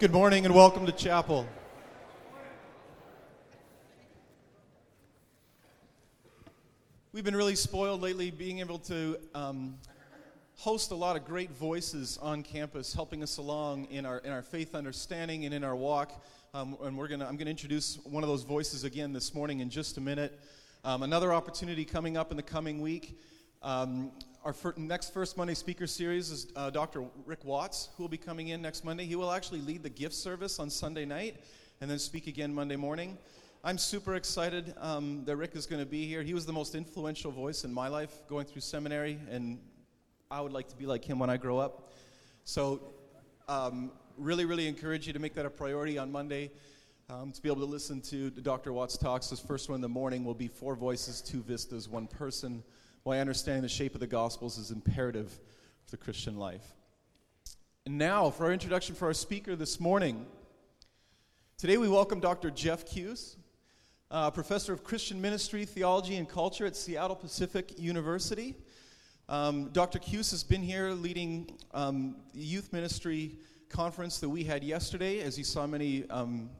Good 0.00 0.12
morning 0.12 0.46
and 0.46 0.54
welcome 0.54 0.86
to 0.86 0.92
chapel. 0.92 1.44
We've 7.12 7.24
been 7.24 7.34
really 7.34 7.56
spoiled 7.56 8.00
lately 8.00 8.30
being 8.30 8.60
able 8.60 8.78
to 8.80 9.18
um, 9.34 9.74
host 10.54 10.92
a 10.92 10.94
lot 10.94 11.16
of 11.16 11.24
great 11.24 11.50
voices 11.50 12.16
on 12.22 12.44
campus, 12.44 12.94
helping 12.94 13.24
us 13.24 13.38
along 13.38 13.86
in 13.86 14.06
our, 14.06 14.18
in 14.18 14.30
our 14.30 14.42
faith 14.42 14.76
understanding 14.76 15.46
and 15.46 15.52
in 15.52 15.64
our 15.64 15.74
walk. 15.74 16.24
Um, 16.54 16.76
and 16.80 16.96
we're 16.96 17.08
gonna, 17.08 17.24
I'm 17.24 17.36
going 17.36 17.46
to 17.46 17.50
introduce 17.50 17.98
one 18.04 18.22
of 18.22 18.28
those 18.28 18.44
voices 18.44 18.84
again 18.84 19.12
this 19.12 19.34
morning 19.34 19.58
in 19.58 19.68
just 19.68 19.96
a 19.96 20.00
minute. 20.00 20.38
Um, 20.84 21.02
another 21.02 21.32
opportunity 21.32 21.84
coming 21.84 22.16
up 22.16 22.30
in 22.30 22.36
the 22.36 22.42
coming 22.44 22.80
week. 22.80 23.18
Um, 23.62 24.12
our 24.48 24.74
next 24.78 25.12
First 25.12 25.36
Monday 25.36 25.52
speaker 25.52 25.86
series 25.86 26.30
is 26.30 26.46
uh, 26.56 26.70
Dr. 26.70 27.04
Rick 27.26 27.44
Watts, 27.44 27.90
who 27.94 28.04
will 28.04 28.08
be 28.08 28.16
coming 28.16 28.48
in 28.48 28.62
next 28.62 28.82
Monday. 28.82 29.04
He 29.04 29.14
will 29.14 29.30
actually 29.30 29.60
lead 29.60 29.82
the 29.82 29.90
gift 29.90 30.14
service 30.14 30.58
on 30.58 30.70
Sunday 30.70 31.04
night 31.04 31.36
and 31.82 31.90
then 31.90 31.98
speak 31.98 32.28
again 32.28 32.54
Monday 32.54 32.76
morning. 32.76 33.18
I'm 33.62 33.76
super 33.76 34.14
excited 34.14 34.72
um, 34.78 35.22
that 35.26 35.36
Rick 35.36 35.54
is 35.54 35.66
going 35.66 35.82
to 35.82 35.86
be 35.86 36.06
here. 36.06 36.22
He 36.22 36.32
was 36.32 36.46
the 36.46 36.52
most 36.54 36.74
influential 36.74 37.30
voice 37.30 37.64
in 37.64 37.74
my 37.74 37.88
life 37.88 38.26
going 38.26 38.46
through 38.46 38.62
seminary, 38.62 39.18
and 39.30 39.58
I 40.30 40.40
would 40.40 40.52
like 40.52 40.68
to 40.68 40.76
be 40.76 40.86
like 40.86 41.04
him 41.04 41.18
when 41.18 41.28
I 41.28 41.36
grow 41.36 41.58
up. 41.58 41.92
So, 42.44 42.94
um, 43.50 43.92
really, 44.16 44.46
really 44.46 44.66
encourage 44.66 45.06
you 45.06 45.12
to 45.12 45.18
make 45.18 45.34
that 45.34 45.44
a 45.44 45.50
priority 45.50 45.98
on 45.98 46.10
Monday. 46.10 46.52
Um, 47.10 47.32
to 47.32 47.42
be 47.42 47.50
able 47.50 47.60
to 47.60 47.70
listen 47.70 48.00
to 48.02 48.30
Dr. 48.30 48.72
Watts' 48.72 48.96
talks. 48.96 49.28
His 49.28 49.40
first 49.40 49.68
one 49.68 49.76
in 49.76 49.82
the 49.82 49.88
morning 49.90 50.24
will 50.24 50.34
be 50.34 50.48
Four 50.48 50.74
Voices, 50.74 51.20
Two 51.20 51.42
Vistas, 51.42 51.86
One 51.86 52.06
Person 52.06 52.62
why 53.08 53.20
understanding 53.20 53.62
the 53.62 53.68
shape 53.70 53.94
of 53.94 54.00
the 54.00 54.06
Gospels 54.06 54.58
is 54.58 54.70
imperative 54.70 55.30
for 55.86 55.92
the 55.92 55.96
Christian 55.96 56.36
life. 56.36 56.74
And 57.86 57.96
now, 57.96 58.28
for 58.28 58.44
our 58.44 58.52
introduction 58.52 58.94
for 58.94 59.06
our 59.06 59.14
speaker 59.14 59.56
this 59.56 59.80
morning. 59.80 60.26
Today, 61.56 61.78
we 61.78 61.88
welcome 61.88 62.20
Dr. 62.20 62.50
Jeff 62.50 62.84
Keuss, 62.84 63.36
uh, 64.10 64.30
professor 64.30 64.74
of 64.74 64.84
Christian 64.84 65.22
ministry, 65.22 65.64
theology, 65.64 66.16
and 66.16 66.28
culture 66.28 66.66
at 66.66 66.76
Seattle 66.76 67.16
Pacific 67.16 67.78
University. 67.78 68.54
Um, 69.30 69.70
Dr. 69.70 69.98
Keuss 69.98 70.30
has 70.32 70.44
been 70.44 70.62
here 70.62 70.90
leading 70.90 71.50
um, 71.72 72.16
the 72.34 72.44
youth 72.44 72.74
ministry 72.74 73.38
conference 73.70 74.20
that 74.20 74.28
we 74.28 74.44
had 74.44 74.62
yesterday, 74.62 75.20
as 75.20 75.34
he 75.34 75.44
saw 75.44 75.66
many, 75.66 76.06
um, 76.10 76.50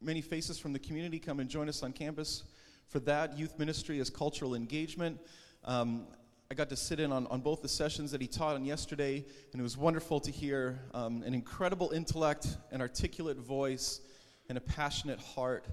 many 0.00 0.22
faces 0.22 0.58
from 0.58 0.72
the 0.72 0.78
community 0.78 1.18
come 1.18 1.40
and 1.40 1.50
join 1.50 1.68
us 1.68 1.82
on 1.82 1.92
campus 1.92 2.44
for 2.88 3.00
that. 3.00 3.38
Youth 3.38 3.58
ministry 3.58 3.98
is 3.98 4.10
cultural 4.10 4.54
engagement. 4.54 5.18
Um, 5.64 6.06
I 6.50 6.54
got 6.54 6.68
to 6.68 6.76
sit 6.76 7.00
in 7.00 7.12
on, 7.12 7.26
on 7.28 7.40
both 7.40 7.62
the 7.62 7.68
sessions 7.68 8.10
that 8.10 8.20
he 8.20 8.26
taught 8.26 8.56
on 8.56 8.64
yesterday, 8.64 9.24
and 9.52 9.60
it 9.60 9.62
was 9.62 9.78
wonderful 9.78 10.20
to 10.20 10.30
hear 10.30 10.80
um, 10.92 11.22
an 11.22 11.32
incredible 11.32 11.92
intellect, 11.92 12.58
an 12.70 12.82
articulate 12.82 13.38
voice, 13.38 14.00
and 14.48 14.58
a 14.58 14.60
passionate 14.60 15.18
heart 15.18 15.66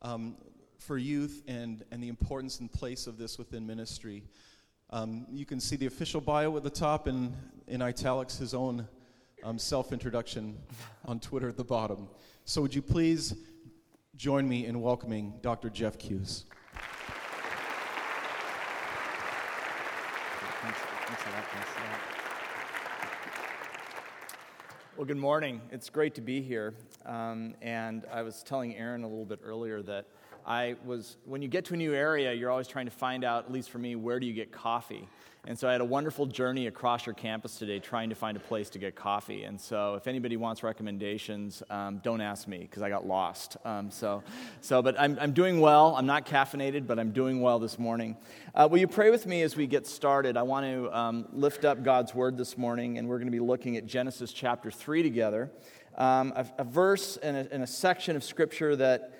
um, 0.00 0.36
for 0.78 0.96
youth 0.96 1.42
and, 1.46 1.84
and 1.90 2.02
the 2.02 2.08
importance 2.08 2.60
and 2.60 2.72
place 2.72 3.06
of 3.06 3.18
this 3.18 3.38
within 3.38 3.66
ministry. 3.66 4.24
Um, 4.88 5.26
you 5.30 5.44
can 5.44 5.60
see 5.60 5.76
the 5.76 5.86
official 5.86 6.20
bio 6.20 6.56
at 6.56 6.62
the 6.62 6.70
top 6.70 7.06
and 7.06 7.34
in 7.66 7.82
italics 7.82 8.38
his 8.38 8.54
own 8.54 8.88
um, 9.44 9.58
self 9.58 9.92
introduction 9.92 10.56
on 11.04 11.20
Twitter 11.20 11.48
at 11.48 11.56
the 11.56 11.64
bottom. 11.64 12.08
So, 12.44 12.62
would 12.62 12.74
you 12.74 12.82
please 12.82 13.34
join 14.16 14.46
me 14.46 14.66
in 14.66 14.80
welcoming 14.80 15.32
Dr. 15.40 15.70
Jeff 15.70 15.96
Keuss? 15.96 16.44
Well, 24.96 25.06
good 25.06 25.16
morning. 25.16 25.62
It's 25.70 25.88
great 25.88 26.14
to 26.16 26.20
be 26.20 26.42
here. 26.42 26.74
Um, 27.06 27.54
and 27.62 28.04
I 28.12 28.22
was 28.22 28.42
telling 28.42 28.76
Aaron 28.76 29.02
a 29.02 29.08
little 29.08 29.24
bit 29.24 29.40
earlier 29.42 29.80
that 29.82 30.06
I 30.46 30.76
was, 30.84 31.16
when 31.24 31.40
you 31.40 31.48
get 31.48 31.64
to 31.66 31.74
a 31.74 31.76
new 31.78 31.94
area, 31.94 32.34
you're 32.34 32.50
always 32.50 32.68
trying 32.68 32.84
to 32.84 32.92
find 32.92 33.24
out, 33.24 33.46
at 33.46 33.52
least 33.52 33.70
for 33.70 33.78
me, 33.78 33.96
where 33.96 34.20
do 34.20 34.26
you 34.26 34.34
get 34.34 34.52
coffee? 34.52 35.08
And 35.44 35.58
so 35.58 35.68
I 35.68 35.72
had 35.72 35.80
a 35.80 35.84
wonderful 35.84 36.26
journey 36.26 36.68
across 36.68 37.04
your 37.04 37.16
campus 37.16 37.58
today 37.58 37.80
trying 37.80 38.10
to 38.10 38.14
find 38.14 38.36
a 38.36 38.40
place 38.40 38.70
to 38.70 38.78
get 38.78 38.94
coffee. 38.94 39.42
And 39.42 39.60
so 39.60 39.96
if 39.96 40.06
anybody 40.06 40.36
wants 40.36 40.62
recommendations, 40.62 41.64
um, 41.68 41.98
don't 41.98 42.20
ask 42.20 42.46
me 42.46 42.58
because 42.58 42.80
I 42.80 42.88
got 42.88 43.08
lost. 43.08 43.56
Um, 43.64 43.90
so, 43.90 44.22
so, 44.60 44.82
but 44.82 44.94
I'm, 45.00 45.18
I'm 45.20 45.32
doing 45.32 45.58
well. 45.58 45.96
I'm 45.96 46.06
not 46.06 46.26
caffeinated, 46.26 46.86
but 46.86 47.00
I'm 47.00 47.10
doing 47.10 47.40
well 47.40 47.58
this 47.58 47.76
morning. 47.76 48.16
Uh, 48.54 48.68
will 48.70 48.78
you 48.78 48.86
pray 48.86 49.10
with 49.10 49.26
me 49.26 49.42
as 49.42 49.56
we 49.56 49.66
get 49.66 49.84
started? 49.84 50.36
I 50.36 50.42
want 50.42 50.64
to 50.64 50.96
um, 50.96 51.26
lift 51.32 51.64
up 51.64 51.82
God's 51.82 52.14
word 52.14 52.36
this 52.36 52.56
morning, 52.56 52.98
and 52.98 53.08
we're 53.08 53.18
going 53.18 53.26
to 53.26 53.32
be 53.32 53.40
looking 53.40 53.76
at 53.76 53.84
Genesis 53.84 54.32
chapter 54.32 54.70
3 54.70 55.02
together. 55.02 55.50
Um, 55.96 56.32
a, 56.36 56.46
a, 56.58 56.64
verse 56.64 57.16
and 57.16 57.36
a, 57.36 57.52
and 57.52 57.64
a 57.64 57.66
section 57.66 58.14
of 58.14 58.22
scripture 58.22 58.76
that 58.76 59.12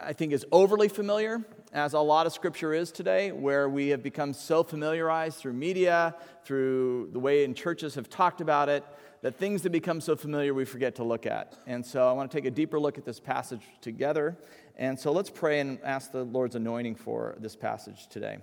I 0.00 0.12
think 0.12 0.32
is 0.32 0.44
overly 0.50 0.88
familiar 0.88 1.44
as 1.72 1.92
a 1.92 2.00
lot 2.00 2.26
of 2.26 2.32
scripture 2.32 2.72
is 2.72 2.90
today, 2.90 3.30
where 3.30 3.68
we 3.68 3.88
have 3.88 4.02
become 4.02 4.32
so 4.32 4.62
familiarized 4.62 5.38
through 5.38 5.52
media, 5.52 6.14
through 6.44 7.10
the 7.12 7.18
way 7.18 7.44
in 7.44 7.54
churches 7.54 7.94
have 7.94 8.08
talked 8.08 8.40
about 8.40 8.68
it, 8.68 8.84
that 9.20 9.36
things 9.36 9.62
that 9.62 9.70
become 9.70 10.00
so 10.00 10.16
familiar 10.16 10.54
we 10.54 10.64
forget 10.64 10.94
to 10.94 11.04
look 11.04 11.26
at. 11.26 11.56
And 11.66 11.84
so 11.84 12.08
I 12.08 12.12
want 12.12 12.30
to 12.30 12.36
take 12.36 12.46
a 12.46 12.50
deeper 12.50 12.80
look 12.80 12.96
at 12.96 13.04
this 13.04 13.20
passage 13.20 13.62
together. 13.80 14.38
And 14.76 14.98
so 14.98 15.12
let's 15.12 15.28
pray 15.28 15.60
and 15.60 15.78
ask 15.82 16.12
the 16.12 16.24
Lord's 16.24 16.54
anointing 16.54 16.94
for 16.94 17.36
this 17.38 17.56
passage 17.56 18.06
today. 18.08 18.38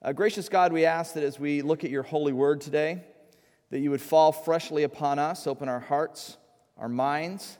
Uh, 0.00 0.12
gracious 0.12 0.48
God, 0.48 0.72
we 0.72 0.84
ask 0.84 1.14
that 1.14 1.24
as 1.24 1.40
we 1.40 1.62
look 1.62 1.82
at 1.82 1.90
your 1.90 2.04
holy 2.04 2.32
word 2.32 2.60
today, 2.60 3.02
that 3.70 3.80
you 3.80 3.90
would 3.90 4.00
fall 4.00 4.30
freshly 4.30 4.84
upon 4.84 5.18
us, 5.18 5.46
open 5.46 5.68
our 5.68 5.80
hearts, 5.80 6.36
our 6.76 6.88
minds, 6.88 7.58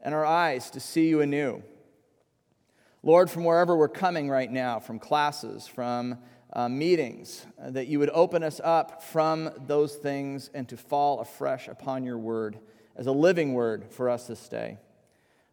and 0.00 0.14
our 0.14 0.26
eyes 0.26 0.70
to 0.70 0.80
see 0.80 1.08
you 1.08 1.22
anew. 1.22 1.62
Lord, 3.04 3.30
from 3.30 3.44
wherever 3.44 3.76
we're 3.76 3.88
coming 3.88 4.30
right 4.30 4.50
now, 4.50 4.80
from 4.80 4.98
classes, 4.98 5.66
from 5.66 6.16
uh, 6.54 6.70
meetings, 6.70 7.44
uh, 7.62 7.68
that 7.72 7.86
you 7.86 7.98
would 7.98 8.08
open 8.08 8.42
us 8.42 8.62
up 8.64 9.02
from 9.02 9.50
those 9.66 9.94
things 9.94 10.48
and 10.54 10.66
to 10.70 10.78
fall 10.78 11.20
afresh 11.20 11.68
upon 11.68 12.04
your 12.04 12.16
word 12.16 12.58
as 12.96 13.06
a 13.06 13.12
living 13.12 13.52
word 13.52 13.84
for 13.90 14.08
us 14.08 14.26
this 14.26 14.48
day. 14.48 14.78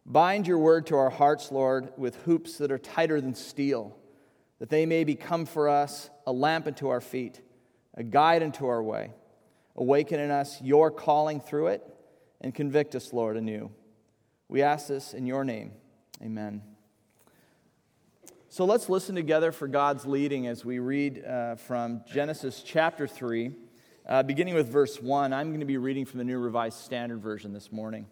Bind 0.06 0.46
your 0.46 0.56
word 0.56 0.86
to 0.86 0.96
our 0.96 1.10
hearts, 1.10 1.52
Lord, 1.52 1.92
with 1.98 2.16
hoops 2.22 2.56
that 2.56 2.72
are 2.72 2.78
tighter 2.78 3.20
than 3.20 3.34
steel, 3.34 3.98
that 4.58 4.70
they 4.70 4.86
may 4.86 5.04
become 5.04 5.44
for 5.44 5.68
us 5.68 6.08
a 6.26 6.32
lamp 6.32 6.66
unto 6.66 6.88
our 6.88 7.02
feet, 7.02 7.42
a 7.92 8.02
guide 8.02 8.42
unto 8.42 8.64
our 8.64 8.82
way. 8.82 9.12
Awaken 9.76 10.20
in 10.20 10.30
us 10.30 10.58
your 10.62 10.90
calling 10.90 11.38
through 11.38 11.66
it 11.66 11.86
and 12.40 12.54
convict 12.54 12.94
us, 12.94 13.12
Lord, 13.12 13.36
anew. 13.36 13.70
We 14.48 14.62
ask 14.62 14.88
this 14.88 15.12
in 15.12 15.26
your 15.26 15.44
name. 15.44 15.72
Amen. 16.22 16.71
So 18.52 18.66
let's 18.66 18.90
listen 18.90 19.14
together 19.14 19.50
for 19.50 19.66
God's 19.66 20.04
leading 20.04 20.46
as 20.46 20.62
we 20.62 20.78
read 20.78 21.24
uh, 21.24 21.54
from 21.54 22.02
Genesis 22.06 22.62
chapter 22.62 23.06
3, 23.08 23.50
uh, 24.06 24.24
beginning 24.24 24.52
with 24.52 24.68
verse 24.68 25.00
1. 25.00 25.32
I'm 25.32 25.48
going 25.48 25.60
to 25.60 25.64
be 25.64 25.78
reading 25.78 26.04
from 26.04 26.18
the 26.18 26.24
New 26.24 26.38
Revised 26.38 26.78
Standard 26.80 27.22
Version 27.22 27.54
this 27.54 27.72
morning. 27.72 28.04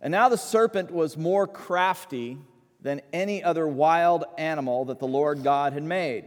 And 0.00 0.12
now 0.12 0.28
the 0.28 0.38
serpent 0.38 0.92
was 0.92 1.16
more 1.16 1.48
crafty 1.48 2.38
than 2.80 3.00
any 3.12 3.42
other 3.42 3.66
wild 3.66 4.22
animal 4.38 4.84
that 4.84 5.00
the 5.00 5.08
Lord 5.08 5.42
God 5.42 5.72
had 5.72 5.82
made. 5.82 6.26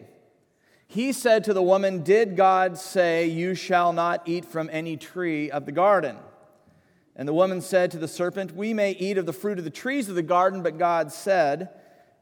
He 0.87 1.13
said 1.13 1.45
to 1.45 1.53
the 1.53 1.63
woman, 1.63 2.03
Did 2.03 2.35
God 2.35 2.77
say, 2.77 3.27
You 3.27 3.55
shall 3.55 3.93
not 3.93 4.23
eat 4.25 4.43
from 4.43 4.69
any 4.73 4.97
tree 4.97 5.49
of 5.49 5.65
the 5.65 5.71
garden? 5.71 6.17
And 7.15 7.29
the 7.29 7.33
woman 7.33 7.61
said 7.61 7.91
to 7.91 7.97
the 7.97 8.09
serpent, 8.09 8.53
We 8.53 8.73
may 8.73 8.91
eat 8.91 9.17
of 9.17 9.25
the 9.25 9.31
fruit 9.31 9.57
of 9.57 9.63
the 9.63 9.69
trees 9.69 10.09
of 10.09 10.15
the 10.15 10.21
garden, 10.21 10.61
but 10.63 10.77
God 10.77 11.13
said, 11.13 11.69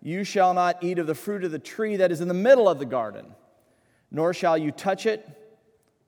you 0.01 0.23
shall 0.23 0.53
not 0.53 0.83
eat 0.83 0.99
of 0.99 1.07
the 1.07 1.15
fruit 1.15 1.43
of 1.43 1.51
the 1.51 1.59
tree 1.59 1.97
that 1.97 2.11
is 2.11 2.21
in 2.21 2.27
the 2.27 2.33
middle 2.33 2.69
of 2.69 2.79
the 2.79 2.85
garden, 2.85 3.25
nor 4.11 4.33
shall 4.33 4.57
you 4.57 4.71
touch 4.71 5.05
it, 5.05 5.27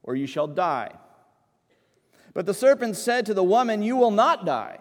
or 0.04 0.16
you 0.16 0.28
shall 0.28 0.48
die. 0.48 0.92
But 2.34 2.46
the 2.46 2.54
serpent 2.54 2.96
said 2.96 3.26
to 3.26 3.34
the 3.34 3.44
woman, 3.44 3.82
You 3.82 3.98
will 3.98 4.12
not 4.12 4.46
die. 4.46 4.80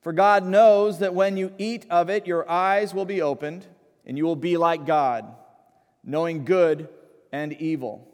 For 0.00 0.12
God 0.12 0.44
knows 0.44 0.98
that 0.98 1.14
when 1.14 1.36
you 1.36 1.52
eat 1.58 1.86
of 1.90 2.10
it, 2.10 2.26
your 2.26 2.48
eyes 2.50 2.92
will 2.92 3.04
be 3.04 3.22
opened, 3.22 3.66
and 4.06 4.18
you 4.18 4.24
will 4.24 4.36
be 4.36 4.56
like 4.56 4.86
God, 4.86 5.24
knowing 6.04 6.44
good 6.44 6.88
and 7.32 7.52
evil. 7.54 8.08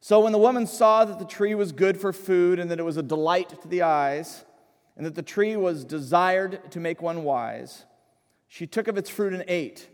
So 0.00 0.20
when 0.20 0.32
the 0.32 0.38
woman 0.38 0.66
saw 0.66 1.04
that 1.04 1.18
the 1.18 1.24
tree 1.24 1.54
was 1.54 1.72
good 1.72 2.00
for 2.00 2.12
food, 2.12 2.58
and 2.58 2.70
that 2.70 2.78
it 2.78 2.84
was 2.84 2.96
a 2.96 3.02
delight 3.02 3.60
to 3.62 3.68
the 3.68 3.82
eyes, 3.82 4.44
and 4.96 5.06
that 5.06 5.14
the 5.14 5.22
tree 5.22 5.56
was 5.56 5.84
desired 5.84 6.70
to 6.72 6.80
make 6.80 7.00
one 7.00 7.22
wise, 7.22 7.84
she 8.48 8.66
took 8.66 8.88
of 8.88 8.96
its 8.96 9.10
fruit 9.10 9.34
and 9.34 9.44
ate. 9.46 9.88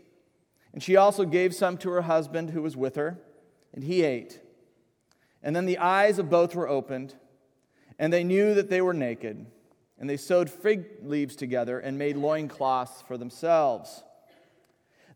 And 0.73 0.81
she 0.81 0.95
also 0.95 1.25
gave 1.25 1.53
some 1.53 1.77
to 1.77 1.89
her 1.91 2.01
husband 2.01 2.49
who 2.49 2.61
was 2.61 2.75
with 2.75 2.95
her, 2.95 3.19
and 3.73 3.83
he 3.83 4.03
ate. 4.03 4.41
And 5.43 5.55
then 5.55 5.65
the 5.65 5.77
eyes 5.77 6.17
of 6.17 6.29
both 6.29 6.55
were 6.55 6.67
opened, 6.67 7.13
and 7.99 8.11
they 8.11 8.23
knew 8.23 8.53
that 8.55 8.69
they 8.69 8.81
were 8.81 8.93
naked. 8.93 9.45
And 9.97 10.09
they 10.09 10.17
sewed 10.17 10.49
fig 10.49 10.85
leaves 11.03 11.35
together 11.37 11.79
and 11.79 11.97
made 11.97 12.17
loincloths 12.17 13.01
for 13.07 13.17
themselves. 13.17 14.03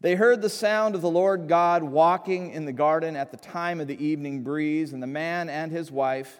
They 0.01 0.15
heard 0.15 0.41
the 0.41 0.49
sound 0.49 0.95
of 0.95 1.01
the 1.01 1.09
Lord 1.09 1.49
God 1.49 1.83
walking 1.83 2.51
in 2.51 2.63
the 2.63 2.71
garden 2.71 3.17
at 3.17 3.31
the 3.31 3.37
time 3.37 3.81
of 3.81 3.87
the 3.87 4.01
evening 4.01 4.43
breeze, 4.43 4.93
and 4.93 5.03
the 5.03 5.07
man 5.07 5.49
and 5.49 5.71
his 5.71 5.91
wife 5.91 6.39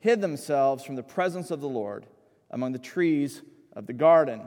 hid 0.00 0.20
themselves 0.20 0.82
from 0.82 0.96
the 0.96 1.02
presence 1.04 1.52
of 1.52 1.60
the 1.60 1.68
Lord 1.68 2.06
among 2.50 2.72
the 2.72 2.78
trees 2.80 3.42
of 3.72 3.86
the 3.86 3.92
garden. 3.92 4.42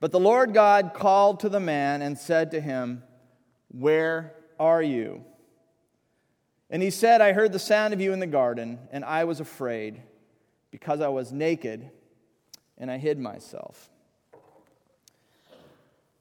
But 0.00 0.12
the 0.12 0.20
Lord 0.20 0.54
God 0.54 0.92
called 0.94 1.40
to 1.40 1.48
the 1.48 1.60
man 1.60 2.02
and 2.02 2.16
said 2.16 2.52
to 2.52 2.60
him, 2.60 3.02
Where 3.68 4.34
are 4.58 4.82
you? 4.82 5.24
And 6.70 6.82
he 6.82 6.90
said, 6.90 7.20
I 7.20 7.32
heard 7.32 7.52
the 7.52 7.58
sound 7.58 7.94
of 7.94 8.00
you 8.00 8.12
in 8.12 8.20
the 8.20 8.26
garden, 8.26 8.78
and 8.92 9.04
I 9.04 9.24
was 9.24 9.40
afraid 9.40 10.02
because 10.70 11.00
I 11.00 11.08
was 11.08 11.32
naked 11.32 11.90
and 12.76 12.90
I 12.90 12.98
hid 12.98 13.18
myself. 13.18 13.90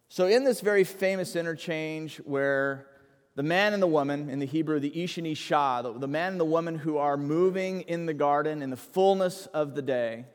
So, 0.10 0.26
in 0.26 0.44
this 0.44 0.62
very 0.62 0.84
famous 0.84 1.36
interchange 1.36 2.18
where 2.18 2.88
the 3.36 3.44
man 3.44 3.74
and 3.74 3.84
the 3.84 3.88
woman, 3.88 4.30
in 4.30 4.40
the 4.40 4.48
Hebrew, 4.48 4.80
the 4.80 5.04
Ish 5.04 5.20
and 5.20 5.28
Isha, 5.28 5.82
the, 5.84 5.94
the 5.94 6.08
man 6.08 6.32
and 6.32 6.40
the 6.40 6.46
woman 6.46 6.76
who 6.76 6.98
are 6.98 7.18
moving 7.18 7.82
in 7.82 8.08
the 8.08 8.14
garden 8.14 8.64
in 8.64 8.72
the 8.72 8.78
fullness 8.78 9.46
of 9.48 9.76
the 9.76 9.82
day, 9.84 10.26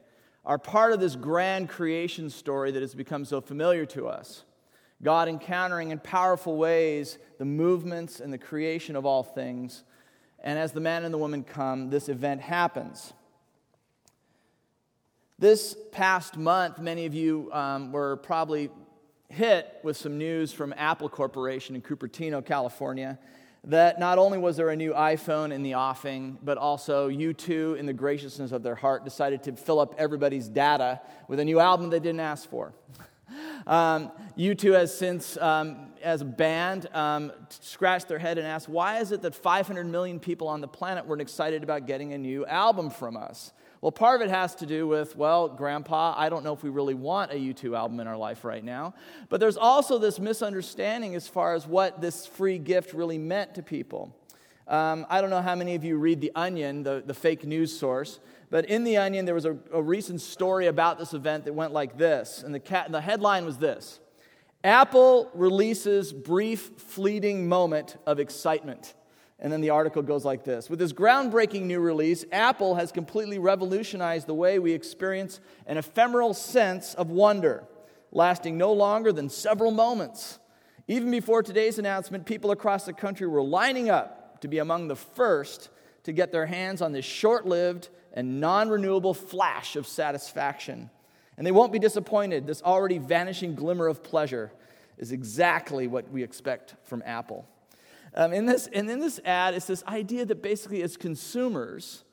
are 0.45 0.59
part 0.59 0.93
of 0.93 1.01
this 1.01 1.17
grand 1.17 1.69
creation 1.69 2.29
story 2.29 2.71
that 2.73 2.83
has 2.83 2.95
become 2.95 3.25
so 3.25 3.41
familiar 3.41 3.87
to 3.87 4.09
us. 4.09 4.45
God 5.03 5.29
encountering 5.29 5.91
in 5.91 5.99
powerful 5.99 6.57
ways 6.57 7.19
the 7.39 7.45
movements 7.45 8.21
and 8.21 8.33
the 8.33 8.39
creation 8.39 8.97
of 8.97 9.05
all 9.05 9.23
things. 9.23 9.83
And 10.41 10.59
as 10.59 10.73
the 10.73 10.81
man 10.81 11.05
and 11.05 11.13
the 11.13 11.19
woman 11.19 11.45
come, 11.45 11.91
this 11.91 12.09
event 12.09 12.41
happens. 12.41 13.13
This 15.39 15.77
past 15.91 16.37
month, 16.37 16.79
many 16.79 17.07
of 17.07 17.15
you 17.15 17.51
um, 17.53 17.91
were 17.91 18.17
probably 18.19 18.71
hit 19.29 19.69
with 19.83 19.97
some 19.97 20.19
news 20.19 20.53
from 20.53 20.75
Apple 20.77 21.09
Corporation 21.09 21.75
in 21.75 21.83
Cupertino, 21.83 22.45
California, 22.45 23.19
that 23.65 24.01
not 24.01 24.19
only 24.19 24.39
was 24.39 24.57
there 24.57 24.71
a 24.71 24.77
new 24.77 24.93
iPhone 24.93 25.53
in 25.53 25.63
the 25.63 25.75
offing, 25.75 26.37
but 26.43 26.59
also 26.59 27.09
U2, 27.09 27.79
in 27.79 27.87
the 27.87 27.93
graciousness 27.93 28.51
of 28.51 28.63
their 28.63 28.75
heart, 28.75 29.05
decided 29.05 29.45
to 29.45 29.53
fill 29.53 29.79
up 29.79 29.95
everybody's 29.99 30.49
data 30.49 31.01
with 31.29 31.39
a 31.39 31.45
new 31.45 31.61
album 31.61 31.89
they 31.89 32.01
didn't 32.01 32.21
ask 32.21 32.49
for. 32.49 32.73
Um, 33.67 34.11
U2 34.37 34.75
has 34.75 34.97
since, 34.97 35.37
um, 35.37 35.93
as 36.03 36.21
a 36.21 36.25
band, 36.25 36.89
um, 36.93 37.33
scratched 37.49 38.09
their 38.09 38.19
head 38.19 38.37
and 38.37 38.47
asked, 38.47 38.69
why 38.69 38.99
is 38.99 39.13
it 39.13 39.23
that 39.23 39.35
500 39.35 39.87
million 39.87 40.19
people 40.19 40.49
on 40.49 40.61
the 40.61 40.69
planet 40.69 41.07
weren't 41.07 41.23
excited 41.23 41.63
about 41.63 41.87
getting 41.87 42.13
a 42.13 42.19
new 42.19 42.45
album 42.47 42.91
from 42.91 43.17
us? 43.17 43.53
Well, 43.83 43.91
part 43.91 44.23
of 44.23 44.29
it 44.29 44.31
has 44.31 44.55
to 44.57 44.67
do 44.67 44.87
with, 44.87 45.17
well, 45.17 45.49
Grandpa, 45.49 46.15
I 46.17 46.29
don't 46.29 46.45
know 46.45 46.53
if 46.53 46.63
we 46.63 46.71
really 46.71 46.95
want 46.95 47.33
a 47.33 47.35
U2 47.35 47.77
album 47.77 47.99
in 47.99 48.07
our 48.07 48.17
life 48.17 48.45
right 48.45 48.63
now. 48.63 48.95
But 49.29 49.41
there's 49.41 49.57
also 49.57 49.99
this 49.99 50.21
misunderstanding 50.21 51.17
as 51.17 51.27
far 51.27 51.57
as 51.57 51.67
what 51.67 52.01
this 52.01 52.25
free 52.25 52.59
gift 52.59 52.95
really 52.95 53.19
meant 53.19 53.57
to 53.57 53.63
people. 53.63 54.17
Um, 54.69 55.05
I 55.11 55.21
don't 55.21 55.31
know 55.31 55.43
how 55.43 55.57
many 55.57 55.75
of 55.75 55.83
you 55.83 55.97
read 55.97 56.21
The 56.21 56.31
Onion, 56.37 56.85
the, 56.85 57.03
the 57.05 57.13
fake 57.13 57.45
news 57.45 57.77
source, 57.77 58.21
but 58.51 58.67
in 58.67 58.85
The 58.85 58.99
Onion, 58.99 59.25
there 59.25 59.35
was 59.35 59.47
a, 59.47 59.59
a 59.73 59.83
recent 59.83 60.21
story 60.21 60.69
about 60.69 60.97
this 60.97 61.13
event 61.13 61.45
that 61.47 61.53
went 61.53 61.73
like 61.73 61.99
this. 61.99 62.45
And 62.45 62.55
the, 62.55 62.61
cat, 62.61 62.93
the 62.93 63.01
headline 63.01 63.45
was 63.45 63.59
this 63.59 63.99
Apple 64.63 65.29
releases 65.35 66.13
brief, 66.13 66.71
fleeting 66.77 67.49
moment 67.49 67.97
of 68.07 68.21
excitement. 68.21 68.95
And 69.43 69.53
then 69.53 69.61
the 69.61 69.71
article 69.71 70.03
goes 70.03 70.25
like 70.25 70.45
this 70.45 70.71
With 70.71 70.79
this 70.79 70.93
groundbreaking 70.93 71.63
new 71.63 71.81
release, 71.81 72.25
Apple 72.33 72.77
has 72.77 72.93
completely 72.93 73.39
revolutionized 73.39 74.27
the 74.29 74.35
way 74.35 74.59
we 74.59 74.73
experience 74.73 75.41
an 75.67 75.77
ephemeral 75.77 76.33
sense 76.33 76.95
of 76.95 77.11
wonder, 77.11 77.65
lasting 78.13 78.57
no 78.57 78.73
longer 78.73 79.13
than 79.13 79.29
several 79.29 79.73
moments. 79.73 80.39
Even 80.87 81.11
before 81.11 81.43
today's 81.43 81.79
announcement, 81.79 82.25
people 82.25 82.53
across 82.53 82.87
the 82.87 82.93
country 82.93 83.27
were 83.27 83.43
lining 83.43 83.91
up 83.91 84.41
to 84.41 84.49
be 84.49 84.59
among 84.59 84.89
the 84.89 84.97
first 84.97 85.71
to 86.05 86.13
get 86.13 86.33
their 86.33 86.47
hands 86.47 86.81
on 86.81 86.93
this 86.93 87.05
short 87.05 87.45
lived 87.45 87.89
and 88.13 88.41
non 88.41 88.69
renewable 88.69 89.15
flash 89.15 89.75
of 89.75 89.89
satisfaction. 89.89 90.89
And 91.37 91.45
they 91.45 91.53
won't 91.53 91.73
be 91.73 91.79
disappointed. 91.81 92.47
This 92.47 92.63
already 92.63 92.99
vanishing 92.99 93.57
glimmer 93.57 93.89
of 93.89 94.05
pleasure 94.05 94.53
is 94.99 95.11
exactly 95.11 95.89
what 95.89 96.09
we 96.13 96.23
expect 96.23 96.77
from 96.85 97.03
Apple. 97.05 97.49
Um, 98.15 98.33
in 98.33 98.47
this, 98.47 98.69
and 98.73 98.91
in 98.91 99.01
this 99.01 99.21
ad, 99.25 99.55
it's 99.55 99.67
this 99.67 99.83
idea 99.85 100.27
that 100.27 100.43
basically, 100.43 100.83
as 100.83 100.97
consumers, 100.97 102.05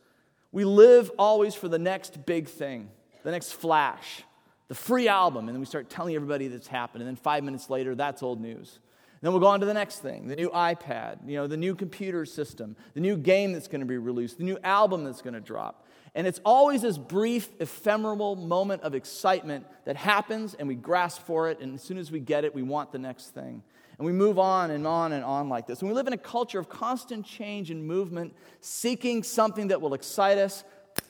we 0.51 0.63
live 0.63 1.11
always 1.19 1.55
for 1.55 1.67
the 1.67 1.79
next 1.79 2.25
big 2.25 2.47
thing, 2.47 2.89
the 3.23 3.31
next 3.31 3.53
flash, 3.53 4.23
the 4.69 4.75
free 4.75 5.07
album, 5.07 5.47
and 5.47 5.55
then 5.55 5.59
we 5.59 5.65
start 5.65 5.89
telling 5.89 6.15
everybody 6.15 6.47
that's 6.47 6.67
happened. 6.67 7.01
And 7.01 7.07
then 7.07 7.15
five 7.15 7.43
minutes 7.43 7.69
later, 7.69 7.95
that's 7.95 8.23
old 8.23 8.39
news. 8.39 8.79
And 9.21 9.27
then 9.27 9.33
we'll 9.33 9.41
go 9.41 9.47
on 9.47 9.59
to 9.59 9.65
the 9.65 9.73
next 9.73 9.99
thing 9.99 10.27
the 10.27 10.35
new 10.37 10.49
iPad, 10.49 11.17
you 11.27 11.35
know, 11.35 11.47
the 11.47 11.57
new 11.57 11.75
computer 11.75 12.25
system, 12.25 12.77
the 12.93 13.01
new 13.01 13.17
game 13.17 13.51
that's 13.51 13.67
going 13.67 13.81
to 13.81 13.85
be 13.85 13.97
released, 13.97 14.37
the 14.37 14.45
new 14.45 14.57
album 14.63 15.03
that's 15.03 15.21
going 15.21 15.33
to 15.33 15.41
drop. 15.41 15.85
And 16.15 16.25
it's 16.25 16.39
always 16.43 16.81
this 16.81 16.97
brief, 16.97 17.49
ephemeral 17.59 18.35
moment 18.35 18.81
of 18.81 18.95
excitement 18.95 19.67
that 19.85 19.95
happens, 19.95 20.53
and 20.55 20.67
we 20.67 20.75
grasp 20.75 21.21
for 21.23 21.49
it, 21.49 21.59
and 21.59 21.75
as 21.75 21.83
soon 21.83 21.97
as 21.97 22.11
we 22.11 22.19
get 22.19 22.45
it, 22.45 22.55
we 22.55 22.63
want 22.63 22.91
the 22.91 22.97
next 22.97 23.27
thing. 23.33 23.61
And 23.99 24.05
we 24.05 24.13
move 24.13 24.39
on 24.39 24.71
and 24.71 24.87
on 24.87 25.11
and 25.11 25.25
on 25.25 25.49
like 25.49 25.67
this. 25.67 25.81
And 25.81 25.89
we 25.89 25.93
live 25.93 26.07
in 26.07 26.13
a 26.13 26.17
culture 26.17 26.57
of 26.57 26.69
constant 26.69 27.25
change 27.25 27.69
and 27.69 27.85
movement, 27.85 28.33
seeking 28.61 29.23
something 29.23 29.67
that 29.67 29.81
will 29.81 29.93
excite 29.93 30.37
us, 30.37 30.63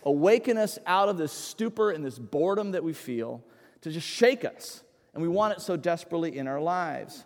awaken 0.03 0.57
us 0.57 0.79
out 0.87 1.07
of 1.07 1.15
this 1.15 1.31
stupor 1.31 1.91
and 1.91 2.03
this 2.03 2.17
boredom 2.17 2.71
that 2.71 2.83
we 2.83 2.93
feel, 2.93 3.43
to 3.81 3.91
just 3.91 4.07
shake 4.07 4.43
us. 4.43 4.83
And 5.13 5.21
we 5.21 5.29
want 5.29 5.53
it 5.53 5.61
so 5.61 5.77
desperately 5.77 6.35
in 6.35 6.47
our 6.47 6.59
lives. 6.59 7.25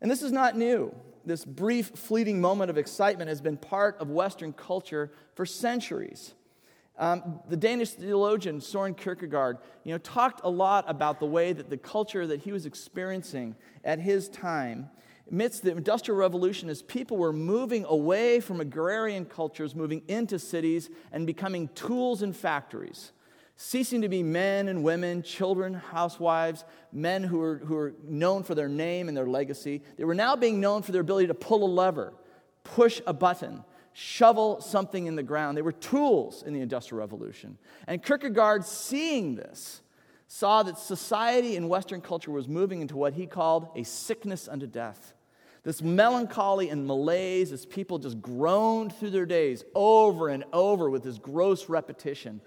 And 0.00 0.08
this 0.08 0.22
is 0.22 0.30
not 0.30 0.56
new. 0.56 0.94
This 1.24 1.44
brief, 1.44 1.88
fleeting 1.88 2.40
moment 2.40 2.70
of 2.70 2.78
excitement 2.78 3.28
has 3.28 3.40
been 3.40 3.56
part 3.56 3.96
of 3.98 4.10
Western 4.10 4.52
culture 4.52 5.10
for 5.34 5.44
centuries. 5.44 6.34
Um, 6.96 7.40
the 7.48 7.56
Danish 7.56 7.90
theologian 7.90 8.60
Soren 8.60 8.94
Kierkegaard, 8.94 9.58
you 9.82 9.92
know, 9.92 9.98
talked 9.98 10.40
a 10.44 10.50
lot 10.50 10.84
about 10.86 11.18
the 11.18 11.26
way 11.26 11.52
that 11.52 11.68
the 11.68 11.76
culture 11.76 12.26
that 12.26 12.40
he 12.40 12.52
was 12.52 12.66
experiencing 12.66 13.56
at 13.82 13.98
his 13.98 14.28
time, 14.28 14.90
amidst 15.28 15.64
the 15.64 15.72
Industrial 15.72 16.16
Revolution, 16.16 16.68
as 16.68 16.82
people 16.82 17.16
were 17.16 17.32
moving 17.32 17.84
away 17.86 18.38
from 18.38 18.60
agrarian 18.60 19.24
cultures, 19.24 19.74
moving 19.74 20.02
into 20.06 20.38
cities, 20.38 20.88
and 21.10 21.26
becoming 21.26 21.68
tools 21.74 22.22
in 22.22 22.32
factories, 22.32 23.10
ceasing 23.56 24.02
to 24.02 24.08
be 24.08 24.22
men 24.22 24.68
and 24.68 24.84
women, 24.84 25.20
children, 25.24 25.74
housewives, 25.74 26.64
men 26.92 27.24
who 27.24 27.38
were, 27.38 27.56
who 27.58 27.74
were 27.74 27.94
known 28.04 28.44
for 28.44 28.54
their 28.54 28.68
name 28.68 29.08
and 29.08 29.16
their 29.16 29.26
legacy. 29.26 29.82
They 29.96 30.04
were 30.04 30.14
now 30.14 30.36
being 30.36 30.60
known 30.60 30.82
for 30.82 30.92
their 30.92 31.00
ability 31.00 31.26
to 31.26 31.34
pull 31.34 31.64
a 31.64 31.66
lever, 31.66 32.14
push 32.62 33.00
a 33.04 33.12
button 33.12 33.64
shovel 33.94 34.60
something 34.60 35.06
in 35.06 35.14
the 35.14 35.22
ground. 35.22 35.56
They 35.56 35.62
were 35.62 35.72
tools 35.72 36.42
in 36.42 36.52
the 36.52 36.60
Industrial 36.60 37.00
Revolution. 37.00 37.56
And 37.86 38.02
Kierkegaard, 38.02 38.66
seeing 38.66 39.36
this, 39.36 39.80
saw 40.26 40.64
that 40.64 40.78
society 40.78 41.56
in 41.56 41.68
Western 41.68 42.00
culture 42.00 42.32
was 42.32 42.48
moving 42.48 42.80
into 42.80 42.96
what 42.96 43.14
he 43.14 43.26
called 43.26 43.68
a 43.76 43.84
sickness 43.84 44.48
unto 44.48 44.66
death. 44.66 45.14
This 45.62 45.80
melancholy 45.80 46.68
and 46.68 46.86
malaise 46.86 47.52
as 47.52 47.64
people 47.64 47.98
just 47.98 48.20
groaned 48.20 48.92
through 48.94 49.10
their 49.10 49.26
days 49.26 49.64
over 49.74 50.28
and 50.28 50.44
over 50.52 50.90
with 50.90 51.04
this 51.04 51.18
gross 51.18 51.68
repetition, 51.68 52.40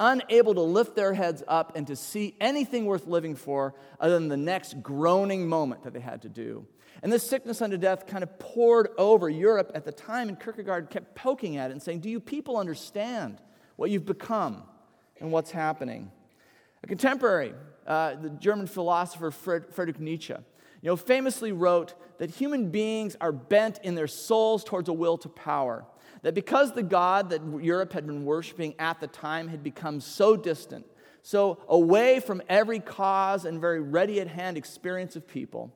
unable 0.00 0.52
to 0.54 0.60
lift 0.60 0.96
their 0.96 1.14
heads 1.14 1.44
up 1.46 1.76
and 1.76 1.86
to 1.86 1.96
see 1.96 2.34
anything 2.40 2.86
worth 2.86 3.06
living 3.06 3.36
for 3.36 3.72
other 4.00 4.14
than 4.14 4.28
the 4.28 4.36
next 4.36 4.82
groaning 4.82 5.48
moment 5.48 5.84
that 5.84 5.92
they 5.92 6.00
had 6.00 6.22
to 6.22 6.28
do. 6.28 6.66
And 7.02 7.12
this 7.12 7.28
sickness 7.28 7.62
unto 7.62 7.76
death 7.76 8.06
kind 8.06 8.22
of 8.22 8.38
poured 8.38 8.88
over 8.98 9.28
Europe 9.28 9.70
at 9.74 9.84
the 9.84 9.92
time, 9.92 10.28
and 10.28 10.38
Kierkegaard 10.38 10.90
kept 10.90 11.14
poking 11.14 11.56
at 11.56 11.70
it 11.70 11.72
and 11.72 11.82
saying, 11.82 12.00
Do 12.00 12.10
you 12.10 12.20
people 12.20 12.56
understand 12.56 13.40
what 13.76 13.90
you've 13.90 14.06
become 14.06 14.64
and 15.20 15.30
what's 15.30 15.50
happening? 15.50 16.10
A 16.82 16.86
contemporary, 16.86 17.54
uh, 17.86 18.16
the 18.16 18.30
German 18.30 18.66
philosopher 18.66 19.30
Friedrich 19.30 20.00
Nietzsche, 20.00 20.34
you 20.80 20.88
know, 20.88 20.96
famously 20.96 21.52
wrote 21.52 21.94
that 22.18 22.30
human 22.30 22.70
beings 22.70 23.16
are 23.20 23.32
bent 23.32 23.78
in 23.82 23.94
their 23.94 24.06
souls 24.06 24.64
towards 24.64 24.88
a 24.88 24.92
will 24.92 25.18
to 25.18 25.28
power. 25.28 25.84
That 26.22 26.34
because 26.34 26.72
the 26.72 26.82
God 26.82 27.30
that 27.30 27.42
Europe 27.62 27.92
had 27.92 28.06
been 28.06 28.24
worshiping 28.24 28.74
at 28.78 29.00
the 29.00 29.06
time 29.06 29.48
had 29.48 29.62
become 29.62 30.00
so 30.00 30.36
distant, 30.36 30.84
so 31.22 31.58
away 31.68 32.20
from 32.20 32.42
every 32.48 32.80
cause 32.80 33.44
and 33.44 33.60
very 33.60 33.80
ready 33.80 34.20
at 34.20 34.28
hand 34.28 34.56
experience 34.56 35.14
of 35.14 35.28
people, 35.28 35.72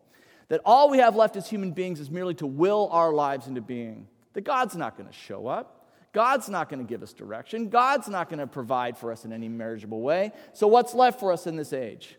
that 0.52 0.61
all 0.66 0.90
we 0.90 0.99
have 0.99 1.16
left 1.16 1.35
as 1.37 1.49
human 1.49 1.71
beings 1.71 1.99
is 1.99 2.11
merely 2.11 2.35
to 2.35 2.47
will 2.47 2.87
our 2.92 3.11
lives 3.11 3.47
into 3.47 3.62
being. 3.62 4.06
That 4.35 4.42
God's 4.42 4.76
not 4.76 4.99
going 4.99 5.09
to 5.09 5.14
show 5.14 5.47
up. 5.47 5.88
God's 6.12 6.50
not 6.50 6.68
going 6.68 6.80
to 6.80 6.87
give 6.87 7.02
us 7.02 7.14
direction. 7.14 7.71
God's 7.71 8.06
not 8.06 8.28
going 8.28 8.38
to 8.38 8.47
provide 8.47 8.99
for 8.99 9.11
us 9.11 9.25
in 9.25 9.32
any 9.32 9.49
marriageable 9.49 10.02
way. 10.02 10.30
So, 10.52 10.66
what's 10.66 10.92
left 10.92 11.21
for 11.21 11.32
us 11.32 11.47
in 11.47 11.56
this 11.56 11.73
age? 11.73 12.16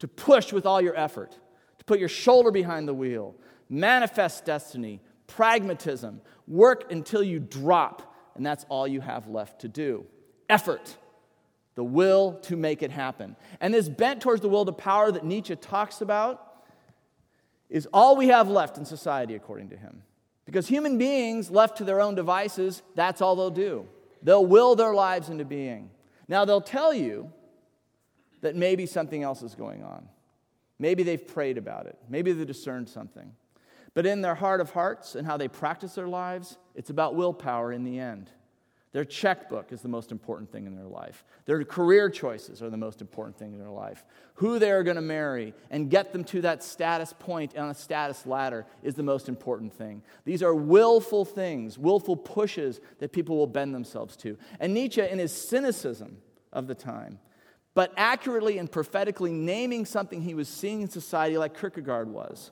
To 0.00 0.08
push 0.08 0.52
with 0.52 0.66
all 0.66 0.80
your 0.80 0.96
effort, 0.96 1.38
to 1.78 1.84
put 1.84 2.00
your 2.00 2.08
shoulder 2.08 2.50
behind 2.50 2.88
the 2.88 2.94
wheel, 2.94 3.36
manifest 3.68 4.44
destiny, 4.44 5.00
pragmatism, 5.28 6.20
work 6.48 6.90
until 6.90 7.22
you 7.22 7.38
drop, 7.38 8.12
and 8.34 8.44
that's 8.44 8.66
all 8.70 8.88
you 8.88 9.00
have 9.00 9.28
left 9.28 9.60
to 9.60 9.68
do. 9.68 10.04
Effort, 10.48 10.96
the 11.76 11.84
will 11.84 12.40
to 12.42 12.56
make 12.56 12.82
it 12.82 12.90
happen. 12.90 13.36
And 13.60 13.72
this 13.72 13.88
bent 13.88 14.20
towards 14.20 14.42
the 14.42 14.48
will 14.48 14.64
to 14.64 14.72
power 14.72 15.12
that 15.12 15.24
Nietzsche 15.24 15.54
talks 15.54 16.00
about 16.00 16.48
is 17.72 17.88
all 17.92 18.16
we 18.16 18.28
have 18.28 18.48
left 18.48 18.76
in 18.76 18.84
society, 18.84 19.34
according 19.34 19.70
to 19.70 19.76
him. 19.76 20.02
Because 20.44 20.68
human 20.68 20.98
beings, 20.98 21.50
left 21.50 21.78
to 21.78 21.84
their 21.84 22.02
own 22.02 22.14
devices, 22.14 22.82
that's 22.94 23.22
all 23.22 23.34
they'll 23.34 23.50
do. 23.50 23.88
They'll 24.22 24.44
will 24.44 24.76
their 24.76 24.94
lives 24.94 25.30
into 25.30 25.46
being. 25.46 25.90
Now, 26.28 26.44
they'll 26.44 26.60
tell 26.60 26.92
you 26.92 27.32
that 28.42 28.56
maybe 28.56 28.84
something 28.84 29.22
else 29.22 29.42
is 29.42 29.54
going 29.54 29.82
on. 29.82 30.06
Maybe 30.78 31.02
they've 31.02 31.26
prayed 31.26 31.56
about 31.56 31.86
it. 31.86 31.96
Maybe 32.10 32.32
they've 32.32 32.46
discerned 32.46 32.90
something. 32.90 33.32
But 33.94 34.04
in 34.04 34.20
their 34.20 34.34
heart 34.34 34.60
of 34.60 34.70
hearts 34.70 35.14
and 35.14 35.26
how 35.26 35.38
they 35.38 35.48
practice 35.48 35.94
their 35.94 36.08
lives, 36.08 36.58
it's 36.74 36.90
about 36.90 37.14
willpower 37.14 37.72
in 37.72 37.84
the 37.84 37.98
end. 37.98 38.30
Their 38.92 39.06
checkbook 39.06 39.72
is 39.72 39.80
the 39.80 39.88
most 39.88 40.12
important 40.12 40.52
thing 40.52 40.66
in 40.66 40.76
their 40.76 40.86
life. 40.86 41.24
Their 41.46 41.64
career 41.64 42.10
choices 42.10 42.62
are 42.62 42.68
the 42.68 42.76
most 42.76 43.00
important 43.00 43.38
thing 43.38 43.54
in 43.54 43.58
their 43.58 43.70
life. 43.70 44.04
Who 44.34 44.58
they 44.58 44.70
are 44.70 44.82
going 44.82 44.96
to 44.96 45.02
marry 45.02 45.54
and 45.70 45.88
get 45.88 46.12
them 46.12 46.24
to 46.24 46.42
that 46.42 46.62
status 46.62 47.14
point 47.18 47.56
on 47.56 47.70
a 47.70 47.74
status 47.74 48.26
ladder 48.26 48.66
is 48.82 48.94
the 48.94 49.02
most 49.02 49.30
important 49.30 49.72
thing. 49.72 50.02
These 50.26 50.42
are 50.42 50.54
willful 50.54 51.24
things, 51.24 51.78
willful 51.78 52.16
pushes 52.16 52.80
that 52.98 53.12
people 53.12 53.38
will 53.38 53.46
bend 53.46 53.74
themselves 53.74 54.14
to. 54.18 54.36
And 54.60 54.74
Nietzsche, 54.74 55.00
in 55.00 55.18
his 55.18 55.32
cynicism 55.32 56.18
of 56.52 56.66
the 56.66 56.74
time, 56.74 57.18
but 57.72 57.94
accurately 57.96 58.58
and 58.58 58.70
prophetically 58.70 59.32
naming 59.32 59.86
something 59.86 60.20
he 60.20 60.34
was 60.34 60.48
seeing 60.48 60.82
in 60.82 60.90
society 60.90 61.38
like 61.38 61.58
Kierkegaard 61.58 62.08
was, 62.08 62.50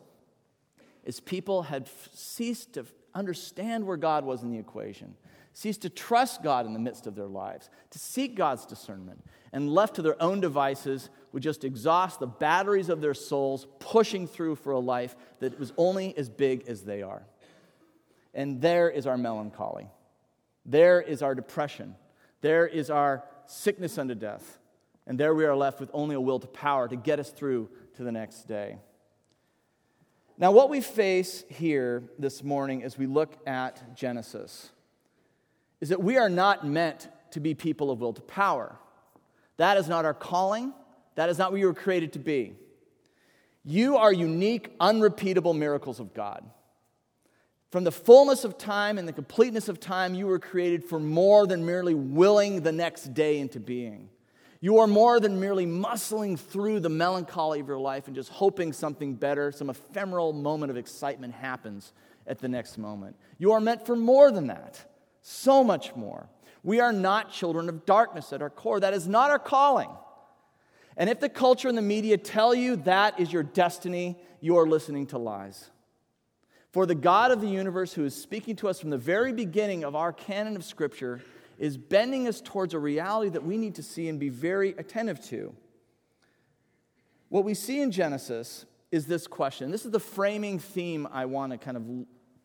is 1.04 1.20
people 1.20 1.64
had 1.64 1.86
ceased 2.14 2.72
to 2.74 2.86
understand 3.14 3.84
where 3.86 3.98
God 3.98 4.24
was 4.24 4.42
in 4.42 4.50
the 4.50 4.58
equation 4.58 5.16
cease 5.52 5.78
to 5.78 5.90
trust 5.90 6.42
God 6.42 6.66
in 6.66 6.72
the 6.72 6.78
midst 6.78 7.06
of 7.06 7.14
their 7.14 7.26
lives, 7.26 7.70
to 7.90 7.98
seek 7.98 8.34
God's 8.34 8.66
discernment, 8.66 9.24
and 9.52 9.68
left 9.68 9.96
to 9.96 10.02
their 10.02 10.20
own 10.22 10.40
devices 10.40 11.10
would 11.32 11.42
just 11.42 11.64
exhaust 11.64 12.20
the 12.20 12.26
batteries 12.26 12.88
of 12.88 13.00
their 13.00 13.14
souls, 13.14 13.66
pushing 13.78 14.26
through 14.26 14.56
for 14.56 14.72
a 14.72 14.78
life 14.78 15.16
that 15.40 15.58
was 15.58 15.72
only 15.76 16.16
as 16.16 16.28
big 16.28 16.66
as 16.68 16.82
they 16.82 17.02
are. 17.02 17.22
And 18.34 18.60
there 18.60 18.88
is 18.88 19.06
our 19.06 19.18
melancholy. 19.18 19.88
There 20.64 21.00
is 21.00 21.22
our 21.22 21.34
depression. 21.34 21.96
There 22.40 22.66
is 22.66 22.90
our 22.90 23.24
sickness 23.46 23.98
unto 23.98 24.14
death. 24.14 24.58
And 25.06 25.18
there 25.18 25.34
we 25.34 25.44
are 25.44 25.56
left 25.56 25.80
with 25.80 25.90
only 25.92 26.14
a 26.14 26.20
will 26.20 26.38
to 26.38 26.46
power 26.46 26.86
to 26.86 26.96
get 26.96 27.18
us 27.18 27.30
through 27.30 27.68
to 27.96 28.04
the 28.04 28.12
next 28.12 28.46
day. 28.46 28.78
Now, 30.38 30.52
what 30.52 30.70
we 30.70 30.80
face 30.80 31.44
here 31.48 32.04
this 32.18 32.42
morning 32.42 32.82
as 32.82 32.96
we 32.96 33.06
look 33.06 33.36
at 33.46 33.96
Genesis 33.96 34.70
is 35.80 35.88
that 35.90 36.02
we 36.02 36.16
are 36.16 36.28
not 36.28 36.66
meant 36.66 37.08
to 37.32 37.40
be 37.40 37.54
people 37.54 37.90
of 37.90 38.00
will 38.00 38.12
to 38.12 38.20
power. 38.22 38.76
That 39.56 39.76
is 39.76 39.88
not 39.88 40.04
our 40.04 40.14
calling. 40.14 40.72
That 41.14 41.28
is 41.28 41.38
not 41.38 41.52
what 41.52 41.60
you 41.60 41.66
were 41.66 41.74
created 41.74 42.14
to 42.14 42.18
be. 42.18 42.54
You 43.64 43.96
are 43.96 44.12
unique, 44.12 44.74
unrepeatable 44.80 45.54
miracles 45.54 46.00
of 46.00 46.14
God. 46.14 46.44
From 47.70 47.84
the 47.84 47.92
fullness 47.92 48.44
of 48.44 48.58
time 48.58 48.98
and 48.98 49.06
the 49.06 49.12
completeness 49.12 49.68
of 49.68 49.78
time, 49.78 50.14
you 50.14 50.26
were 50.26 50.38
created 50.38 50.84
for 50.84 50.98
more 50.98 51.46
than 51.46 51.64
merely 51.64 51.94
willing 51.94 52.62
the 52.62 52.72
next 52.72 53.14
day 53.14 53.38
into 53.38 53.60
being. 53.60 54.08
You 54.60 54.78
are 54.78 54.86
more 54.86 55.20
than 55.20 55.40
merely 55.40 55.66
muscling 55.66 56.38
through 56.38 56.80
the 56.80 56.88
melancholy 56.88 57.60
of 57.60 57.68
your 57.68 57.78
life 57.78 58.08
and 58.08 58.16
just 58.16 58.28
hoping 58.30 58.72
something 58.72 59.14
better, 59.14 59.52
some 59.52 59.70
ephemeral 59.70 60.32
moment 60.32 60.70
of 60.70 60.76
excitement 60.76 61.32
happens 61.32 61.92
at 62.26 62.40
the 62.40 62.48
next 62.48 62.76
moment. 62.76 63.16
You 63.38 63.52
are 63.52 63.60
meant 63.60 63.86
for 63.86 63.96
more 63.96 64.30
than 64.30 64.48
that. 64.48 64.84
So 65.22 65.62
much 65.62 65.94
more. 65.94 66.28
We 66.62 66.80
are 66.80 66.92
not 66.92 67.32
children 67.32 67.68
of 67.68 67.86
darkness 67.86 68.32
at 68.32 68.42
our 68.42 68.50
core. 68.50 68.80
That 68.80 68.94
is 68.94 69.08
not 69.08 69.30
our 69.30 69.38
calling. 69.38 69.90
And 70.96 71.08
if 71.08 71.20
the 71.20 71.28
culture 71.28 71.68
and 71.68 71.78
the 71.78 71.82
media 71.82 72.18
tell 72.18 72.54
you 72.54 72.76
that 72.76 73.18
is 73.18 73.32
your 73.32 73.42
destiny, 73.42 74.18
you 74.40 74.58
are 74.58 74.66
listening 74.66 75.06
to 75.08 75.18
lies. 75.18 75.70
For 76.72 76.86
the 76.86 76.94
God 76.94 77.30
of 77.30 77.40
the 77.40 77.48
universe, 77.48 77.92
who 77.92 78.04
is 78.04 78.14
speaking 78.14 78.56
to 78.56 78.68
us 78.68 78.78
from 78.78 78.90
the 78.90 78.98
very 78.98 79.32
beginning 79.32 79.82
of 79.82 79.96
our 79.96 80.12
canon 80.12 80.56
of 80.56 80.64
Scripture, 80.64 81.20
is 81.58 81.76
bending 81.76 82.28
us 82.28 82.40
towards 82.40 82.74
a 82.74 82.78
reality 82.78 83.30
that 83.30 83.44
we 83.44 83.56
need 83.56 83.74
to 83.74 83.82
see 83.82 84.08
and 84.08 84.20
be 84.20 84.28
very 84.28 84.70
attentive 84.78 85.20
to. 85.26 85.54
What 87.28 87.44
we 87.44 87.54
see 87.54 87.80
in 87.80 87.90
Genesis 87.90 88.66
is 88.90 89.06
this 89.06 89.26
question. 89.26 89.70
This 89.70 89.84
is 89.84 89.90
the 89.90 90.00
framing 90.00 90.58
theme 90.58 91.08
I 91.12 91.26
want 91.26 91.52
to 91.52 91.58
kind 91.58 91.76
of 91.76 91.84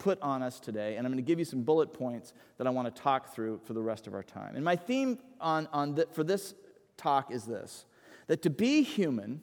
put 0.05 0.21
on 0.21 0.43
us 0.43 0.59
today, 0.59 0.97
and 0.97 1.07
I'm 1.07 1.11
going 1.11 1.23
to 1.23 1.27
give 1.27 1.39
you 1.39 1.45
some 1.45 1.63
bullet 1.63 1.91
points 1.91 2.31
that 2.59 2.67
I 2.67 2.69
want 2.69 2.93
to 2.93 3.01
talk 3.01 3.33
through 3.33 3.59
for 3.65 3.73
the 3.73 3.81
rest 3.81 4.05
of 4.05 4.13
our 4.13 4.21
time. 4.21 4.55
And 4.55 4.63
my 4.63 4.75
theme 4.75 5.17
on, 5.41 5.67
on 5.73 5.95
the, 5.95 6.07
for 6.11 6.23
this 6.23 6.53
talk 6.95 7.31
is 7.31 7.45
this 7.45 7.85
that 8.27 8.43
to 8.43 8.51
be 8.51 8.83
human 8.83 9.41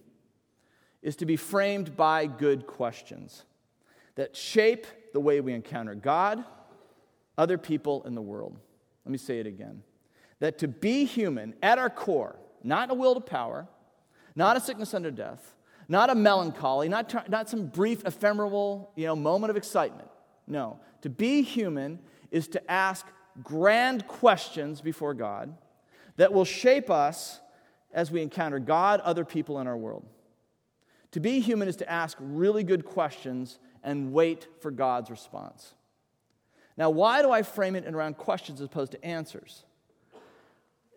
is 1.03 1.17
to 1.17 1.27
be 1.27 1.35
framed 1.35 1.97
by 1.97 2.27
good 2.27 2.69
questions 2.69 3.43
that 4.15 4.37
shape 4.37 4.87
the 5.13 5.19
way 5.19 5.41
we 5.41 5.53
encounter 5.53 5.97
God, 5.97 6.45
other 7.37 7.59
people, 7.59 8.05
and 8.05 8.17
the 8.17 8.23
world. 8.23 8.57
Let 9.05 9.11
me 9.11 9.19
say 9.19 9.41
it 9.41 9.49
again. 9.49 9.83
That 10.39 10.59
to 10.59 10.69
be 10.69 11.07
human 11.07 11.55
at 11.61 11.79
our 11.79 11.91
core, 11.91 12.37
not 12.63 12.89
a 12.89 12.95
will 12.95 13.17
to 13.17 13.21
power, 13.21 13.67
not 14.37 14.57
a 14.57 14.61
sickness 14.61 14.95
under 14.95 15.11
death, 15.11 15.57
not 15.89 16.09
a 16.09 16.15
melancholy, 16.15 16.89
not, 16.89 17.29
not 17.29 17.49
some 17.49 17.67
brief 17.67 18.05
ephemeral 18.05 18.93
you 18.95 19.07
know, 19.07 19.17
moment 19.17 19.51
of 19.51 19.57
excitement, 19.57 20.09
no. 20.47 20.81
To 21.03 21.11
be 21.11 21.43
human 21.43 21.99
is 22.31 22.49
to 22.49 22.71
ask 22.71 23.07
grand 23.43 24.07
questions 24.07 24.81
before 24.81 25.15
God 25.15 25.55
that 26.17 26.33
will 26.33 26.45
shape 26.45 26.91
us 26.91 27.41
as 27.93 28.11
we 28.11 28.23
encounter 28.23 28.59
God, 28.59 29.01
other 29.01 29.25
people, 29.25 29.59
in 29.59 29.67
our 29.67 29.77
world. 29.77 30.05
To 31.13 31.21
be 31.21 31.41
human 31.41 31.69
is 31.69 31.77
to 31.77 31.91
ask 31.91 32.17
really 32.21 32.65
good 32.65 32.85
questions 32.85 33.59
and 33.83 34.13
wait 34.13 34.49
for 34.61 34.71
God's 34.71 35.11
response. 35.11 35.75
Now, 36.77 36.89
why 36.91 37.21
do 37.21 37.31
I 37.31 37.43
frame 37.43 37.77
it 37.77 37.87
around 37.87 38.17
questions 38.17 38.61
as 38.61 38.67
opposed 38.67 38.93
to 38.93 39.05
answers? 39.05 39.65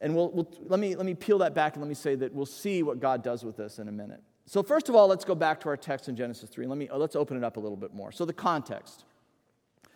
And 0.02 0.16
we'll, 0.16 0.30
we'll, 0.32 0.52
let, 0.68 0.80
me, 0.80 0.96
let 0.96 1.06
me 1.06 1.16
peel 1.16 1.40
that 1.40 1.54
back 1.54 1.74
and 1.74 1.82
let 1.82 1.90
me 1.90 1.96
say 1.96 2.16
that 2.16 2.34
we'll 2.34 2.46
see 2.46 2.84
what 2.84 3.00
God 3.00 3.24
does 3.24 3.44
with 3.44 3.58
this 3.58 3.80
in 3.80 3.88
a 3.88 3.92
minute. 3.92 4.22
So, 4.46 4.62
first 4.62 4.90
of 4.90 4.96
all, 4.96 5.08
let's 5.08 5.26
go 5.26 5.36
back 5.36 5.60
to 5.62 5.70
our 5.70 5.78
text 5.78 6.08
in 6.08 6.16
Genesis 6.16 6.50
3. 6.50 6.68
Let 6.68 6.78
me, 6.78 6.88
let's 6.94 7.16
open 7.16 7.36
it 7.36 7.44
up 7.44 7.58
a 7.58 7.60
little 7.60 7.78
bit 7.78 7.94
more. 7.94 8.12
So, 8.12 8.26
the 8.26 8.34
context. 8.34 9.06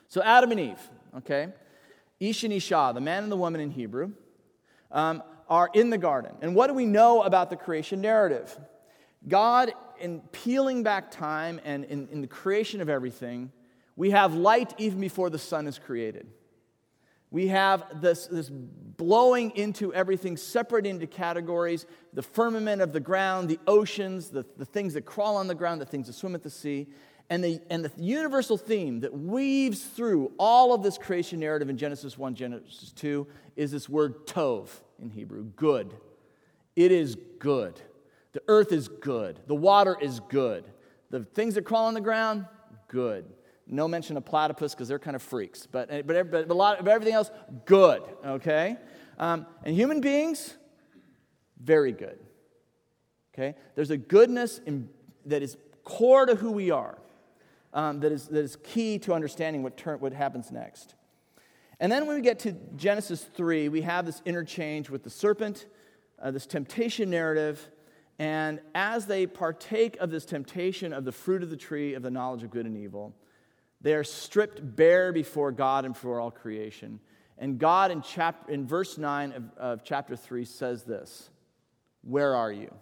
So 0.09 0.21
Adam 0.23 0.51
and 0.51 0.59
Eve, 0.59 0.89
okay, 1.17 1.49
Ish 2.19 2.43
and 2.43 2.51
Isha, 2.53 2.91
the 2.93 3.01
man 3.01 3.23
and 3.23 3.31
the 3.31 3.37
woman 3.37 3.61
in 3.61 3.69
Hebrew, 3.69 4.11
um, 4.91 5.23
are 5.47 5.69
in 5.73 5.89
the 5.89 5.97
garden. 5.97 6.35
And 6.41 6.55
what 6.55 6.67
do 6.67 6.73
we 6.73 6.85
know 6.85 7.21
about 7.21 7.49
the 7.49 7.55
creation 7.55 8.01
narrative? 8.01 8.57
God, 9.27 9.71
in 9.99 10.21
peeling 10.31 10.83
back 10.83 11.11
time 11.11 11.61
and 11.63 11.85
in, 11.85 12.07
in 12.09 12.21
the 12.21 12.27
creation 12.27 12.81
of 12.81 12.89
everything, 12.89 13.51
we 13.95 14.11
have 14.11 14.33
light 14.33 14.73
even 14.77 14.99
before 14.99 15.29
the 15.29 15.39
sun 15.39 15.67
is 15.67 15.77
created. 15.77 16.27
We 17.31 17.49
have 17.49 18.01
this, 18.01 18.25
this 18.25 18.49
blowing 18.49 19.51
into 19.51 19.93
everything, 19.93 20.37
separated 20.37 20.89
into 20.89 21.07
categories 21.07 21.85
the 22.13 22.23
firmament 22.23 22.81
of 22.81 22.93
the 22.93 22.99
ground, 22.99 23.49
the 23.49 23.59
oceans, 23.67 24.29
the, 24.29 24.45
the 24.57 24.65
things 24.65 24.95
that 24.95 25.05
crawl 25.05 25.37
on 25.37 25.47
the 25.47 25.53
ground, 25.53 25.79
the 25.79 25.85
things 25.85 26.07
that 26.07 26.13
swim 26.13 26.33
at 26.33 26.41
the 26.41 26.49
sea. 26.49 26.87
And 27.29 27.43
the, 27.43 27.61
and 27.69 27.85
the 27.85 27.91
universal 27.97 28.57
theme 28.57 29.01
that 29.01 29.13
weaves 29.13 29.83
through 29.83 30.31
all 30.39 30.73
of 30.73 30.81
this 30.81 30.97
creation 30.97 31.39
narrative 31.39 31.69
in 31.69 31.77
Genesis 31.77 32.17
1, 32.17 32.33
Genesis 32.33 32.91
2 32.93 33.27
is 33.55 33.71
this 33.71 33.87
word 33.87 34.25
tov 34.25 34.69
in 34.99 35.11
Hebrew 35.11 35.43
good. 35.43 35.93
It 36.75 36.91
is 36.91 37.17
good. 37.37 37.79
The 38.33 38.41
earth 38.47 38.71
is 38.71 38.87
good. 38.87 39.39
The 39.47 39.55
water 39.55 39.95
is 39.99 40.21
good. 40.21 40.65
The 41.11 41.23
things 41.23 41.55
that 41.55 41.63
crawl 41.63 41.85
on 41.85 41.93
the 41.93 42.01
ground, 42.01 42.45
good. 42.87 43.25
No 43.67 43.87
mention 43.87 44.17
of 44.17 44.25
platypus 44.25 44.73
because 44.73 44.87
they're 44.87 44.97
kind 44.97 45.15
of 45.15 45.21
freaks, 45.21 45.67
but, 45.67 45.89
but, 46.07 46.31
but, 46.31 46.49
a 46.49 46.53
lot, 46.53 46.83
but 46.83 46.91
everything 46.91 47.13
else, 47.13 47.29
good, 47.65 48.01
okay? 48.25 48.77
Um, 49.19 49.45
and 49.63 49.75
human 49.75 50.01
beings, 50.01 50.55
very 51.61 51.91
good, 51.91 52.17
okay? 53.33 53.55
There's 53.75 53.91
a 53.91 53.97
goodness 53.97 54.59
in, 54.65 54.89
that 55.27 55.43
is 55.43 55.57
core 55.83 56.25
to 56.25 56.33
who 56.33 56.51
we 56.51 56.71
are 56.71 56.97
um, 57.73 57.99
that, 57.99 58.11
is, 58.11 58.27
that 58.27 58.43
is 58.43 58.57
key 58.63 58.99
to 58.99 59.13
understanding 59.13 59.63
what, 59.63 59.77
ter- 59.77 59.97
what 59.97 60.13
happens 60.13 60.51
next. 60.51 60.95
And 61.79 61.91
then 61.91 62.07
when 62.07 62.15
we 62.15 62.21
get 62.21 62.39
to 62.39 62.51
Genesis 62.75 63.23
3, 63.23 63.69
we 63.69 63.81
have 63.81 64.05
this 64.05 64.21
interchange 64.25 64.89
with 64.89 65.03
the 65.03 65.09
serpent, 65.09 65.65
uh, 66.21 66.31
this 66.31 66.45
temptation 66.45 67.09
narrative. 67.09 67.69
And 68.17 68.59
as 68.75 69.05
they 69.05 69.25
partake 69.25 69.95
of 69.97 70.11
this 70.11 70.25
temptation 70.25 70.91
of 70.91 71.05
the 71.05 71.11
fruit 71.11 71.41
of 71.41 71.49
the 71.49 71.57
tree 71.57 71.93
of 71.93 72.03
the 72.03 72.11
knowledge 72.11 72.43
of 72.43 72.51
good 72.51 72.65
and 72.65 72.75
evil, 72.75 73.15
they 73.79 73.93
are 73.93 74.03
stripped 74.03 74.75
bare 74.75 75.13
before 75.13 75.53
God 75.53 75.85
and 75.85 75.95
for 75.95 76.19
all 76.19 76.31
creation. 76.31 76.99
And 77.37 77.57
God 77.57 77.91
in, 77.91 78.01
chap- 78.01 78.49
in 78.49 78.67
verse 78.67 78.97
9 78.97 79.31
of, 79.31 79.43
of 79.57 79.83
chapter 79.85 80.17
3 80.17 80.43
says 80.43 80.83
this 80.83 81.29
Where 82.01 82.35
are 82.35 82.51
you? 82.51 82.73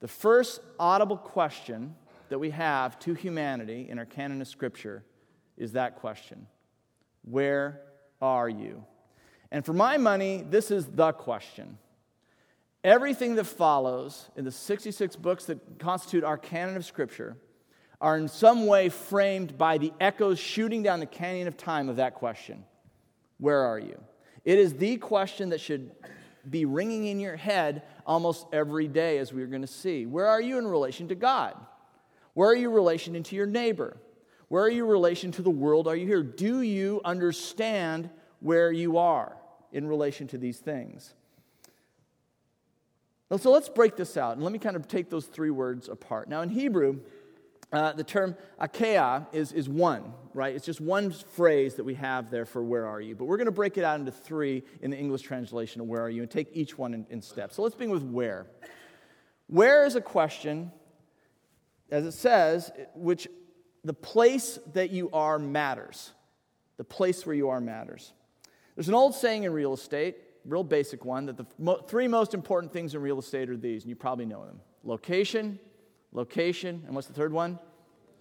The 0.00 0.08
first 0.08 0.60
audible 0.78 1.16
question 1.16 1.94
that 2.28 2.38
we 2.38 2.50
have 2.50 2.98
to 3.00 3.14
humanity 3.14 3.86
in 3.88 3.98
our 3.98 4.04
canon 4.04 4.40
of 4.40 4.48
Scripture 4.48 5.04
is 5.56 5.72
that 5.72 5.96
question 5.96 6.46
Where 7.22 7.80
are 8.20 8.48
you? 8.48 8.84
And 9.50 9.64
for 9.64 9.72
my 9.72 9.96
money, 9.96 10.44
this 10.48 10.70
is 10.70 10.86
the 10.86 11.12
question. 11.12 11.78
Everything 12.84 13.34
that 13.36 13.44
follows 13.44 14.28
in 14.36 14.44
the 14.44 14.52
66 14.52 15.16
books 15.16 15.46
that 15.46 15.78
constitute 15.78 16.24
our 16.24 16.38
canon 16.38 16.76
of 16.76 16.84
Scripture 16.84 17.36
are 18.00 18.16
in 18.16 18.28
some 18.28 18.66
way 18.66 18.88
framed 18.88 19.56
by 19.56 19.78
the 19.78 19.92
echoes 20.00 20.38
shooting 20.38 20.82
down 20.82 21.00
the 21.00 21.06
canyon 21.06 21.48
of 21.48 21.56
time 21.56 21.88
of 21.88 21.96
that 21.96 22.14
question 22.14 22.64
Where 23.38 23.60
are 23.60 23.78
you? 23.78 24.00
It 24.44 24.58
is 24.58 24.74
the 24.74 24.96
question 24.98 25.50
that 25.50 25.60
should 25.60 25.90
be 26.48 26.64
ringing 26.64 27.06
in 27.06 27.18
your 27.18 27.36
head 27.36 27.82
almost 28.06 28.46
every 28.52 28.86
day, 28.86 29.18
as 29.18 29.32
we're 29.32 29.48
going 29.48 29.62
to 29.62 29.66
see. 29.66 30.06
Where 30.06 30.26
are 30.26 30.40
you 30.40 30.58
in 30.58 30.66
relation 30.66 31.08
to 31.08 31.14
God? 31.14 31.56
Where 32.36 32.50
are 32.50 32.54
you 32.54 32.68
relation 32.68 33.22
to 33.22 33.34
your 33.34 33.46
neighbor? 33.46 33.96
Where 34.48 34.62
are 34.62 34.70
you 34.70 34.84
relation 34.84 35.32
to 35.32 35.42
the 35.42 35.48
world? 35.48 35.88
Are 35.88 35.96
you 35.96 36.06
here? 36.06 36.22
Do 36.22 36.60
you 36.60 37.00
understand 37.02 38.10
where 38.40 38.70
you 38.70 38.98
are 38.98 39.34
in 39.72 39.88
relation 39.88 40.28
to 40.28 40.36
these 40.36 40.58
things? 40.58 41.14
So 43.34 43.50
let's 43.50 43.70
break 43.70 43.96
this 43.96 44.18
out 44.18 44.34
and 44.34 44.42
let 44.42 44.52
me 44.52 44.58
kind 44.58 44.76
of 44.76 44.86
take 44.86 45.08
those 45.08 45.24
three 45.24 45.48
words 45.48 45.88
apart. 45.88 46.28
Now, 46.28 46.42
in 46.42 46.50
Hebrew, 46.50 47.00
uh, 47.72 47.92
the 47.92 48.04
term 48.04 48.36
akeia 48.60 49.26
is, 49.32 49.52
is 49.52 49.66
one, 49.66 50.12
right? 50.34 50.54
It's 50.54 50.66
just 50.66 50.82
one 50.82 51.12
phrase 51.12 51.76
that 51.76 51.84
we 51.84 51.94
have 51.94 52.30
there 52.30 52.44
for 52.44 52.62
where 52.62 52.86
are 52.86 53.00
you. 53.00 53.16
But 53.16 53.24
we're 53.24 53.38
going 53.38 53.46
to 53.46 53.50
break 53.50 53.78
it 53.78 53.82
out 53.82 53.98
into 53.98 54.12
three 54.12 54.62
in 54.82 54.90
the 54.90 54.98
English 54.98 55.22
translation 55.22 55.80
of 55.80 55.86
where 55.86 56.02
are 56.02 56.10
you 56.10 56.20
and 56.20 56.30
take 56.30 56.50
each 56.52 56.76
one 56.76 56.92
in, 56.92 57.06
in 57.08 57.22
steps. 57.22 57.56
So 57.56 57.62
let's 57.62 57.74
begin 57.74 57.92
with 57.92 58.02
where. 58.04 58.46
Where 59.46 59.86
is 59.86 59.96
a 59.96 60.02
question, 60.02 60.70
as 61.90 62.04
it 62.06 62.12
says, 62.12 62.70
which 62.94 63.28
the 63.84 63.94
place 63.94 64.58
that 64.74 64.90
you 64.90 65.10
are 65.12 65.38
matters. 65.38 66.12
The 66.76 66.84
place 66.84 67.24
where 67.24 67.34
you 67.34 67.48
are 67.48 67.60
matters. 67.60 68.12
There's 68.74 68.88
an 68.88 68.94
old 68.94 69.14
saying 69.14 69.44
in 69.44 69.52
real 69.52 69.72
estate, 69.72 70.16
real 70.44 70.64
basic 70.64 71.04
one, 71.04 71.26
that 71.26 71.36
the 71.36 71.78
three 71.86 72.08
most 72.08 72.34
important 72.34 72.72
things 72.72 72.94
in 72.94 73.00
real 73.00 73.18
estate 73.18 73.48
are 73.48 73.56
these, 73.56 73.82
and 73.82 73.88
you 73.88 73.96
probably 73.96 74.26
know 74.26 74.44
them 74.44 74.60
location, 74.84 75.58
location, 76.12 76.82
and 76.86 76.94
what's 76.94 77.08
the 77.08 77.14
third 77.14 77.32
one? 77.32 77.58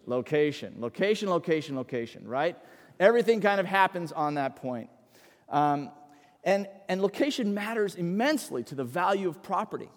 Location. 0.08 0.76
Location, 0.80 1.30
location, 1.30 1.76
location, 1.76 2.28
right? 2.28 2.58
Everything 3.00 3.42
kind 3.42 3.60
of 3.60 3.66
happens 3.66 4.12
on 4.12 4.36
that 4.36 4.56
point. 4.56 4.90
Um, 5.50 5.92
and, 6.44 6.68
and 6.88 7.02
location 7.02 7.54
matters 7.54 7.96
immensely 7.96 8.64
to 8.64 8.76
the 8.76 8.84
value 8.84 9.28
of 9.28 9.44
property, 9.44 9.90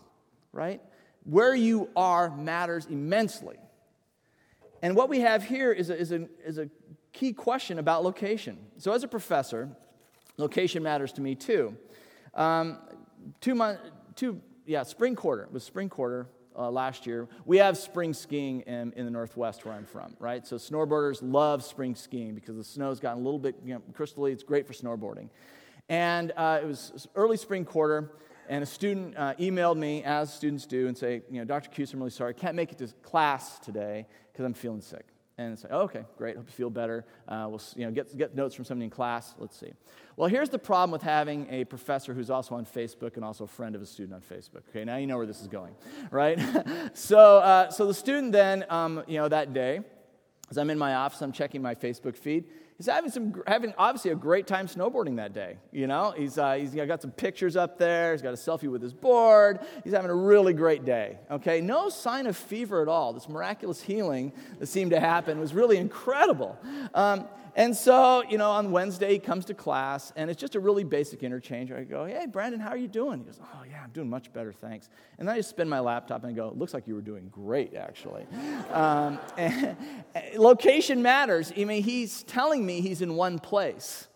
right? 0.53 0.81
Where 1.25 1.55
you 1.55 1.91
are 1.97 2.31
matters 2.31 2.87
immensely. 2.87 3.57
And 4.83 4.95
what 4.97 5.09
we 5.09 5.21
have 5.21 5.45
here 5.45 5.73
is 5.73 5.91
a, 5.91 5.99
is 5.99 6.13
a, 6.13 6.29
is 6.45 6.59
a 6.59 6.69
key 7.13 7.33
question 7.33 7.79
about 7.79 8.05
location. 8.05 8.59
So, 8.79 8.93
as 8.93 9.03
a 9.03 9.09
professor, 9.09 9.69
location 10.37 10.83
matters 10.83 11.13
to 11.15 11.21
me 11.21 11.35
too. 11.35 11.77
Um, 12.35 12.79
two 13.41 13.55
months, 13.55 13.83
two, 14.15 14.41
yeah, 14.67 14.85
spring 14.85 15.17
quarter. 15.17 15.43
It 15.43 15.53
was 15.53 15.65
spring 15.65 15.89
quarter 15.89 16.29
uh, 16.57 16.71
last 16.71 17.07
year. 17.07 17.29
We 17.45 17.59
have 17.59 17.77
spring 17.77 18.13
skiing 18.13 18.61
in, 18.63 18.93
in, 18.93 19.05
the 19.05 19.11
Northwest 19.11 19.65
where 19.65 19.75
I'm 19.75 19.85
from, 19.85 20.15
right? 20.19 20.47
So 20.47 20.57
snowboarders 20.57 21.19
love 21.23 21.65
spring 21.65 21.95
skiing 21.95 22.35
because 22.35 22.57
the 22.57 22.65
snow's 22.65 23.01
gotten 23.01 23.23
a 23.23 23.25
little 23.25 23.39
bit 23.39 23.57
you 23.65 23.75
know, 23.75 23.83
crystally. 23.93 24.33
It's 24.33 24.43
great 24.43 24.67
for 24.67 24.73
snowboarding. 24.73 25.29
And 25.89 26.33
uh, 26.37 26.61
it 26.63 26.67
was 26.67 27.09
early 27.15 27.37
spring 27.37 27.65
quarter, 27.65 28.13
and 28.49 28.63
a 28.63 28.67
student 28.67 29.17
uh, 29.17 29.35
emailed 29.35 29.77
me, 29.77 30.03
as 30.05 30.33
students 30.33 30.67
do, 30.67 30.89
and 30.89 30.97
say, 30.97 31.23
you 31.31 31.39
know, 31.39 31.45
Dr. 31.45 31.71
Keuss, 31.71 31.93
I'm 31.93 32.01
really 32.01 32.11
sorry, 32.11 32.35
can't 32.35 32.55
make 32.57 32.73
it 32.73 32.79
to 32.79 32.89
class 33.03 33.59
today 33.59 34.07
because 34.33 34.45
I'm 34.45 34.55
feeling 34.55 34.81
sick. 34.81 35.07
And 35.37 35.57
say, 35.57 35.69
oh, 35.71 35.83
okay, 35.83 36.05
great, 36.17 36.37
hope 36.37 36.47
you 36.47 36.53
feel 36.53 36.71
better. 36.71 37.05
Uh, 37.29 37.47
we'll 37.49 37.63
you 37.77 37.87
know, 37.87 37.93
get, 37.93 38.17
get 38.19 38.35
notes 38.35 38.57
from 38.57 38.65
somebody 38.65 38.87
in 38.87 38.91
class. 38.91 39.37
Let's 39.39 39.57
see. 39.57 39.73
Well, 40.17 40.29
here's 40.29 40.49
the 40.49 40.59
problem 40.59 40.91
with 40.91 41.03
having 41.03 41.47
a 41.49 41.65
professor 41.65 42.13
who's 42.13 42.29
also 42.29 42.57
on 42.57 42.67
Facebook 42.67 43.15
and 43.15 43.25
also 43.25 43.45
a 43.45 43.49
friend 43.49 43.77
of 43.77 43.83
a 43.83 43.87
student 43.87 44.15
on 44.15 44.21
Facebook. 44.21 44.63
Okay, 44.71 44.85
now 44.85 44.97
you 44.97 45.07
know 45.07 45.17
where 45.17 45.27
this 45.27 45.41
is 45.41 45.47
going, 45.47 45.77
right? 46.11 46.41
so, 46.93 47.39
uh, 47.39 47.71
so 47.71 47.87
the 47.87 47.95
student 47.95 48.33
then, 48.33 48.65
um, 48.69 49.05
you 49.07 49.19
know, 49.19 49.29
that 49.29 49.53
day, 49.53 49.81
as 50.51 50.59
I'm 50.59 50.71
in 50.71 50.79
my 50.79 50.95
office, 50.95 51.23
I'm 51.23 51.33
checking 51.33 51.63
my 51.63 51.75
Facebook 51.75 52.17
feed, 52.17 52.47
he's 52.79 52.87
having 52.87 53.11
some 53.11 53.43
having 53.47 53.75
obviously 53.77 54.11
a 54.13 54.15
great 54.15 54.47
time 54.47 54.67
snowboarding 54.67 55.17
that 55.17 55.35
day 55.35 55.57
you 55.73 55.87
know? 55.87 56.15
He's, 56.17 56.39
uh, 56.39 56.55
he's 56.55 56.75
got 56.75 57.03
some 57.03 57.11
pictures 57.11 57.57
up 57.57 57.79
there. 57.79 58.13
He's 58.13 58.23
got 58.23 58.33
a 58.33 58.37
selfie 58.37 58.71
with 58.71 58.81
his 58.81 58.95
board. 58.95 59.61
He's 59.85 59.93
having 59.93 60.11
a 60.11 60.15
really 60.15 60.55
great 60.55 60.85
day 60.85 61.19
okay? 61.31 61.61
No 61.61 61.89
sign 61.89 62.27
of 62.27 62.37
fever 62.37 62.83
at 62.83 62.89
all. 62.89 63.13
This 63.13 63.29
miraculous 63.29 63.83
healing 63.83 64.33
that 64.59 64.67
seemed 64.67 64.93
to 64.93 65.01
happen 65.01 65.39
was 65.39 65.53
really 65.53 65.77
incredible. 65.77 66.59
Um, 66.95 67.27
and 67.59 67.77
so, 67.77 68.23
you 68.23 68.39
know, 68.39 68.53
on 68.53 68.71
Wednesday, 68.71 69.15
he 69.15 69.19
comes 69.19 69.45
to 69.47 69.55
class, 69.55 70.13
and 70.15 70.31
it's 70.31 70.41
just 70.41 70.55
a 70.55 70.61
really 70.61 70.85
basic 70.85 71.25
interchange. 71.25 71.73
I 71.73 71.83
go, 71.83 72.05
Hey, 72.05 72.25
Brandon, 72.27 72.61
how 72.61 72.71
are 72.71 72.77
you 72.77 72.87
doing? 72.87 73.19
He 73.19 73.25
goes, 73.25 73.41
Oh, 73.43 73.65
yeah, 73.69 73.83
I'm 73.83 73.91
doing 73.91 74.09
much 74.09 74.33
better, 74.33 74.53
thanks. 74.53 74.89
And 75.19 75.27
then 75.27 75.35
I 75.35 75.39
just 75.39 75.51
spin 75.51 75.69
my 75.69 75.81
laptop 75.81 76.23
and 76.23 76.33
I 76.33 76.37
go, 76.37 76.53
Looks 76.57 76.73
like 76.73 76.87
you 76.87 76.95
were 76.95 77.01
doing 77.01 77.29
great, 77.31 77.75
actually. 77.75 78.27
um, 78.73 79.19
location 80.37 81.03
matters. 81.03 81.53
I 81.59 81.65
mean, 81.65 81.83
he's 81.83 82.23
telling 82.23 82.65
me 82.65 82.81
he's 82.81 83.03
in 83.03 83.17
one 83.17 83.41
place, 83.41 84.07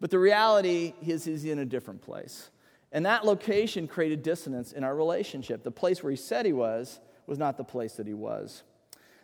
but 0.00 0.10
the 0.10 0.18
reality 0.18 0.94
is 1.06 1.26
he's 1.26 1.44
in 1.44 1.58
a 1.58 1.66
different 1.66 2.00
place. 2.00 2.48
And 2.90 3.04
that 3.04 3.26
location 3.26 3.86
created 3.86 4.22
dissonance 4.22 4.72
in 4.72 4.82
our 4.82 4.96
relationship. 4.96 5.62
The 5.62 5.70
place 5.70 6.02
where 6.02 6.10
he 6.10 6.16
said 6.16 6.46
he 6.46 6.54
was 6.54 7.00
was 7.26 7.38
not 7.38 7.58
the 7.58 7.64
place 7.64 7.92
that 7.96 8.06
he 8.06 8.14
was. 8.14 8.62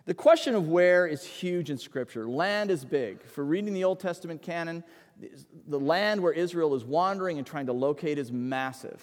The 0.07 0.15
question 0.15 0.55
of 0.55 0.69
where 0.69 1.07
is 1.07 1.25
huge 1.25 1.71
in 1.71 1.79
Scripture. 1.79 2.29
Land 2.29 2.71
is 2.71 2.85
big. 2.85 3.23
For 3.23 3.43
reading 3.43 3.73
the 3.73 3.85
Old 3.85 4.01
Testament 4.01 4.43
canon, 4.43 4.85
the 5.67 5.81
land 5.81 6.23
where 6.23 6.33
Israel 6.33 6.75
is 6.75 6.85
wandering 6.85 7.39
and 7.39 7.47
trying 7.47 7.67
to 7.67 7.73
locate 7.73 8.19
is 8.19 8.31
massive. 8.31 9.03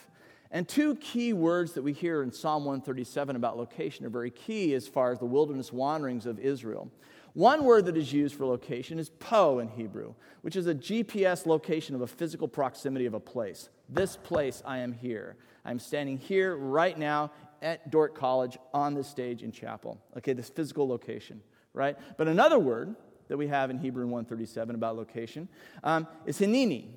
And 0.52 0.68
two 0.68 0.96
key 0.96 1.34
words 1.34 1.74
that 1.74 1.82
we 1.82 1.94
hear 1.94 2.22
in 2.22 2.32
Psalm 2.32 2.66
137 2.66 3.36
about 3.36 3.58
location 3.58 4.06
are 4.06 4.10
very 4.10 4.30
key 4.30 4.76
as 4.76 4.88
far 4.88 5.12
as 5.12 5.18
the 5.18 5.26
wilderness 5.26 5.74
wanderings 5.74 6.28
of 6.28 6.38
Israel. 6.38 6.92
One 7.34 7.64
word 7.64 7.86
that 7.86 7.98
is 7.98 8.12
used 8.12 8.36
for 8.36 8.46
location 8.46 9.00
is 9.00 9.10
po 9.10 9.60
in 9.60 9.70
Hebrew, 9.70 10.14
which 10.42 10.58
is 10.58 10.68
a 10.68 10.76
GPS 10.76 11.46
location 11.46 11.96
of 11.96 12.02
a 12.02 12.08
physical 12.08 12.48
proximity 12.48 13.06
of 13.06 13.14
a 13.14 13.20
place. 13.20 13.70
This 13.90 14.18
place, 14.18 14.62
I 14.66 14.80
am 14.80 14.92
here. 14.92 15.38
I'm 15.64 15.80
standing 15.80 16.18
here 16.18 16.58
right 16.58 16.98
now 16.98 17.32
at 17.62 17.92
Dordt 17.92 18.16
College 18.16 18.58
on 18.74 18.94
this 18.94 19.08
stage 19.08 19.44
in 19.44 19.52
chapel. 19.52 20.00
Okay, 20.18 20.34
this 20.34 20.50
physical 20.50 20.88
location, 20.88 21.42
right? 21.74 21.98
But 22.18 22.28
another 22.28 22.60
word 22.60 22.96
that 23.28 23.38
we 23.38 23.48
have 23.48 23.70
in 23.70 23.78
Hebrew 23.78 24.06
137 24.06 24.76
about 24.76 24.96
location 24.96 25.48
um, 25.84 26.08
is 26.26 26.40
hineni. 26.40 26.88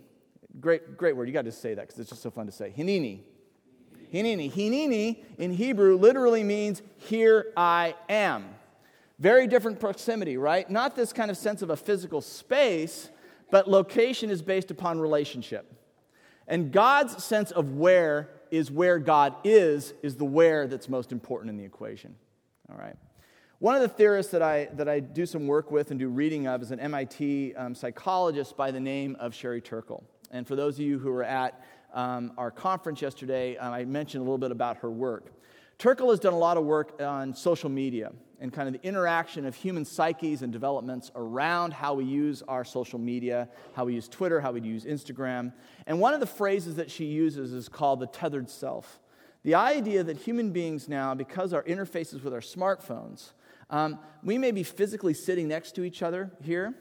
Great, 0.60 0.96
great 0.96 1.16
word. 1.16 1.28
You 1.28 1.34
got 1.34 1.44
to 1.44 1.52
say 1.52 1.74
that 1.74 1.82
because 1.82 2.00
it's 2.00 2.10
just 2.10 2.22
so 2.22 2.30
fun 2.30 2.46
to 2.46 2.52
say. 2.52 2.72
Hineni. 2.76 3.20
Hineni. 4.12 4.52
Hineni 4.52 5.22
in 5.38 5.52
Hebrew 5.52 5.96
literally 5.96 6.42
means 6.42 6.82
here 6.96 7.52
I 7.56 7.94
am. 8.08 8.46
Very 9.18 9.46
different 9.46 9.78
proximity, 9.80 10.36
right? 10.36 10.68
Not 10.68 10.96
this 10.96 11.12
kind 11.12 11.30
of 11.30 11.36
sense 11.36 11.62
of 11.62 11.70
a 11.70 11.76
physical 11.76 12.20
space, 12.20 13.10
but 13.50 13.68
location 13.68 14.30
is 14.30 14.42
based 14.42 14.70
upon 14.70 14.98
relationship. 14.98 15.72
And 16.46 16.72
God's 16.72 17.22
sense 17.22 17.50
of 17.50 17.74
where 17.76 18.28
is 18.50 18.70
where 18.70 18.98
God 18.98 19.34
is, 19.44 19.94
is 20.02 20.16
the 20.16 20.24
where 20.24 20.66
that's 20.66 20.88
most 20.88 21.12
important 21.12 21.50
in 21.50 21.56
the 21.56 21.64
equation. 21.64 22.14
All 22.70 22.76
right. 22.76 22.96
One 23.58 23.74
of 23.74 23.82
the 23.82 23.88
theorists 23.88 24.32
that 24.32 24.42
I, 24.42 24.68
that 24.74 24.88
I 24.88 25.00
do 25.00 25.24
some 25.26 25.46
work 25.46 25.70
with 25.70 25.90
and 25.90 25.98
do 25.98 26.08
reading 26.08 26.46
of 26.46 26.62
is 26.62 26.70
an 26.70 26.80
MIT 26.80 27.54
um, 27.54 27.74
psychologist 27.74 28.56
by 28.56 28.70
the 28.70 28.80
name 28.80 29.16
of 29.20 29.34
Sherry 29.34 29.60
Turkle. 29.60 30.04
And 30.30 30.46
for 30.46 30.56
those 30.56 30.74
of 30.74 30.84
you 30.84 30.98
who 30.98 31.10
were 31.10 31.22
at 31.22 31.64
um, 31.94 32.32
our 32.36 32.50
conference 32.50 33.00
yesterday, 33.00 33.56
um, 33.56 33.72
I 33.72 33.84
mentioned 33.84 34.20
a 34.20 34.24
little 34.24 34.38
bit 34.38 34.50
about 34.50 34.78
her 34.78 34.90
work. 34.90 35.32
Turkle 35.78 36.10
has 36.10 36.20
done 36.20 36.32
a 36.32 36.38
lot 36.38 36.56
of 36.56 36.64
work 36.64 37.00
on 37.00 37.34
social 37.34 37.70
media 37.70 38.12
and 38.44 38.52
kind 38.52 38.68
of 38.68 38.80
the 38.80 38.86
interaction 38.86 39.46
of 39.46 39.54
human 39.54 39.86
psyches 39.86 40.42
and 40.42 40.52
developments 40.52 41.10
around 41.16 41.72
how 41.72 41.94
we 41.94 42.04
use 42.04 42.42
our 42.42 42.62
social 42.62 42.98
media, 42.98 43.48
how 43.72 43.86
we 43.86 43.94
use 43.94 44.06
Twitter, 44.06 44.38
how 44.38 44.52
we 44.52 44.60
use 44.60 44.84
Instagram. 44.84 45.50
And 45.86 45.98
one 45.98 46.12
of 46.12 46.20
the 46.20 46.26
phrases 46.26 46.76
that 46.76 46.90
she 46.90 47.06
uses 47.06 47.54
is 47.54 47.70
called 47.70 48.00
the 48.00 48.06
tethered 48.06 48.50
self. 48.50 49.00
The 49.44 49.54
idea 49.54 50.04
that 50.04 50.18
human 50.18 50.50
beings 50.52 50.90
now, 50.90 51.14
because 51.14 51.54
our 51.54 51.62
interfaces 51.62 52.22
with 52.22 52.34
our 52.34 52.40
smartphones, 52.40 53.32
um, 53.70 53.98
we 54.22 54.36
may 54.36 54.50
be 54.50 54.62
physically 54.62 55.14
sitting 55.14 55.48
next 55.48 55.72
to 55.76 55.82
each 55.82 56.02
other 56.02 56.30
here, 56.42 56.74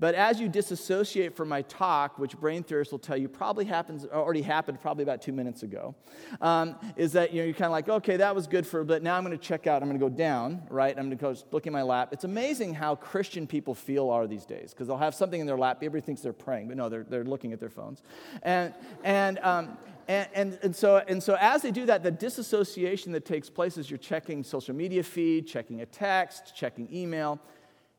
but 0.00 0.14
as 0.14 0.40
you 0.40 0.48
disassociate 0.48 1.34
from 1.34 1.48
my 1.48 1.62
talk, 1.62 2.18
which 2.18 2.36
brain 2.38 2.62
theorists 2.62 2.92
will 2.92 3.00
tell 3.00 3.16
you 3.16 3.28
probably 3.28 3.64
happens, 3.64 4.06
already 4.06 4.42
happened 4.42 4.80
probably 4.80 5.02
about 5.02 5.20
two 5.20 5.32
minutes 5.32 5.64
ago, 5.64 5.94
um, 6.40 6.76
is 6.96 7.12
that 7.12 7.32
you 7.32 7.40
know, 7.40 7.46
you're 7.46 7.54
kind 7.54 7.66
of 7.66 7.72
like, 7.72 7.88
okay, 7.88 8.16
that 8.16 8.34
was 8.34 8.46
good 8.46 8.64
for 8.64 8.80
a 8.80 8.84
bit. 8.84 9.02
Now 9.02 9.16
I'm 9.16 9.24
going 9.24 9.36
to 9.36 9.42
check 9.42 9.66
out. 9.66 9.82
I'm 9.82 9.88
going 9.88 9.98
to 9.98 10.04
go 10.04 10.14
down, 10.14 10.62
right? 10.70 10.96
I'm 10.96 11.08
going 11.08 11.18
to 11.18 11.22
go 11.22 11.34
look 11.50 11.66
in 11.66 11.72
my 11.72 11.82
lap. 11.82 12.10
It's 12.12 12.24
amazing 12.24 12.74
how 12.74 12.94
Christian 12.94 13.46
people 13.46 13.74
feel 13.74 14.08
are 14.10 14.28
these 14.28 14.46
days 14.46 14.72
because 14.72 14.86
they'll 14.86 14.96
have 14.96 15.16
something 15.16 15.40
in 15.40 15.46
their 15.46 15.58
lap. 15.58 15.78
Everybody 15.78 16.02
thinks 16.02 16.20
they're 16.20 16.32
praying, 16.32 16.68
but 16.68 16.76
no, 16.76 16.88
they're, 16.88 17.04
they're 17.04 17.24
looking 17.24 17.52
at 17.52 17.58
their 17.58 17.68
phones. 17.68 18.02
And, 18.44 18.74
and, 19.02 19.40
um, 19.40 19.76
and, 20.06 20.28
and, 20.32 20.58
and, 20.62 20.76
so, 20.76 21.02
and 21.08 21.22
so 21.22 21.36
as 21.40 21.62
they 21.62 21.70
do 21.70 21.86
that, 21.86 22.02
the 22.02 22.10
disassociation 22.10 23.12
that 23.12 23.24
takes 23.24 23.50
place 23.50 23.76
as 23.76 23.90
you're 23.90 23.98
checking 23.98 24.44
social 24.44 24.74
media 24.74 25.02
feed, 25.02 25.46
checking 25.46 25.82
a 25.82 25.86
text, 25.86 26.54
checking 26.56 26.88
email, 26.94 27.40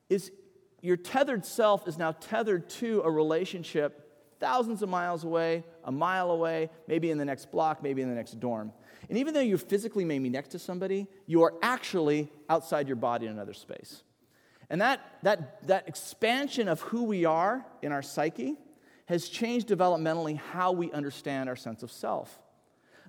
is 0.09 0.31
your 0.81 0.97
tethered 0.97 1.45
self 1.45 1.87
is 1.87 1.97
now 1.97 2.13
tethered 2.13 2.69
to 2.69 3.01
a 3.01 3.11
relationship 3.11 4.05
thousands 4.39 4.81
of 4.81 4.89
miles 4.89 5.23
away, 5.23 5.63
a 5.83 5.91
mile 5.91 6.31
away, 6.31 6.69
maybe 6.87 7.11
in 7.11 7.17
the 7.17 7.25
next 7.25 7.51
block, 7.51 7.83
maybe 7.83 8.01
in 8.01 8.09
the 8.09 8.15
next 8.15 8.39
dorm. 8.39 8.71
And 9.09 9.17
even 9.17 9.33
though 9.33 9.41
you 9.41 9.57
physically 9.57 10.05
may 10.05 10.19
be 10.19 10.29
next 10.29 10.49
to 10.49 10.59
somebody, 10.59 11.07
you 11.25 11.43
are 11.43 11.53
actually 11.61 12.31
outside 12.49 12.87
your 12.87 12.95
body 12.95 13.25
in 13.25 13.33
another 13.33 13.53
space. 13.53 14.03
And 14.69 14.81
that, 14.81 15.01
that, 15.23 15.67
that 15.67 15.87
expansion 15.87 16.67
of 16.67 16.81
who 16.81 17.03
we 17.03 17.25
are 17.25 17.65
in 17.81 17.91
our 17.91 18.01
psyche 18.01 18.55
has 19.07 19.27
changed 19.27 19.67
developmentally 19.67 20.37
how 20.37 20.71
we 20.71 20.91
understand 20.91 21.49
our 21.49 21.55
sense 21.55 21.81
of 21.81 21.91
self. 21.91 22.39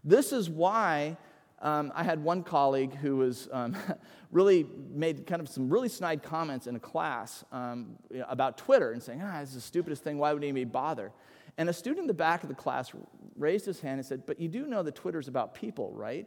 This 0.03 0.33
is 0.33 0.49
why 0.49 1.19
um, 1.61 1.93
I 1.95 2.05
had 2.05 2.23
one 2.23 2.43
colleague 2.43 2.95
who 2.95 3.17
was 3.17 3.49
um, 3.53 3.77
really 4.33 4.67
made 4.91 5.27
kind 5.27 5.41
of 5.43 5.49
some 5.49 5.69
really 5.69 5.89
snide 5.89 6.23
comments 6.23 6.67
in 6.67 6.77
a 6.77 6.81
class 6.81 7.45
um, 7.53 7.97
about 8.29 8.57
Twitter 8.57 8.93
and 8.93 9.03
saying, 9.03 9.21
ah, 9.23 9.41
it's 9.41 9.55
the 9.55 9.61
stupidest 9.61 10.03
thing. 10.03 10.19
Why 10.19 10.33
would 10.33 10.43
anybody 10.43 10.65
bother? 10.65 11.13
And 11.59 11.69
a 11.69 11.73
student 11.73 12.01
in 12.03 12.07
the 12.07 12.15
back 12.15 12.43
of 12.43 12.49
the 12.49 12.55
class 12.55 12.93
raised 13.37 13.67
his 13.67 13.81
hand 13.81 13.99
and 13.99 14.07
said, 14.07 14.25
But 14.25 14.41
you 14.41 14.49
do 14.49 14.67
know 14.67 14.83
that 14.83 14.95
Twitter's 14.95 15.29
about 15.29 15.55
people, 15.55 15.93
right? 15.93 16.27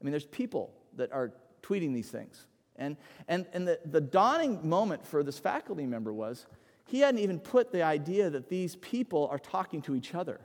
I 0.00 0.04
mean, 0.04 0.12
there's 0.12 0.26
people 0.26 0.72
that 0.96 1.10
are 1.12 1.32
tweeting 1.62 1.92
these 1.92 2.10
things. 2.10 2.46
And, 2.76 2.96
and, 3.26 3.46
and 3.52 3.66
the, 3.66 3.80
the 3.84 4.00
dawning 4.00 4.68
moment 4.68 5.04
for 5.04 5.24
this 5.24 5.38
faculty 5.38 5.84
member 5.84 6.12
was 6.12 6.46
he 6.86 7.00
hadn't 7.00 7.20
even 7.20 7.40
put 7.40 7.72
the 7.72 7.82
idea 7.82 8.30
that 8.30 8.48
these 8.48 8.76
people 8.76 9.28
are 9.32 9.38
talking 9.38 9.82
to 9.82 9.96
each 9.96 10.14
other. 10.14 10.40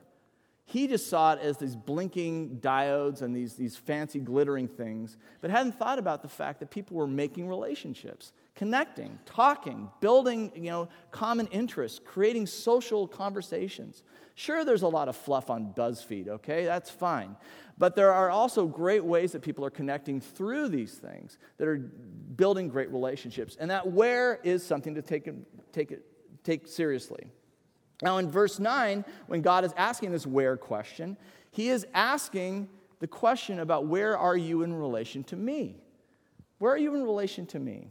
He 0.65 0.87
just 0.87 1.09
saw 1.09 1.33
it 1.33 1.39
as 1.41 1.57
these 1.57 1.75
blinking 1.75 2.59
diodes 2.61 3.21
and 3.21 3.35
these, 3.35 3.55
these 3.55 3.75
fancy 3.75 4.19
glittering 4.19 4.67
things, 4.67 5.17
but 5.41 5.51
hadn't 5.51 5.77
thought 5.77 5.99
about 5.99 6.21
the 6.21 6.29
fact 6.29 6.59
that 6.61 6.71
people 6.71 6.95
were 6.95 7.07
making 7.07 7.49
relationships, 7.49 8.31
connecting, 8.55 9.19
talking, 9.25 9.89
building 9.99 10.51
you 10.55 10.71
know, 10.71 10.87
common 11.11 11.47
interests, 11.47 11.99
creating 12.03 12.47
social 12.47 13.07
conversations. 13.07 14.03
Sure, 14.35 14.63
there's 14.63 14.83
a 14.83 14.87
lot 14.87 15.09
of 15.09 15.17
fluff 15.17 15.49
on 15.49 15.73
BuzzFeed, 15.73 16.29
okay? 16.29 16.63
That's 16.63 16.89
fine. 16.89 17.35
But 17.77 17.95
there 17.95 18.13
are 18.13 18.29
also 18.29 18.65
great 18.65 19.03
ways 19.03 19.33
that 19.33 19.41
people 19.41 19.65
are 19.65 19.69
connecting 19.69 20.21
through 20.21 20.69
these 20.69 20.93
things 20.93 21.37
that 21.57 21.67
are 21.67 21.77
building 21.77 22.69
great 22.69 22.89
relationships. 22.89 23.57
And 23.59 23.69
that 23.69 23.91
where 23.91 24.39
is 24.43 24.65
something 24.65 24.95
to 24.95 25.01
take, 25.01 25.29
take, 25.73 25.97
take 26.43 26.67
seriously. 26.67 27.27
Now, 28.03 28.17
in 28.17 28.29
verse 28.29 28.59
9, 28.59 29.05
when 29.27 29.41
God 29.41 29.63
is 29.63 29.73
asking 29.77 30.11
this 30.11 30.27
where 30.27 30.57
question, 30.57 31.15
he 31.51 31.69
is 31.69 31.87
asking 31.93 32.67
the 32.99 33.07
question 33.07 33.59
about 33.59 33.85
where 33.87 34.17
are 34.17 34.35
you 34.35 34.63
in 34.63 34.73
relation 34.73 35.23
to 35.25 35.37
me? 35.37 35.77
Where 36.59 36.73
are 36.73 36.77
you 36.77 36.95
in 36.95 37.03
relation 37.03 37.45
to 37.47 37.59
me? 37.59 37.87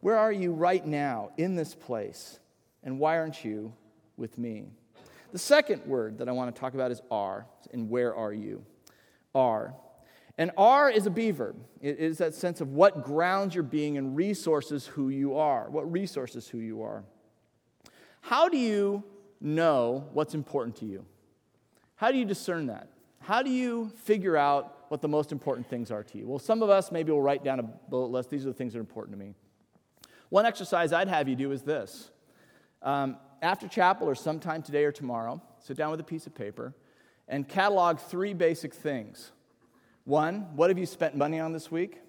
Where 0.00 0.16
are 0.16 0.32
you 0.32 0.52
right 0.52 0.86
now 0.86 1.30
in 1.36 1.56
this 1.56 1.74
place? 1.74 2.38
And 2.84 2.98
why 3.00 3.18
aren't 3.18 3.44
you 3.44 3.72
with 4.16 4.38
me? 4.38 4.66
The 5.32 5.38
second 5.38 5.84
word 5.84 6.18
that 6.18 6.28
I 6.28 6.32
want 6.32 6.54
to 6.54 6.60
talk 6.60 6.74
about 6.74 6.92
is 6.92 7.02
are, 7.10 7.46
and 7.72 7.90
where 7.90 8.14
are 8.14 8.32
you? 8.32 8.64
Are. 9.34 9.74
And 10.38 10.52
are 10.56 10.88
is 10.90 11.06
a 11.06 11.10
be 11.10 11.32
verb. 11.32 11.56
It 11.80 11.98
is 11.98 12.18
that 12.18 12.34
sense 12.34 12.60
of 12.60 12.70
what 12.70 13.02
grounds 13.02 13.54
your 13.54 13.64
being 13.64 13.98
and 13.98 14.14
resources 14.14 14.86
who 14.86 15.08
you 15.08 15.36
are. 15.36 15.68
What 15.70 15.90
resources 15.90 16.48
who 16.48 16.58
you 16.58 16.82
are. 16.82 17.02
How 18.20 18.48
do 18.48 18.56
you 18.56 19.02
know 19.40 20.08
what's 20.12 20.34
important 20.34 20.76
to 20.76 20.86
you? 20.86 21.04
How 21.96 22.10
do 22.10 22.18
you 22.18 22.24
discern 22.24 22.66
that? 22.66 22.88
How 23.20 23.42
do 23.42 23.50
you 23.50 23.90
figure 24.02 24.36
out 24.36 24.84
what 24.88 25.00
the 25.00 25.08
most 25.08 25.32
important 25.32 25.68
things 25.68 25.90
are 25.90 26.02
to 26.02 26.18
you? 26.18 26.28
Well, 26.28 26.38
some 26.38 26.62
of 26.62 26.70
us 26.70 26.92
maybe 26.92 27.10
will 27.10 27.22
write 27.22 27.42
down 27.42 27.58
a 27.58 27.62
bullet 27.62 28.10
list. 28.10 28.30
These 28.30 28.44
are 28.44 28.48
the 28.48 28.54
things 28.54 28.72
that 28.72 28.78
are 28.78 28.82
important 28.82 29.18
to 29.18 29.24
me. 29.24 29.34
One 30.28 30.46
exercise 30.46 30.92
I'd 30.92 31.08
have 31.08 31.28
you 31.28 31.36
do 31.36 31.52
is 31.52 31.62
this. 31.62 32.10
Um, 32.82 33.16
after 33.40 33.68
chapel 33.68 34.08
or 34.08 34.14
sometime 34.14 34.62
today 34.62 34.84
or 34.84 34.92
tomorrow, 34.92 35.40
sit 35.58 35.76
down 35.76 35.90
with 35.90 36.00
a 36.00 36.04
piece 36.04 36.26
of 36.26 36.34
paper 36.34 36.74
and 37.28 37.48
catalog 37.48 37.98
three 37.98 38.34
basic 38.34 38.74
things. 38.74 39.32
One, 40.04 40.48
what 40.54 40.68
have 40.70 40.78
you 40.78 40.86
spent 40.86 41.16
money 41.16 41.40
on 41.40 41.52
this 41.52 41.70
week? 41.70 42.00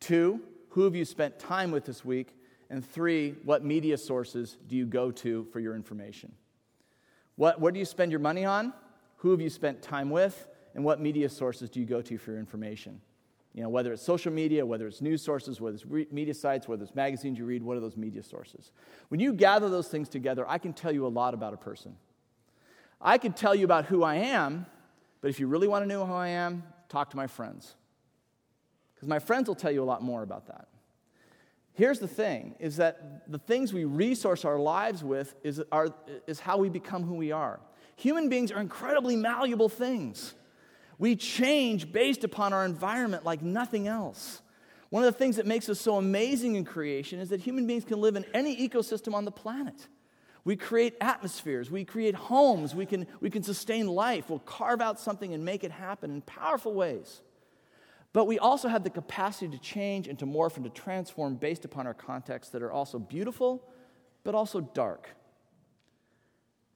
Two, 0.00 0.40
who 0.70 0.84
have 0.84 0.94
you 0.94 1.04
spent 1.04 1.38
time 1.38 1.70
with 1.70 1.84
this 1.84 2.04
week? 2.04 2.34
And 2.70 2.84
three, 2.84 3.34
what 3.44 3.64
media 3.64 3.98
sources 3.98 4.56
do 4.66 4.76
you 4.76 4.86
go 4.86 5.10
to 5.10 5.44
for 5.52 5.60
your 5.60 5.74
information? 5.74 6.32
What, 7.38 7.60
what 7.60 7.72
do 7.72 7.78
you 7.78 7.86
spend 7.86 8.10
your 8.10 8.18
money 8.18 8.44
on? 8.44 8.74
Who 9.18 9.30
have 9.30 9.40
you 9.40 9.48
spent 9.48 9.80
time 9.80 10.10
with? 10.10 10.48
And 10.74 10.84
what 10.84 11.00
media 11.00 11.28
sources 11.28 11.70
do 11.70 11.78
you 11.78 11.86
go 11.86 12.02
to 12.02 12.18
for 12.18 12.32
your 12.32 12.40
information? 12.40 13.00
You 13.54 13.62
know, 13.62 13.68
whether 13.68 13.92
it's 13.92 14.02
social 14.02 14.32
media, 14.32 14.66
whether 14.66 14.88
it's 14.88 15.00
news 15.00 15.22
sources, 15.22 15.60
whether 15.60 15.76
it's 15.76 15.86
re- 15.86 16.08
media 16.10 16.34
sites, 16.34 16.66
whether 16.66 16.82
it's 16.82 16.96
magazines 16.96 17.38
you 17.38 17.44
read, 17.44 17.62
what 17.62 17.76
are 17.76 17.80
those 17.80 17.96
media 17.96 18.24
sources? 18.24 18.72
When 19.08 19.20
you 19.20 19.32
gather 19.32 19.68
those 19.70 19.86
things 19.86 20.08
together, 20.08 20.44
I 20.48 20.58
can 20.58 20.72
tell 20.72 20.90
you 20.90 21.06
a 21.06 21.08
lot 21.08 21.32
about 21.32 21.54
a 21.54 21.56
person. 21.56 21.94
I 23.00 23.18
can 23.18 23.32
tell 23.32 23.54
you 23.54 23.64
about 23.64 23.84
who 23.84 24.02
I 24.02 24.16
am, 24.16 24.66
but 25.20 25.28
if 25.30 25.38
you 25.38 25.46
really 25.46 25.68
want 25.68 25.84
to 25.84 25.88
know 25.88 26.04
who 26.04 26.14
I 26.14 26.28
am, 26.28 26.64
talk 26.88 27.08
to 27.10 27.16
my 27.16 27.28
friends. 27.28 27.76
Because 28.96 29.08
my 29.08 29.20
friends 29.20 29.46
will 29.46 29.54
tell 29.54 29.70
you 29.70 29.84
a 29.84 29.86
lot 29.86 30.02
more 30.02 30.24
about 30.24 30.48
that. 30.48 30.66
Here's 31.78 32.00
the 32.00 32.08
thing 32.08 32.56
is 32.58 32.78
that 32.78 33.30
the 33.30 33.38
things 33.38 33.72
we 33.72 33.84
resource 33.84 34.44
our 34.44 34.58
lives 34.58 35.04
with 35.04 35.36
is, 35.44 35.62
is 36.26 36.40
how 36.40 36.58
we 36.58 36.68
become 36.68 37.04
who 37.04 37.14
we 37.14 37.30
are. 37.30 37.60
Human 37.94 38.28
beings 38.28 38.50
are 38.50 38.60
incredibly 38.60 39.14
malleable 39.14 39.68
things. 39.68 40.34
We 40.98 41.14
change 41.14 41.92
based 41.92 42.24
upon 42.24 42.52
our 42.52 42.64
environment 42.64 43.24
like 43.24 43.42
nothing 43.42 43.86
else. 43.86 44.42
One 44.90 45.04
of 45.04 45.12
the 45.12 45.16
things 45.16 45.36
that 45.36 45.46
makes 45.46 45.68
us 45.68 45.80
so 45.80 45.98
amazing 45.98 46.56
in 46.56 46.64
creation 46.64 47.20
is 47.20 47.28
that 47.28 47.42
human 47.42 47.64
beings 47.68 47.84
can 47.84 48.00
live 48.00 48.16
in 48.16 48.24
any 48.34 48.68
ecosystem 48.68 49.14
on 49.14 49.24
the 49.24 49.30
planet. 49.30 49.86
We 50.42 50.56
create 50.56 50.96
atmospheres, 51.00 51.70
we 51.70 51.84
create 51.84 52.16
homes, 52.16 52.74
we 52.74 52.86
can, 52.86 53.06
we 53.20 53.30
can 53.30 53.44
sustain 53.44 53.86
life, 53.86 54.30
we'll 54.30 54.40
carve 54.40 54.80
out 54.80 54.98
something 54.98 55.32
and 55.32 55.44
make 55.44 55.62
it 55.62 55.70
happen 55.70 56.10
in 56.10 56.22
powerful 56.22 56.74
ways. 56.74 57.22
But 58.18 58.26
we 58.26 58.40
also 58.40 58.66
have 58.66 58.82
the 58.82 58.90
capacity 58.90 59.46
to 59.46 59.62
change 59.62 60.08
and 60.08 60.18
to 60.18 60.26
morph 60.26 60.56
and 60.56 60.64
to 60.64 60.70
transform 60.70 61.36
based 61.36 61.64
upon 61.64 61.86
our 61.86 61.94
contexts 61.94 62.52
that 62.52 62.64
are 62.64 62.72
also 62.72 62.98
beautiful, 62.98 63.62
but 64.24 64.34
also 64.34 64.60
dark. 64.60 65.08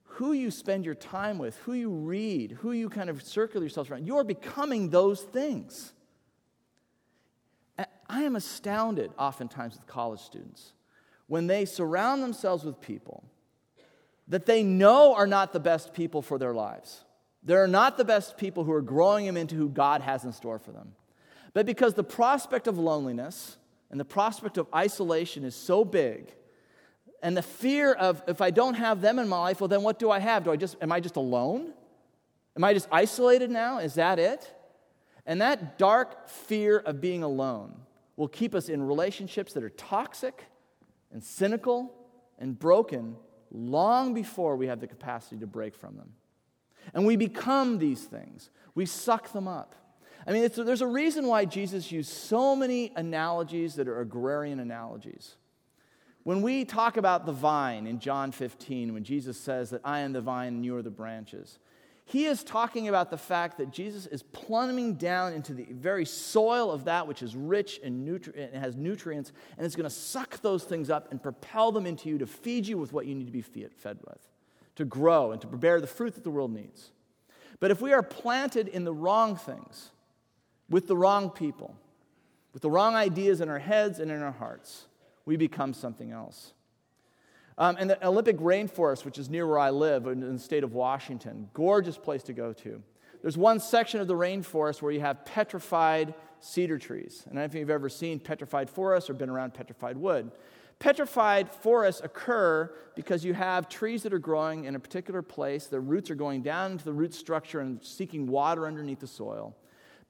Who 0.05 0.35
you 0.35 0.53
spend 0.53 0.85
your 0.85 0.95
time 0.95 1.39
with, 1.39 1.57
who 1.57 1.73
you 1.73 1.91
read, 1.91 2.53
who 2.61 2.71
you 2.71 2.89
kind 2.89 3.11
of 3.11 3.25
circle 3.25 3.61
yourselves 3.61 3.91
around, 3.91 4.07
you're 4.07 4.23
becoming 4.23 4.91
those 4.91 5.23
things. 5.23 5.93
I 7.77 8.23
am 8.23 8.37
astounded 8.37 9.11
oftentimes 9.19 9.75
with 9.75 9.89
college 9.89 10.21
students 10.21 10.75
when 11.27 11.49
they 11.49 11.65
surround 11.65 12.23
themselves 12.23 12.63
with 12.63 12.81
people 12.81 13.25
that 14.29 14.47
they 14.47 14.63
know 14.63 15.13
are 15.17 15.27
not 15.27 15.53
the 15.53 15.59
best 15.59 15.93
people 15.93 16.23
for 16.23 16.39
their 16.39 16.55
lives. 16.55 17.03
They're 17.43 17.67
not 17.67 17.97
the 17.97 18.05
best 18.05 18.37
people 18.37 18.63
who 18.63 18.71
are 18.71 18.81
growing 18.81 19.27
them 19.27 19.37
into 19.37 19.57
who 19.57 19.69
God 19.69 20.03
has 20.03 20.23
in 20.23 20.33
store 20.33 20.61
for 20.61 20.71
them 20.71 20.93
but 21.55 21.67
because 21.67 21.95
the 21.95 22.05
prospect 22.05 22.67
of 22.67 22.79
loneliness 22.79 23.57
and 23.91 24.01
the 24.01 24.05
prospect 24.05 24.59
of 24.59 24.67
isolation 24.75 25.45
is 25.45 25.55
so 25.55 25.85
big, 25.85 26.33
and 27.23 27.37
the 27.37 27.43
fear 27.43 27.93
of 27.93 28.23
if 28.27 28.41
I 28.41 28.51
don't 28.51 28.75
have 28.75 29.01
them 29.01 29.19
in 29.19 29.29
my 29.29 29.39
life, 29.39 29.61
well, 29.61 29.69
then 29.69 29.83
what 29.83 29.99
do 29.99 30.11
I 30.11 30.19
have? 30.19 30.45
Do 30.45 30.51
I 30.51 30.57
just, 30.57 30.77
am 30.83 30.91
I 30.91 31.01
just 31.01 31.17
alone? 31.17 31.73
Am 32.57 32.65
I 32.65 32.75
just 32.75 32.89
isolated 32.91 33.51
now? 33.51 33.79
Is 33.79 33.95
that 33.95 34.19
it? 34.19 34.53
And 35.25 35.41
that 35.41 35.79
dark 35.79 36.29
fear 36.29 36.79
of 36.79 37.01
being 37.01 37.23
alone 37.23 37.75
will 38.17 38.29
keep 38.29 38.55
us 38.55 38.69
in 38.69 38.83
relationships 38.83 39.53
that 39.53 39.63
are 39.63 39.71
toxic 39.71 40.45
and 41.13 41.23
cynical 41.23 41.95
and 42.39 42.59
broken 42.59 43.17
long 43.53 44.15
before 44.15 44.57
we 44.57 44.67
have 44.67 44.81
the 44.81 44.87
capacity 44.87 45.39
to 45.39 45.47
break 45.47 45.77
from 45.77 45.97
them. 45.97 46.13
And 46.93 47.07
we 47.07 47.17
become 47.17 47.79
these 47.79 48.03
things, 48.03 48.51
we 48.75 48.87
suck 48.87 49.33
them 49.33 49.47
up. 49.47 49.77
I 50.27 50.33
mean, 50.33 50.49
there's 50.55 50.81
a 50.81 50.87
reason 50.87 51.27
why 51.27 51.45
Jesus 51.45 51.91
used 51.91 52.11
so 52.11 52.55
many 52.55 52.93
analogies 52.97 53.75
that 53.75 53.89
are 53.89 54.01
agrarian 54.01 54.61
analogies. 54.61 55.37
When 56.25 56.43
we 56.43 56.65
talk 56.65 56.97
about 56.97 57.27
the 57.27 57.33
vine 57.33 57.87
in 57.87 57.99
John 57.99 58.31
15, 58.31 58.95
when 58.95 59.03
Jesus 59.03 59.37
says 59.37 59.71
that 59.71 59.81
I 59.85 60.01
am 60.01 60.13
the 60.13 60.21
vine 60.21 60.55
and 60.55 60.65
you 60.65 60.77
are 60.77 60.83
the 60.83 60.91
branches, 60.91 61.59
he 62.05 62.27
is 62.27 62.45
talking 62.45 62.89
about 62.89 63.11
the 63.11 63.19
fact 63.19 63.59
that 63.59 63.71
Jesus 63.71 64.07
is 64.07 64.23
plummeting 64.23 64.95
down 64.95 65.33
into 65.33 65.55
the 65.55 65.67
very 65.71 66.05
soil 66.05 66.71
of 66.71 66.85
that 66.85 67.07
which 67.07 67.23
is 67.23 67.35
rich 67.35 67.81
and, 67.83 68.07
nutri- 68.07 68.37
and 68.37 68.63
has 68.63 68.77
nutrients, 68.77 69.33
and 69.57 69.65
it's 69.65 69.77
going 69.77 69.89
to 69.89 69.91
suck 69.91 70.41
those 70.43 70.65
things 70.65 70.91
up 70.91 71.11
and 71.11 71.23
propel 71.23 71.73
them 71.73 71.87
into 71.87 72.09
you 72.09 72.19
to 72.19 72.27
feed 72.27 72.67
you 72.67 72.79
with 72.79 72.93
what 72.93 73.07
you 73.07 73.15
need 73.15 73.27
to 73.27 73.33
be 73.33 73.43
fed 73.43 73.99
with, 74.07 74.29
to 74.77 74.85
grow 74.85 75.33
and 75.33 75.41
to 75.41 75.47
bear 75.47 75.81
the 75.81 75.87
fruit 75.87 76.15
that 76.15 76.23
the 76.23 76.31
world 76.31 76.53
needs. 76.53 76.91
But 77.61 77.71
if 77.71 77.81
we 77.81 77.93
are 77.93 78.03
planted 78.03 78.69
in 78.69 78.85
the 78.85 78.93
wrong 78.93 79.37
things, 79.37 79.91
with 80.73 80.89
the 80.89 80.97
wrong 80.97 81.31
people, 81.31 81.77
with 82.53 82.63
the 82.63 82.71
wrong 82.71 82.97
ideas 82.97 83.41
in 83.41 83.49
our 83.49 83.59
heads 83.59 84.01
and 84.01 84.11
in 84.11 84.23
our 84.23 84.33
hearts, 84.33 84.87
we 85.27 85.37
become 85.37 85.75
something 85.75 86.11
else. 86.11 86.55
Um, 87.59 87.77
and 87.79 87.91
the 87.91 88.05
Olympic 88.05 88.39
rainforest, 88.39 89.05
which 89.05 89.19
is 89.19 89.29
near 89.29 89.47
where 89.47 89.59
I 89.59 89.71
live 89.71 90.07
in 90.07 90.21
the 90.21 90.39
state 90.39 90.65
of 90.65 90.73
Washington, 90.73 91.51
gorgeous 91.53 91.99
place 91.99 92.23
to 92.25 92.33
go 92.33 92.55
to. 92.55 92.83
There's 93.21 93.37
one 93.37 93.61
section 93.61 94.01
of 94.01 94.09
the 94.09 94.17
rainforest 94.17 94.83
where 94.83 94.91
you 94.91 95.01
have 95.01 95.25
petrified 95.25 96.15
cedar 96.41 96.79
trees. 96.79 97.23
And 97.29 97.39
I 97.39 97.43
don't 97.43 97.53
know 97.53 97.57
if 97.57 97.61
you've 97.61 97.71
ever 97.71 97.89
seen 97.89 98.19
petrified 98.19 98.69
forests 98.69 99.11
or 99.11 99.15
been 99.15 99.31
around 99.31 99.55
petrified 99.55 99.97
wood. 99.97 100.33
Petrified 100.79 101.49
forests 101.51 102.01
occur 102.03 102.75
because 102.97 103.25
you 103.25 103.35
have 103.35 103.69
trees 103.69 104.03
that 104.03 104.13
are 104.13 104.19
growing 104.19 104.65
in 104.65 104.75
a 104.75 104.81
particular 104.81 105.23
place, 105.23 105.67
their 105.67 105.81
roots 105.81 106.11
are 106.11 106.17
going 106.17 106.43
down 106.43 106.73
into 106.73 106.85
the 106.85 106.93
root 106.93 107.15
structure 107.15 107.61
and 107.61 107.81
seeking 107.85 108.27
water 108.27 108.67
underneath 108.67 108.99
the 108.99 109.07
soil. 109.07 109.55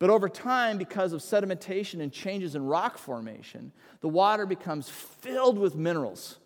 But 0.03 0.11
over 0.11 0.29
time, 0.29 0.79
because 0.79 1.13
of 1.13 1.21
sedimentation 1.21 2.01
and 2.01 2.11
changes 2.11 2.57
in 2.57 2.67
rock 2.67 2.99
formation, 2.99 3.71
the 4.01 4.09
water 4.09 4.47
becomes 4.47 4.89
filled 4.89 5.57
with 5.57 5.77
minerals, 5.77 6.41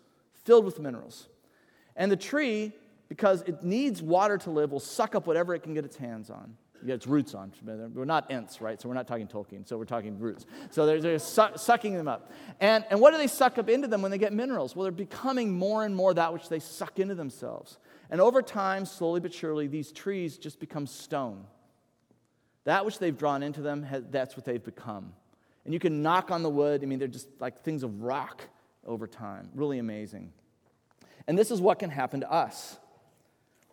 filled 0.45 0.67
with 0.67 0.79
minerals. 0.79 1.27
And 1.97 2.13
the 2.13 2.19
tree, 2.19 2.75
because 3.09 3.41
it 3.47 3.63
needs 3.63 4.03
water 4.03 4.37
to 4.37 4.51
live, 4.51 4.73
will 4.73 4.79
suck 4.79 5.15
up 5.15 5.27
whatever 5.27 5.55
it 5.55 5.63
can 5.63 5.73
get 5.73 5.87
its 5.87 5.97
hands 5.97 6.29
on. 6.29 6.55
Yeah, 6.85 6.97
it's 6.97 7.07
roots 7.07 7.35
on. 7.35 7.51
We're 7.95 8.05
not 8.05 8.31
ents, 8.31 8.61
right? 8.61 8.79
So 8.79 8.91
we're 8.91 8.95
not 8.95 9.07
talking 9.09 9.27
Tolkien. 9.27 9.67
So 9.67 9.79
we're 9.79 9.87
talking 9.87 10.19
roots. 10.19 10.45
So 10.71 10.85
they're, 10.85 11.01
they're 11.01 11.19
su- 11.19 11.57
sucking 11.57 11.95
them 11.95 12.09
up. 12.09 12.33
And, 12.61 12.85
and 12.91 13.01
what 13.01 13.13
do 13.13 13.17
they 13.17 13.27
suck 13.27 13.57
up 13.57 13.71
into 13.71 13.89
them 13.89 14.03
when 14.03 14.11
they 14.11 14.19
get 14.19 14.35
minerals? 14.35 14.77
Well, 14.77 14.83
they're 14.83 14.93
becoming 14.93 15.51
more 15.51 15.87
and 15.87 15.97
more 15.97 16.13
that 16.13 16.31
which 16.31 16.51
they 16.51 16.59
suck 16.59 16.99
into 16.99 17.15
themselves. 17.15 17.79
And 18.11 18.21
over 18.21 18.43
time, 18.43 18.85
slowly 18.85 19.21
but 19.21 19.33
surely, 19.33 19.67
these 19.67 19.93
trees 19.93 20.37
just 20.37 20.61
become 20.61 20.87
stone. 20.87 21.47
That 22.67 22.85
which 22.85 22.99
they've 22.99 23.17
drawn 23.17 23.43
into 23.43 23.63
them, 23.63 23.87
that's 24.11 24.37
what 24.37 24.45
they've 24.45 24.63
become. 24.63 25.13
And 25.65 25.73
you 25.73 25.81
can 25.81 26.03
knock 26.03 26.31
on 26.31 26.43
the 26.43 26.51
wood. 26.51 26.83
I 26.83 26.87
mean, 26.87 26.99
they're 26.99 27.09
just 27.09 27.29
like 27.41 27.61
things 27.61 27.83
of 27.83 28.03
rock 28.03 28.43
over 28.85 29.07
time. 29.07 29.51
Really 29.55 29.79
amazing. 29.79 30.33
And 31.29 31.39
this 31.39 31.51
is 31.51 31.61
what 31.61 31.79
can 31.79 31.91
happen 31.91 32.21
to 32.21 32.31
us. 32.31 32.77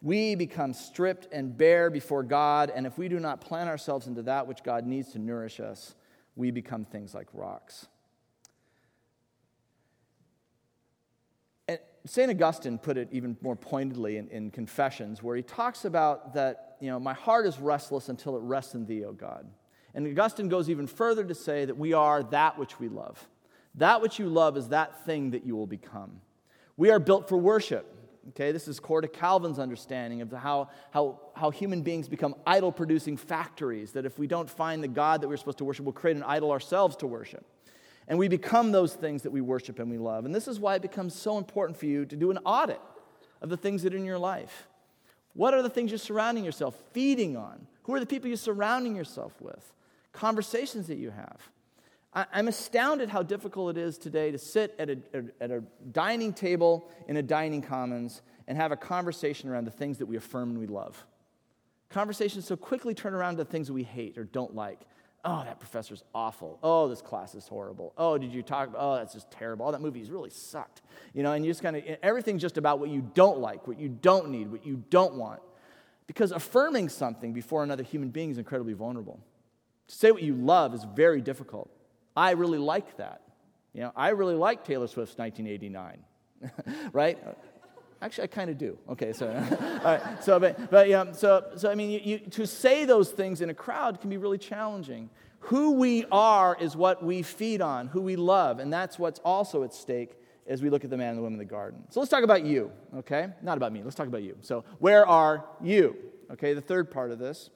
We 0.02 0.36
become 0.36 0.74
stripped 0.74 1.28
and 1.32 1.58
bare 1.58 1.90
before 1.90 2.24
God, 2.24 2.72
and 2.76 2.86
if 2.86 2.98
we 2.98 3.08
do 3.08 3.20
not 3.20 3.42
plant 3.42 3.70
ourselves 3.70 4.06
into 4.06 4.22
that 4.24 4.48
which 4.48 4.62
God 4.62 4.86
needs 4.86 5.14
to 5.14 5.20
nourish 5.20 5.60
us, 5.60 5.96
we 6.36 6.52
become 6.52 6.84
things 6.84 7.14
like 7.14 7.28
rocks. 7.34 7.88
And 11.68 11.80
St. 12.06 12.30
Augustine 12.30 12.78
put 12.78 12.98
it 12.98 13.08
even 13.12 13.38
more 13.42 13.56
pointedly 13.56 14.18
in, 14.18 14.28
in, 14.28 14.52
Confessions, 14.52 15.24
where 15.24 15.38
he 15.38 15.42
talks 15.42 15.86
about 15.86 16.34
that, 16.34 16.73
you 16.84 16.90
know, 16.90 17.00
my 17.00 17.14
heart 17.14 17.46
is 17.46 17.60
restless 17.60 18.10
until 18.10 18.36
it 18.36 18.42
rests 18.42 18.74
in 18.74 18.86
thee, 18.86 19.06
O 19.06 19.14
God. 19.14 19.48
And 19.96 20.06
Augustine 20.06 20.50
goes 20.50 20.70
even 20.70 20.86
further 20.86 21.24
to 21.24 21.34
say 21.34 21.64
that 21.64 21.78
we 21.78 21.94
are 21.94 22.24
that 22.24 22.60
which 22.60 22.78
we 22.78 22.90
love. 22.90 23.26
That 23.76 24.02
which 24.02 24.20
you 24.20 24.28
love 24.28 24.58
is 24.58 24.68
that 24.68 25.06
thing 25.06 25.32
that 25.32 25.46
you 25.46 25.56
will 25.56 25.66
become. 25.66 26.20
We 26.76 26.90
are 26.90 27.00
built 27.00 27.30
for 27.30 27.38
worship. 27.38 27.90
Okay, 28.32 28.52
this 28.52 28.68
is 28.68 28.82
core 28.82 29.00
to 29.00 29.08
Calvin's 29.08 29.60
understanding 29.60 30.22
of 30.22 30.34
how, 30.34 30.72
how, 30.92 31.22
how 31.38 31.52
human 31.52 31.84
beings 31.84 32.10
become 32.10 32.36
idol 32.46 32.74
producing 32.74 33.16
factories. 33.16 33.94
That 33.94 34.06
if 34.06 34.20
we 34.20 34.28
don't 34.28 34.50
find 34.50 34.84
the 34.84 34.90
God 34.90 35.22
that 35.22 35.30
we're 35.30 35.38
supposed 35.38 35.60
to 35.60 35.66
worship, 35.66 35.86
we'll 35.86 35.94
create 35.94 36.18
an 36.18 36.24
idol 36.24 36.52
ourselves 36.52 36.98
to 36.98 37.08
worship. 37.08 37.46
And 38.10 38.20
we 38.20 38.28
become 38.28 38.74
those 38.74 38.94
things 38.94 39.22
that 39.22 39.32
we 39.32 39.40
worship 39.40 39.80
and 39.80 39.90
we 39.90 39.98
love. 39.98 40.26
And 40.26 40.36
this 40.36 40.50
is 40.50 40.60
why 40.60 40.76
it 40.76 40.82
becomes 40.82 41.16
so 41.16 41.38
important 41.38 41.80
for 41.80 41.86
you 41.86 42.06
to 42.06 42.16
do 42.18 42.30
an 42.30 42.40
audit 42.40 42.82
of 43.42 43.48
the 43.48 43.56
things 43.56 43.84
that 43.84 43.94
are 43.94 43.98
in 43.98 44.04
your 44.04 44.20
life. 44.20 44.68
What 45.34 45.54
are 45.54 45.62
the 45.62 45.70
things 45.70 45.92
you're 45.92 45.98
surrounding 45.98 46.44
yourself, 46.44 46.76
feeding 46.92 47.36
on? 47.36 47.68
Who 47.84 47.94
are 47.94 48.00
the 48.00 48.06
people 48.06 48.28
you're 48.28 48.38
surrounding 48.38 48.96
yourself 48.96 49.42
with? 49.42 49.74
Conversations 50.12 50.88
that 50.88 50.98
you 50.98 51.12
have. 51.12 51.50
I'm 52.16 52.48
astounded 52.48 53.10
how 53.10 53.24
difficult 53.24 53.76
it 53.76 53.82
is 53.82 53.98
today 53.98 54.30
to 54.30 54.38
sit 54.38 54.76
at 54.78 54.90
a, 54.92 54.98
at 55.42 55.50
a 55.50 55.64
dining 55.92 56.32
table 56.32 56.92
in 57.08 57.18
a 57.18 57.24
dining 57.24 57.64
commons 57.64 58.22
and 58.48 58.56
have 58.56 58.72
a 58.72 58.78
conversation 58.78 59.50
around 59.50 59.66
the 59.66 59.72
things 59.72 59.98
that 59.98 60.06
we 60.06 60.16
affirm 60.16 60.52
and 60.52 60.60
we 60.60 60.68
love. 60.68 61.04
Conversations 61.90 62.46
so 62.46 62.56
quickly 62.56 62.94
turn 62.94 63.16
around 63.16 63.38
to 63.38 63.46
things 63.46 63.66
that 63.66 63.74
we 63.74 63.84
hate 63.84 64.20
or 64.20 64.26
don't 64.26 64.54
like. 64.54 64.82
Oh, 65.26 65.44
that 65.46 65.60
professor's 65.60 66.04
awful. 66.14 66.60
Oh, 66.62 66.90
this 66.90 67.02
class 67.02 67.34
is 67.34 67.48
horrible. 67.48 67.94
Oh, 67.98 68.18
did 68.18 68.34
you 68.34 68.44
talk 68.44 68.72
oh, 68.78 68.96
that's 68.96 69.14
just 69.14 69.32
terrible. 69.32 69.66
Oh, 69.66 69.72
that 69.72 69.82
movie's 69.82 70.12
really 70.12 70.30
sucked. 70.30 70.82
You 71.14 71.24
know, 71.24 71.32
and 71.32 71.46
you 71.46 71.52
just 71.52 71.62
kind 71.62 71.78
of, 71.78 71.84
everything's 72.04 72.42
just 72.42 72.58
about 72.58 72.80
what 72.80 72.90
you 72.90 73.10
don't 73.14 73.40
like, 73.40 73.66
what 73.66 73.80
you 73.80 73.88
don't 73.88 74.30
need, 74.30 74.52
what 74.52 74.66
you 74.66 74.84
don't 74.90 75.16
want. 75.16 75.40
Because 76.08 76.34
affirming 76.34 76.90
something 76.90 77.32
before 77.32 77.64
another 77.64 77.84
human 77.84 78.10
being 78.10 78.32
is 78.32 78.38
incredibly 78.38 78.74
vulnerable. 78.74 79.20
To 79.88 79.96
say 79.96 80.12
what 80.12 80.24
you 80.24 80.36
love 80.36 80.74
is 80.74 80.84
very 80.94 81.22
difficult. 81.22 81.70
I 82.18 82.32
really 82.32 82.58
like 82.58 82.98
that. 82.98 83.22
You 83.74 83.82
know, 83.82 83.92
I 83.96 84.10
really 84.10 84.36
like 84.36 84.66
Taylor 84.66 84.88
Swift's 84.88 85.18
1989, 85.18 86.90
right? 86.94 87.18
Actually, 88.04 88.26
I 88.26 88.28
kind 88.28 88.50
of 88.50 88.58
do. 88.58 88.78
Okay, 88.90 89.14
so, 89.14 89.28
all 89.62 89.84
right, 89.86 90.22
so, 90.22 90.38
but, 90.38 90.70
but 90.70 90.90
yeah, 90.90 91.14
so, 91.14 91.46
so 91.56 91.72
I 91.72 91.76
mean, 91.76 91.90
you, 91.90 92.02
you, 92.04 92.20
to 92.32 92.46
say 92.46 92.84
those 92.84 93.10
things 93.10 93.40
in 93.40 93.50
a 93.50 93.54
crowd 93.54 94.02
can 94.02 94.10
be 94.10 94.18
really 94.18 94.38
challenging. 94.38 95.10
Who 95.40 95.72
we 95.72 96.04
are 96.12 96.58
is 96.60 96.76
what 96.76 97.02
we 97.02 97.22
feed 97.22 97.62
on, 97.62 97.88
who 97.88 98.02
we 98.02 98.18
love, 98.18 98.60
and 98.60 98.74
that's 98.74 99.00
what's 99.00 99.20
also 99.20 99.64
at 99.64 99.74
stake 99.74 100.18
as 100.48 100.62
we 100.62 100.70
look 100.70 100.84
at 100.84 100.90
the 100.90 100.98
man 100.98 101.12
and 101.12 101.18
the 101.18 101.22
woman 101.22 101.40
in 101.40 101.48
the 101.48 101.50
garden. 101.50 101.86
So 101.92 102.02
let's 102.02 102.10
talk 102.10 102.26
about 102.26 102.44
you, 102.44 102.74
okay? 102.98 103.30
Not 103.42 103.56
about 103.56 103.72
me, 103.72 103.82
let's 103.84 103.96
talk 103.96 104.08
about 104.08 104.24
you. 104.24 104.36
So, 104.42 104.66
where 104.80 105.08
are 105.08 105.46
you? 105.62 105.96
Okay, 106.30 106.54
the 106.54 106.62
third 106.62 106.92
part 106.92 107.12
of 107.12 107.20
this. 107.20 107.52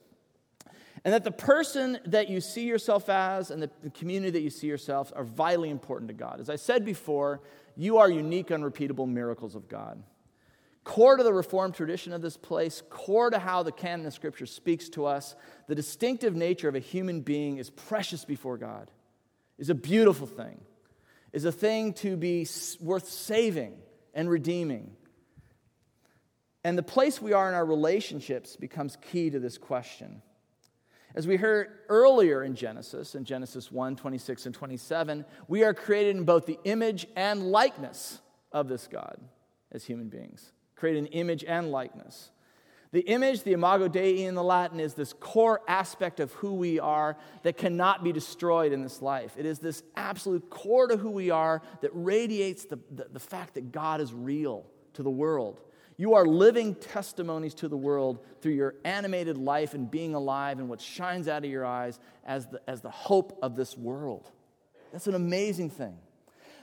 And 1.04 1.12
that 1.12 1.24
the 1.24 1.30
person 1.30 1.98
that 2.06 2.30
you 2.30 2.40
see 2.40 2.64
yourself 2.64 3.10
as 3.10 3.50
and 3.50 3.62
the 3.62 3.70
community 3.90 4.30
that 4.30 4.40
you 4.40 4.50
see 4.50 4.66
yourself 4.66 5.12
are 5.14 5.24
vitally 5.24 5.68
important 5.68 6.08
to 6.08 6.14
God. 6.14 6.40
As 6.40 6.48
I 6.48 6.56
said 6.56 6.86
before, 6.86 7.40
you 7.76 7.98
are 7.98 8.10
unique, 8.10 8.50
unrepeatable 8.50 9.06
miracles 9.06 9.54
of 9.54 9.68
God. 9.68 10.02
Core 10.88 11.18
to 11.18 11.22
the 11.22 11.34
Reformed 11.34 11.74
tradition 11.74 12.14
of 12.14 12.22
this 12.22 12.38
place, 12.38 12.82
core 12.88 13.28
to 13.28 13.38
how 13.38 13.62
the 13.62 13.70
canon 13.70 14.06
of 14.06 14.14
Scripture 14.14 14.46
speaks 14.46 14.88
to 14.88 15.04
us, 15.04 15.36
the 15.66 15.74
distinctive 15.74 16.34
nature 16.34 16.66
of 16.66 16.74
a 16.74 16.78
human 16.78 17.20
being 17.20 17.58
is 17.58 17.68
precious 17.68 18.24
before 18.24 18.56
God, 18.56 18.90
is 19.58 19.68
a 19.68 19.74
beautiful 19.74 20.26
thing, 20.26 20.58
is 21.34 21.44
a 21.44 21.52
thing 21.52 21.92
to 21.92 22.16
be 22.16 22.48
worth 22.80 23.06
saving 23.06 23.76
and 24.14 24.30
redeeming. 24.30 24.96
And 26.64 26.78
the 26.78 26.82
place 26.82 27.20
we 27.20 27.34
are 27.34 27.50
in 27.50 27.54
our 27.54 27.66
relationships 27.66 28.56
becomes 28.56 28.96
key 29.12 29.28
to 29.28 29.38
this 29.38 29.58
question. 29.58 30.22
As 31.14 31.26
we 31.26 31.36
heard 31.36 31.68
earlier 31.90 32.42
in 32.42 32.54
Genesis, 32.54 33.14
in 33.14 33.24
Genesis 33.24 33.70
1 33.70 33.96
26 33.96 34.46
and 34.46 34.54
27, 34.54 35.26
we 35.48 35.64
are 35.64 35.74
created 35.74 36.16
in 36.16 36.24
both 36.24 36.46
the 36.46 36.58
image 36.64 37.06
and 37.14 37.50
likeness 37.50 38.22
of 38.52 38.68
this 38.68 38.86
God 38.86 39.20
as 39.70 39.84
human 39.84 40.08
beings. 40.08 40.50
Created 40.78 41.00
an 41.00 41.06
image 41.08 41.44
and 41.44 41.70
likeness. 41.70 42.30
The 42.90 43.00
image, 43.00 43.42
the 43.42 43.52
imago 43.52 43.86
Dei 43.86 44.24
in 44.24 44.34
the 44.34 44.42
Latin, 44.42 44.80
is 44.80 44.94
this 44.94 45.12
core 45.12 45.60
aspect 45.68 46.20
of 46.20 46.32
who 46.34 46.54
we 46.54 46.80
are 46.80 47.18
that 47.42 47.58
cannot 47.58 48.02
be 48.02 48.12
destroyed 48.12 48.72
in 48.72 48.82
this 48.82 49.02
life. 49.02 49.34
It 49.36 49.44
is 49.44 49.58
this 49.58 49.82
absolute 49.94 50.48
core 50.48 50.88
to 50.88 50.96
who 50.96 51.10
we 51.10 51.28
are 51.30 51.60
that 51.82 51.90
radiates 51.92 52.64
the, 52.64 52.78
the, 52.90 53.08
the 53.12 53.20
fact 53.20 53.54
that 53.54 53.72
God 53.72 54.00
is 54.00 54.14
real 54.14 54.64
to 54.94 55.02
the 55.02 55.10
world. 55.10 55.60
You 55.98 56.14
are 56.14 56.24
living 56.24 56.76
testimonies 56.76 57.54
to 57.54 57.68
the 57.68 57.76
world 57.76 58.24
through 58.40 58.52
your 58.52 58.76
animated 58.84 59.36
life 59.36 59.74
and 59.74 59.90
being 59.90 60.14
alive 60.14 60.58
and 60.60 60.68
what 60.68 60.80
shines 60.80 61.28
out 61.28 61.44
of 61.44 61.50
your 61.50 61.66
eyes 61.66 61.98
as 62.24 62.46
the, 62.46 62.62
as 62.68 62.80
the 62.80 62.90
hope 62.90 63.38
of 63.42 63.56
this 63.56 63.76
world. 63.76 64.30
That's 64.92 65.08
an 65.08 65.14
amazing 65.14 65.70
thing. 65.70 65.98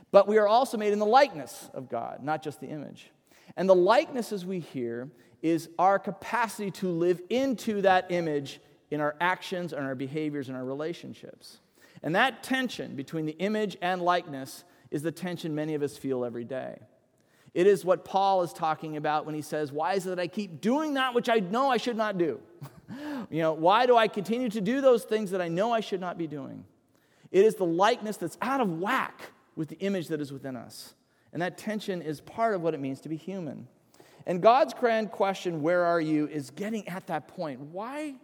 But 0.09 0.27
we 0.27 0.37
are 0.37 0.47
also 0.47 0.77
made 0.77 0.93
in 0.93 0.99
the 0.99 1.05
likeness 1.05 1.69
of 1.73 1.89
God, 1.89 2.23
not 2.23 2.41
just 2.41 2.61
the 2.61 2.67
image. 2.67 3.11
And 3.57 3.69
the 3.69 3.75
likeness, 3.75 4.31
as 4.31 4.45
we 4.45 4.59
hear, 4.59 5.09
is 5.41 5.69
our 5.77 5.99
capacity 5.99 6.71
to 6.71 6.89
live 6.89 7.21
into 7.29 7.81
that 7.81 8.07
image 8.09 8.59
in 8.91 9.01
our 9.01 9.15
actions 9.19 9.73
and 9.73 9.85
our 9.85 9.95
behaviors 9.95 10.47
and 10.47 10.57
our 10.57 10.65
relationships. 10.65 11.59
And 12.03 12.15
that 12.15 12.43
tension 12.43 12.95
between 12.95 13.25
the 13.25 13.37
image 13.39 13.77
and 13.81 14.01
likeness 14.01 14.63
is 14.91 15.01
the 15.01 15.11
tension 15.11 15.55
many 15.55 15.73
of 15.73 15.81
us 15.81 15.97
feel 15.97 16.23
every 16.23 16.43
day. 16.43 16.79
It 17.53 17.67
is 17.67 17.85
what 17.85 18.03
Paul 18.03 18.43
is 18.43 18.51
talking 18.51 18.97
about 18.97 19.25
when 19.25 19.33
he 19.33 19.41
says, 19.41 19.71
Why 19.71 19.93
is 19.93 20.05
it 20.05 20.09
that 20.09 20.19
I 20.19 20.27
keep 20.27 20.61
doing 20.61 20.95
that 20.95 21.13
which 21.13 21.29
I 21.29 21.39
know 21.39 21.69
I 21.69 21.77
should 21.77 21.95
not 21.95 22.17
do? 22.17 22.39
you 23.29 23.41
know, 23.41 23.53
why 23.53 23.85
do 23.85 23.95
I 23.95 24.07
continue 24.07 24.49
to 24.49 24.61
do 24.61 24.81
those 24.81 25.03
things 25.03 25.31
that 25.31 25.41
I 25.41 25.47
know 25.47 25.71
I 25.71 25.79
should 25.79 26.01
not 26.01 26.17
be 26.17 26.27
doing? 26.27 26.65
It 27.31 27.45
is 27.45 27.55
the 27.55 27.65
likeness 27.65 28.17
that's 28.17 28.37
out 28.41 28.61
of 28.61 28.79
whack 28.79 29.31
with 29.55 29.69
the 29.69 29.79
image 29.79 30.09
that 30.09 30.21
is 30.21 30.33
within 30.33 30.55
us. 30.55 30.93
And 31.35 31.41
that 31.41 31.57
tension 31.57 32.01
is 32.01 32.21
part 32.21 32.55
of 32.55 32.61
what 32.61 32.73
it 32.73 32.79
means 32.79 33.01
to 33.01 33.09
be 33.09 33.17
human. 33.17 33.67
And 34.25 34.41
God's 34.41 34.73
grand 34.73 35.11
question, 35.11 35.61
Where 35.61 35.83
are 35.83 35.99
you? 35.99 36.29
is 36.29 36.49
getting 36.49 36.87
at 36.87 37.07
that 37.07 37.27
point. 37.27 37.59
Why, 37.59 38.15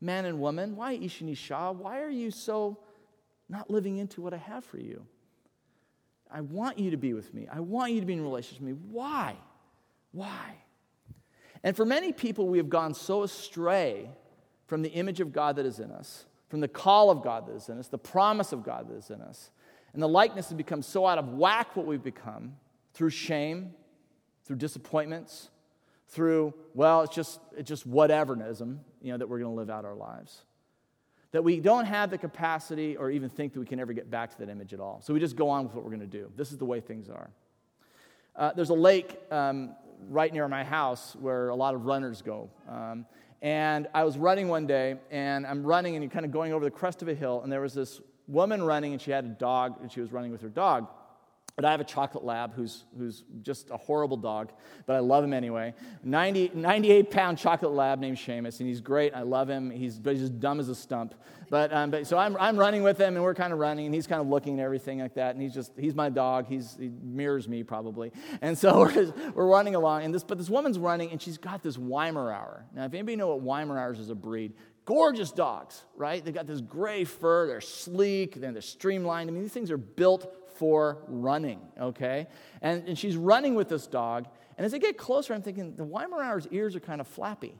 man 0.00 0.26
and 0.26 0.38
woman? 0.38 0.76
Why 0.76 0.96
Ishini 0.96 1.36
Shah? 1.36 1.72
Why 1.72 2.00
are 2.02 2.08
you 2.08 2.30
so 2.30 2.78
not 3.48 3.68
living 3.68 3.98
into 3.98 4.22
what 4.22 4.32
I 4.32 4.36
have 4.36 4.64
for 4.64 4.78
you? 4.78 5.04
I 6.30 6.42
want 6.42 6.78
you 6.78 6.92
to 6.92 6.96
be 6.96 7.14
with 7.14 7.34
me. 7.34 7.48
I 7.52 7.58
want 7.58 7.94
you 7.94 7.98
to 7.98 8.06
be 8.06 8.12
in 8.12 8.22
relationship 8.22 8.62
with 8.62 8.76
me. 8.76 8.80
Why? 8.92 9.34
Why? 10.12 10.54
And 11.64 11.76
for 11.76 11.84
many 11.84 12.12
people, 12.12 12.46
we 12.46 12.58
have 12.58 12.68
gone 12.70 12.94
so 12.94 13.24
astray 13.24 14.08
from 14.68 14.82
the 14.82 14.90
image 14.90 15.18
of 15.18 15.32
God 15.32 15.56
that 15.56 15.66
is 15.66 15.80
in 15.80 15.90
us, 15.90 16.26
from 16.48 16.60
the 16.60 16.68
call 16.68 17.10
of 17.10 17.24
God 17.24 17.48
that 17.48 17.56
is 17.56 17.68
in 17.68 17.78
us, 17.78 17.88
the 17.88 17.98
promise 17.98 18.52
of 18.52 18.62
God 18.62 18.88
that 18.88 18.94
is 18.94 19.10
in 19.10 19.20
us. 19.20 19.50
And 19.92 20.02
the 20.02 20.08
likeness 20.08 20.48
has 20.48 20.56
become 20.56 20.82
so 20.82 21.06
out 21.06 21.18
of 21.18 21.28
whack 21.28 21.76
what 21.76 21.86
we've 21.86 22.02
become 22.02 22.56
through 22.94 23.10
shame, 23.10 23.74
through 24.44 24.56
disappointments, 24.56 25.50
through, 26.08 26.54
well, 26.74 27.02
it's 27.02 27.14
just, 27.14 27.40
it's 27.56 27.68
just 27.68 27.90
whatevernism, 27.90 28.78
you 29.00 29.12
know, 29.12 29.18
that 29.18 29.28
we're 29.28 29.38
going 29.38 29.52
to 29.52 29.56
live 29.56 29.70
out 29.70 29.84
our 29.84 29.94
lives 29.94 30.42
that 31.32 31.42
we 31.42 31.60
don't 31.60 31.86
have 31.86 32.10
the 32.10 32.18
capacity 32.18 32.96
or 32.96 33.10
even 33.10 33.28
think 33.28 33.54
that 33.54 33.60
we 33.60 33.66
can 33.66 33.80
ever 33.80 33.92
get 33.92 34.10
back 34.10 34.30
to 34.30 34.38
that 34.38 34.50
image 34.50 34.72
at 34.72 34.80
all. 34.80 35.00
So 35.02 35.12
we 35.12 35.20
just 35.20 35.34
go 35.34 35.48
on 35.48 35.64
with 35.64 35.74
what 35.74 35.82
we're 35.82 35.90
going 35.90 36.00
to 36.00 36.06
do. 36.06 36.30
This 36.36 36.52
is 36.52 36.58
the 36.58 36.64
way 36.64 36.80
things 36.80 37.08
are. 37.08 37.30
Uh, 38.36 38.52
there's 38.54 38.70
a 38.70 38.74
lake 38.74 39.18
um, 39.30 39.74
right 40.08 40.32
near 40.32 40.46
my 40.46 40.62
house 40.62 41.16
where 41.16 41.48
a 41.48 41.54
lot 41.54 41.74
of 41.74 41.86
runners 41.86 42.22
go. 42.22 42.50
Um, 42.68 43.06
and 43.40 43.88
I 43.94 44.04
was 44.04 44.18
running 44.18 44.48
one 44.48 44.66
day, 44.66 44.96
and 45.10 45.46
I'm 45.46 45.64
running, 45.64 45.96
and 45.96 46.04
you're 46.04 46.10
kind 46.10 46.24
of 46.24 46.30
going 46.30 46.52
over 46.52 46.64
the 46.64 46.70
crest 46.70 47.02
of 47.02 47.08
a 47.08 47.14
hill, 47.14 47.40
and 47.42 47.50
there 47.50 47.60
was 47.60 47.74
this 47.74 48.00
woman 48.26 48.62
running, 48.62 48.92
and 48.92 49.00
she 49.00 49.10
had 49.10 49.24
a 49.24 49.28
dog, 49.28 49.78
and 49.80 49.90
she 49.90 50.00
was 50.00 50.12
running 50.12 50.32
with 50.32 50.42
her 50.42 50.48
dog. 50.48 50.88
But 51.54 51.66
I 51.66 51.70
have 51.70 51.80
a 51.80 51.84
chocolate 51.84 52.24
lab 52.24 52.54
who's, 52.54 52.84
who's 52.96 53.24
just 53.42 53.68
a 53.68 53.76
horrible 53.76 54.16
dog, 54.16 54.52
but 54.86 54.96
I 54.96 55.00
love 55.00 55.22
him 55.22 55.34
anyway. 55.34 55.74
90, 56.02 56.52
98 56.54 57.10
pound 57.10 57.36
chocolate 57.36 57.72
lab 57.72 57.98
named 57.98 58.16
Seamus, 58.16 58.60
and 58.60 58.68
he's 58.68 58.80
great. 58.80 59.14
I 59.14 59.20
love 59.20 59.50
him. 59.50 59.70
He's, 59.70 59.98
but 59.98 60.14
he's 60.14 60.22
just 60.22 60.40
dumb 60.40 60.60
as 60.60 60.70
a 60.70 60.74
stump. 60.74 61.14
But, 61.50 61.70
um, 61.70 61.90
but 61.90 62.06
so 62.06 62.16
I'm, 62.16 62.38
I'm 62.40 62.56
running 62.56 62.82
with 62.82 62.98
him, 62.98 63.16
and 63.16 63.22
we're 63.22 63.34
kind 63.34 63.52
of 63.52 63.58
running, 63.58 63.84
and 63.84 63.94
he's 63.94 64.06
kind 64.06 64.22
of 64.22 64.28
looking 64.28 64.54
and 64.54 64.62
everything 64.62 65.00
like 65.00 65.14
that. 65.14 65.34
And 65.34 65.42
he's 65.42 65.52
just, 65.52 65.72
he's 65.78 65.94
my 65.94 66.08
dog. 66.08 66.46
He's, 66.46 66.74
he 66.80 66.90
mirrors 67.02 67.46
me 67.46 67.62
probably. 67.64 68.12
And 68.40 68.56
so 68.56 68.78
we're, 68.94 69.12
we're 69.34 69.46
running 69.46 69.74
along, 69.74 70.04
and 70.04 70.14
this, 70.14 70.24
but 70.24 70.38
this 70.38 70.48
woman's 70.48 70.78
running, 70.78 71.10
and 71.10 71.20
she's 71.20 71.36
got 71.36 71.62
this 71.62 71.76
Weimaraner. 71.76 72.62
Now, 72.74 72.86
if 72.86 72.94
anybody 72.94 73.16
know 73.16 73.36
what 73.36 73.44
Weimaraners 73.44 74.00
is 74.00 74.08
a 74.08 74.14
breed, 74.14 74.54
gorgeous 74.84 75.32
dogs, 75.32 75.82
right? 75.96 76.24
They've 76.24 76.34
got 76.34 76.46
this 76.46 76.60
gray 76.60 77.04
fur, 77.04 77.46
they're 77.46 77.60
sleek, 77.60 78.40
then 78.40 78.52
they're 78.52 78.62
streamlined. 78.62 79.30
I 79.30 79.32
mean, 79.32 79.42
these 79.42 79.52
things 79.52 79.70
are 79.70 79.76
built 79.76 80.34
for 80.56 80.98
running, 81.08 81.60
okay? 81.80 82.26
And, 82.60 82.86
and 82.88 82.98
she's 82.98 83.16
running 83.16 83.54
with 83.54 83.68
this 83.68 83.86
dog. 83.86 84.26
And 84.56 84.64
as 84.64 84.72
they 84.72 84.78
get 84.78 84.98
closer, 84.98 85.34
I'm 85.34 85.42
thinking, 85.42 85.76
the 85.76 85.84
Weimaraner's 85.84 86.46
ears 86.50 86.76
are 86.76 86.80
kind 86.80 87.00
of 87.00 87.08
flappy. 87.08 87.54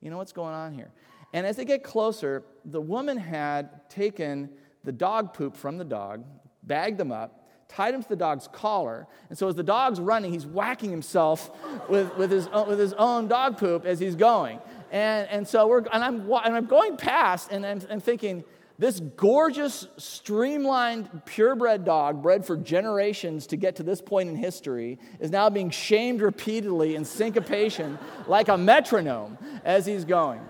You 0.00 0.10
know 0.10 0.16
what's 0.16 0.32
going 0.32 0.54
on 0.54 0.72
here? 0.72 0.90
And 1.32 1.46
as 1.46 1.56
they 1.56 1.64
get 1.64 1.82
closer, 1.84 2.44
the 2.64 2.80
woman 2.80 3.18
had 3.18 3.88
taken 3.90 4.50
the 4.84 4.92
dog 4.92 5.34
poop 5.34 5.56
from 5.56 5.76
the 5.76 5.84
dog, 5.84 6.24
bagged 6.62 6.98
them 6.98 7.12
up, 7.12 7.48
tied 7.68 7.92
him 7.92 8.02
to 8.02 8.08
the 8.08 8.16
dog's 8.16 8.48
collar. 8.48 9.06
And 9.28 9.36
so 9.36 9.48
as 9.48 9.54
the 9.54 9.62
dog's 9.62 10.00
running, 10.00 10.32
he's 10.32 10.46
whacking 10.46 10.90
himself 10.90 11.50
with, 11.88 12.16
with, 12.16 12.30
his, 12.30 12.48
with 12.66 12.78
his 12.78 12.94
own 12.94 13.28
dog 13.28 13.58
poop 13.58 13.84
as 13.84 14.00
he's 14.00 14.14
going. 14.14 14.58
And, 14.90 15.28
and 15.28 15.48
so 15.48 15.66
we're, 15.66 15.78
and 15.78 16.02
I'm, 16.02 16.20
and 16.30 16.56
I'm 16.56 16.66
going 16.66 16.96
past, 16.96 17.50
and 17.50 17.64
I'm, 17.66 17.82
I'm 17.90 18.00
thinking, 18.00 18.44
this 18.78 19.00
gorgeous, 19.00 19.88
streamlined, 19.96 21.24
purebred 21.26 21.84
dog, 21.84 22.22
bred 22.22 22.46
for 22.46 22.56
generations 22.56 23.48
to 23.48 23.56
get 23.56 23.76
to 23.76 23.82
this 23.82 24.00
point 24.00 24.28
in 24.28 24.36
history, 24.36 25.00
is 25.18 25.32
now 25.32 25.50
being 25.50 25.70
shamed 25.70 26.20
repeatedly 26.20 26.94
in 26.94 27.04
syncopation 27.04 27.98
like 28.28 28.48
a 28.48 28.56
metronome 28.56 29.36
as 29.64 29.84
he's 29.84 30.04
going. 30.04 30.40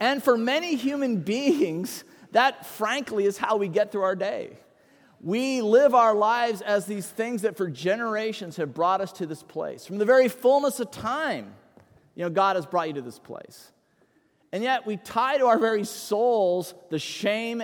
And 0.00 0.22
for 0.22 0.36
many 0.36 0.74
human 0.74 1.20
beings, 1.20 2.04
that 2.32 2.66
frankly 2.66 3.26
is 3.26 3.38
how 3.38 3.56
we 3.56 3.68
get 3.68 3.92
through 3.92 4.02
our 4.02 4.16
day. 4.16 4.58
We 5.20 5.62
live 5.62 5.94
our 5.94 6.14
lives 6.14 6.60
as 6.60 6.84
these 6.84 7.06
things 7.06 7.42
that 7.42 7.56
for 7.56 7.70
generations 7.70 8.56
have 8.56 8.74
brought 8.74 9.00
us 9.00 9.12
to 9.12 9.26
this 9.26 9.42
place. 9.42 9.86
From 9.86 9.98
the 9.98 10.04
very 10.04 10.28
fullness 10.28 10.80
of 10.80 10.90
time, 10.90 11.54
you 12.14 12.22
know, 12.22 12.30
God 12.30 12.56
has 12.56 12.66
brought 12.66 12.88
you 12.88 12.94
to 12.94 13.02
this 13.02 13.18
place. 13.18 13.72
And 14.52 14.62
yet 14.62 14.86
we 14.86 14.96
tie 14.96 15.38
to 15.38 15.46
our 15.46 15.58
very 15.58 15.84
souls 15.84 16.74
the 16.90 16.98
shame 16.98 17.62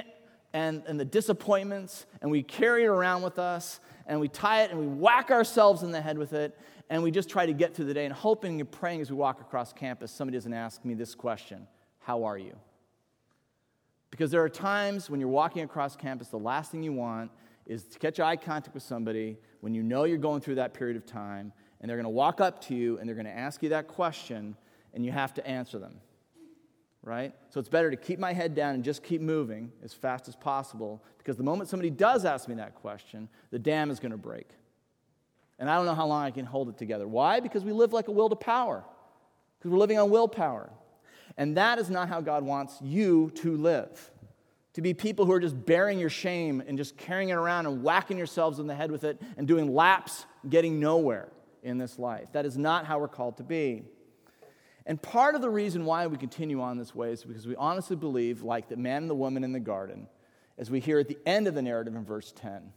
and, 0.52 0.82
and 0.86 0.98
the 0.98 1.04
disappointments, 1.04 2.06
and 2.20 2.30
we 2.30 2.42
carry 2.42 2.84
it 2.84 2.88
around 2.88 3.22
with 3.22 3.38
us, 3.38 3.78
and 4.06 4.20
we 4.20 4.26
tie 4.28 4.62
it 4.62 4.70
and 4.70 4.80
we 4.80 4.86
whack 4.86 5.30
ourselves 5.30 5.84
in 5.84 5.92
the 5.92 6.00
head 6.00 6.18
with 6.18 6.32
it, 6.32 6.58
and 6.88 7.02
we 7.02 7.12
just 7.12 7.28
try 7.28 7.46
to 7.46 7.52
get 7.52 7.74
through 7.74 7.84
the 7.84 7.94
day 7.94 8.04
and 8.04 8.12
hoping 8.12 8.60
and 8.60 8.70
praying 8.70 9.00
as 9.00 9.10
we 9.10 9.16
walk 9.16 9.40
across 9.40 9.72
campus 9.72 10.10
somebody 10.10 10.36
doesn't 10.36 10.52
ask 10.52 10.84
me 10.84 10.94
this 10.94 11.14
question 11.14 11.68
How 12.00 12.24
are 12.24 12.36
you? 12.36 12.56
Because 14.10 14.32
there 14.32 14.42
are 14.42 14.48
times 14.48 15.08
when 15.08 15.20
you're 15.20 15.28
walking 15.28 15.62
across 15.62 15.94
campus, 15.94 16.28
the 16.28 16.38
last 16.38 16.72
thing 16.72 16.82
you 16.82 16.92
want 16.92 17.30
is 17.66 17.84
to 17.84 17.98
catch 18.00 18.18
eye 18.18 18.34
contact 18.34 18.74
with 18.74 18.82
somebody 18.82 19.36
when 19.60 19.72
you 19.74 19.84
know 19.84 20.02
you're 20.02 20.18
going 20.18 20.40
through 20.40 20.56
that 20.56 20.74
period 20.74 20.96
of 20.96 21.06
time, 21.06 21.52
and 21.80 21.88
they're 21.88 21.96
going 21.96 22.04
to 22.04 22.10
walk 22.10 22.40
up 22.40 22.62
to 22.66 22.74
you 22.74 22.98
and 22.98 23.08
they're 23.08 23.16
going 23.16 23.26
to 23.26 23.36
ask 23.36 23.62
you 23.62 23.70
that 23.70 23.88
question, 23.88 24.56
and 24.94 25.04
you 25.04 25.12
have 25.12 25.34
to 25.34 25.46
answer 25.46 25.78
them 25.78 26.00
right? 27.02 27.32
So 27.48 27.60
it's 27.60 27.68
better 27.68 27.90
to 27.90 27.96
keep 27.96 28.18
my 28.18 28.32
head 28.32 28.54
down 28.54 28.74
and 28.74 28.84
just 28.84 29.02
keep 29.02 29.20
moving 29.20 29.72
as 29.82 29.92
fast 29.92 30.28
as 30.28 30.36
possible 30.36 31.02
because 31.18 31.36
the 31.36 31.42
moment 31.42 31.70
somebody 31.70 31.90
does 31.90 32.24
ask 32.24 32.48
me 32.48 32.54
that 32.56 32.74
question, 32.74 33.28
the 33.50 33.58
dam 33.58 33.90
is 33.90 34.00
going 34.00 34.12
to 34.12 34.18
break. 34.18 34.48
And 35.58 35.68
I 35.68 35.76
don't 35.76 35.86
know 35.86 35.94
how 35.94 36.06
long 36.06 36.24
I 36.24 36.30
can 36.30 36.46
hold 36.46 36.68
it 36.68 36.78
together. 36.78 37.06
Why? 37.06 37.40
Because 37.40 37.64
we 37.64 37.72
live 37.72 37.92
like 37.92 38.08
a 38.08 38.12
will 38.12 38.28
to 38.28 38.36
power, 38.36 38.84
because 39.58 39.70
we're 39.70 39.78
living 39.78 39.98
on 39.98 40.10
willpower. 40.10 40.70
And 41.36 41.56
that 41.56 41.78
is 41.78 41.90
not 41.90 42.08
how 42.08 42.20
God 42.20 42.44
wants 42.44 42.78
you 42.82 43.30
to 43.36 43.56
live. 43.56 44.10
To 44.74 44.82
be 44.82 44.94
people 44.94 45.26
who 45.26 45.32
are 45.32 45.40
just 45.40 45.66
bearing 45.66 45.98
your 45.98 46.10
shame 46.10 46.62
and 46.66 46.78
just 46.78 46.96
carrying 46.96 47.30
it 47.30 47.34
around 47.34 47.66
and 47.66 47.82
whacking 47.82 48.16
yourselves 48.16 48.58
in 48.58 48.66
the 48.66 48.74
head 48.74 48.90
with 48.90 49.04
it 49.04 49.20
and 49.36 49.46
doing 49.46 49.74
laps, 49.74 50.26
getting 50.48 50.78
nowhere 50.80 51.28
in 51.62 51.78
this 51.78 51.98
life. 51.98 52.28
That 52.32 52.46
is 52.46 52.56
not 52.56 52.86
how 52.86 52.98
we're 52.98 53.08
called 53.08 53.36
to 53.38 53.42
be. 53.42 53.84
And 54.86 55.00
part 55.00 55.34
of 55.34 55.42
the 55.42 55.50
reason 55.50 55.84
why 55.84 56.06
we 56.06 56.16
continue 56.16 56.60
on 56.60 56.78
this 56.78 56.94
way 56.94 57.12
is 57.12 57.22
because 57.22 57.46
we 57.46 57.56
honestly 57.56 57.96
believe, 57.96 58.42
like 58.42 58.68
the 58.68 58.76
man 58.76 59.02
and 59.02 59.10
the 59.10 59.14
woman 59.14 59.44
in 59.44 59.52
the 59.52 59.60
garden, 59.60 60.08
as 60.58 60.70
we 60.70 60.80
hear 60.80 60.98
at 60.98 61.08
the 61.08 61.18
end 61.26 61.46
of 61.46 61.54
the 61.54 61.62
narrative 61.62 61.94
in 61.94 62.04
verse 62.04 62.32
10, 62.36 62.72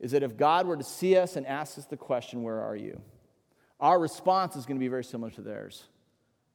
is 0.00 0.12
that 0.12 0.22
if 0.22 0.36
God 0.36 0.66
were 0.66 0.76
to 0.76 0.84
see 0.84 1.16
us 1.16 1.36
and 1.36 1.46
ask 1.46 1.78
us 1.78 1.84
the 1.86 1.96
question, 1.96 2.42
Where 2.42 2.60
are 2.60 2.76
you? 2.76 3.00
our 3.82 3.98
response 3.98 4.54
is 4.54 4.64
going 4.64 4.76
to 4.76 4.80
be 4.80 4.88
very 4.88 5.02
similar 5.02 5.30
to 5.32 5.42
theirs. 5.42 5.82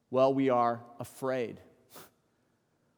Well, 0.10 0.34
we 0.34 0.50
are 0.50 0.82
afraid. 0.98 1.60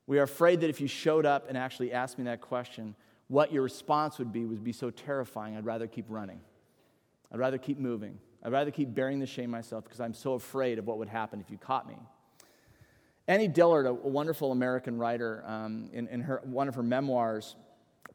We 0.05 0.19
are 0.19 0.23
afraid 0.23 0.61
that 0.61 0.69
if 0.69 0.79
you 0.79 0.87
showed 0.87 1.25
up 1.25 1.49
and 1.49 1.57
actually 1.57 1.91
asked 1.91 2.19
me 2.19 2.25
that 2.25 2.39
question, 2.39 2.95
what 3.27 3.51
your 3.51 3.63
response 3.63 4.19
would 4.19 4.31
be 4.31 4.45
would 4.45 4.63
be 4.63 4.71
so 4.71 4.91
terrifying, 4.91 5.57
I'd 5.57 5.65
rather 5.65 5.87
keep 5.87 6.05
running. 6.09 6.41
I'd 7.31 7.39
rather 7.39 7.57
keep 7.57 7.77
moving. 7.77 8.17
I'd 8.43 8.51
rather 8.51 8.71
keep 8.71 8.93
bearing 8.93 9.19
the 9.19 9.25
shame 9.25 9.49
myself 9.49 9.83
because 9.83 9.99
I'm 9.99 10.13
so 10.13 10.33
afraid 10.33 10.79
of 10.79 10.87
what 10.87 10.97
would 10.97 11.09
happen 11.09 11.39
if 11.39 11.51
you 11.51 11.57
caught 11.57 11.87
me. 11.87 11.95
Annie 13.27 13.47
Dillard, 13.47 13.85
a 13.85 13.93
wonderful 13.93 14.51
American 14.51 14.97
writer, 14.97 15.43
um, 15.45 15.89
in, 15.93 16.07
in 16.07 16.21
her, 16.21 16.41
one 16.43 16.67
of 16.67 16.75
her 16.75 16.83
memoirs 16.83 17.55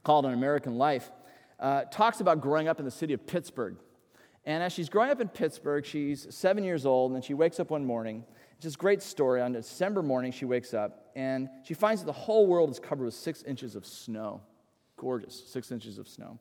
called 0.03 0.27
An 0.27 0.33
American 0.33 0.77
Life, 0.77 1.11
uh, 1.61 1.83
talks 1.85 2.21
about 2.21 2.41
growing 2.41 2.67
up 2.67 2.81
in 2.81 2.85
the 2.85 2.91
city 2.91 3.15
of 3.15 3.25
Pittsburgh. 3.25 3.77
And 4.45 4.63
as 4.63 4.73
she's 4.73 4.89
growing 4.89 5.11
up 5.11 5.21
in 5.21 5.29
Pittsburgh, 5.29 5.87
she's 5.87 6.27
seven 6.35 6.65
years 6.65 6.85
old, 6.85 7.13
and 7.13 7.25
she 7.25 7.33
wakes 7.33 7.61
up 7.61 7.71
one 7.71 7.85
morning. 7.85 8.25
It's 8.57 8.65
this 8.65 8.77
great 8.77 9.03
story. 9.03 9.41
On 9.41 9.53
December 9.53 10.03
morning, 10.03 10.33
she 10.33 10.45
wakes 10.45 10.75
up, 10.75 11.11
and 11.15 11.49
she 11.63 11.75
finds 11.75 12.03
that 12.03 12.07
the 12.07 12.13
whole 12.13 12.47
world 12.47 12.71
is 12.71 12.79
covered 12.79 13.05
with 13.05 13.15
six 13.15 13.43
inches 13.45 13.77
of 13.77 13.87
snow. 13.87 14.43
Gorgeous, 14.97 15.45
six 15.47 15.71
inches 15.71 15.99
of 15.99 16.09
snow. 16.09 16.39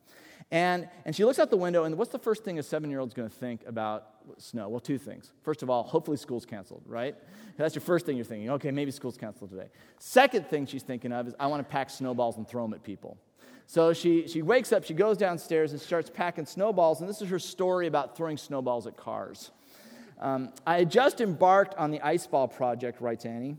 And, 0.54 0.88
and 1.04 1.16
she 1.16 1.26
looks 1.26 1.40
out 1.40 1.50
the 1.50 1.58
window, 1.58 1.86
and 1.86 1.98
what's 1.98 2.12
the 2.12 2.20
first 2.20 2.44
thing 2.44 2.60
a 2.60 2.64
seven 2.64 2.92
year 2.92 3.00
old's 3.00 3.16
to 3.16 3.28
think 3.28 3.64
about 3.66 4.10
snow? 4.38 4.70
Well, 4.70 4.80
two 4.80 5.00
things. 5.00 5.32
First 5.42 5.64
of 5.64 5.70
all, 5.72 5.82
hopefully 5.82 6.16
school's 6.16 6.46
canceled, 6.46 6.84
right? 6.86 7.16
That's 7.58 7.74
your 7.74 7.82
first 7.82 8.06
thing 8.06 8.18
you're 8.18 8.24
thinking. 8.24 8.52
Okay, 8.52 8.70
maybe 8.70 8.92
school's 8.92 9.18
canceled 9.18 9.50
today. 9.50 9.70
Second 9.98 10.46
thing 10.46 10.68
she's 10.68 10.84
thinking 10.84 11.12
of 11.12 11.28
is, 11.28 11.34
I 11.40 11.48
want 11.48 11.68
to 11.68 11.72
pack 11.72 11.90
snowballs 11.90 12.38
and 12.38 12.48
throw 12.48 12.62
them 12.62 12.76
at 12.76 12.84
people. 12.84 13.18
So 13.66 13.94
she, 13.94 14.28
she 14.28 14.44
wakes 14.44 14.72
up, 14.72 14.84
she 14.84 14.94
goes 14.94 15.18
downstairs 15.18 15.72
and 15.72 15.82
starts 15.82 16.12
packing 16.12 16.46
snowballs, 16.46 17.02
and 17.02 17.10
this 17.10 17.24
is 17.24 17.30
her 17.30 17.40
story 17.40 17.88
about 17.88 18.16
throwing 18.16 18.38
snowballs 18.38 18.86
at 18.86 18.96
cars. 18.96 19.50
Um, 20.20 20.54
I 20.68 20.78
had 20.78 20.92
just 20.92 21.20
embarked 21.20 21.74
on 21.80 21.90
the 21.90 22.00
ice 22.02 22.28
ball 22.28 22.48
project, 22.48 23.02
writes 23.02 23.26
Annie, 23.26 23.58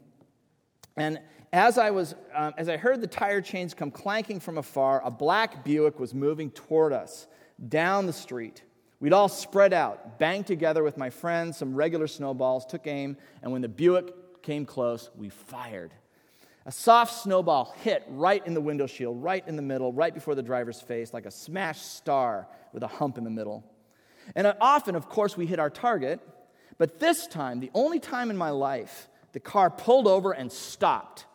and 0.96 1.18
as 1.54 1.78
I, 1.78 1.92
was, 1.92 2.16
um, 2.34 2.52
as 2.58 2.68
I 2.68 2.76
heard 2.76 3.00
the 3.00 3.06
tire 3.06 3.40
chains 3.40 3.74
come 3.74 3.92
clanking 3.92 4.40
from 4.40 4.58
afar, 4.58 5.00
a 5.04 5.10
black 5.10 5.64
Buick 5.64 6.00
was 6.00 6.12
moving 6.12 6.50
toward 6.50 6.92
us 6.92 7.28
down 7.68 8.06
the 8.06 8.12
street. 8.12 8.64
We'd 8.98 9.12
all 9.12 9.28
spread 9.28 9.72
out, 9.72 10.18
banged 10.18 10.48
together 10.48 10.82
with 10.82 10.96
my 10.96 11.10
friends, 11.10 11.56
some 11.56 11.76
regular 11.76 12.08
snowballs, 12.08 12.66
took 12.66 12.88
aim, 12.88 13.16
and 13.40 13.52
when 13.52 13.62
the 13.62 13.68
Buick 13.68 14.42
came 14.42 14.66
close, 14.66 15.10
we 15.16 15.28
fired. 15.28 15.92
A 16.66 16.72
soft 16.72 17.22
snowball 17.22 17.72
hit 17.82 18.02
right 18.08 18.44
in 18.44 18.54
the 18.54 18.60
window 18.60 18.88
shield, 18.88 19.22
right 19.22 19.46
in 19.46 19.54
the 19.54 19.62
middle, 19.62 19.92
right 19.92 20.12
before 20.12 20.34
the 20.34 20.42
driver's 20.42 20.80
face, 20.80 21.14
like 21.14 21.24
a 21.24 21.30
smashed 21.30 21.94
star 21.94 22.48
with 22.72 22.82
a 22.82 22.88
hump 22.88 23.16
in 23.16 23.22
the 23.22 23.30
middle. 23.30 23.62
And 24.34 24.52
often, 24.60 24.96
of 24.96 25.08
course, 25.08 25.36
we 25.36 25.46
hit 25.46 25.60
our 25.60 25.70
target, 25.70 26.18
but 26.78 26.98
this 26.98 27.28
time, 27.28 27.60
the 27.60 27.70
only 27.74 28.00
time 28.00 28.30
in 28.30 28.36
my 28.36 28.50
life, 28.50 29.08
the 29.30 29.40
car 29.40 29.70
pulled 29.70 30.08
over 30.08 30.32
and 30.32 30.50
stopped 30.50 31.26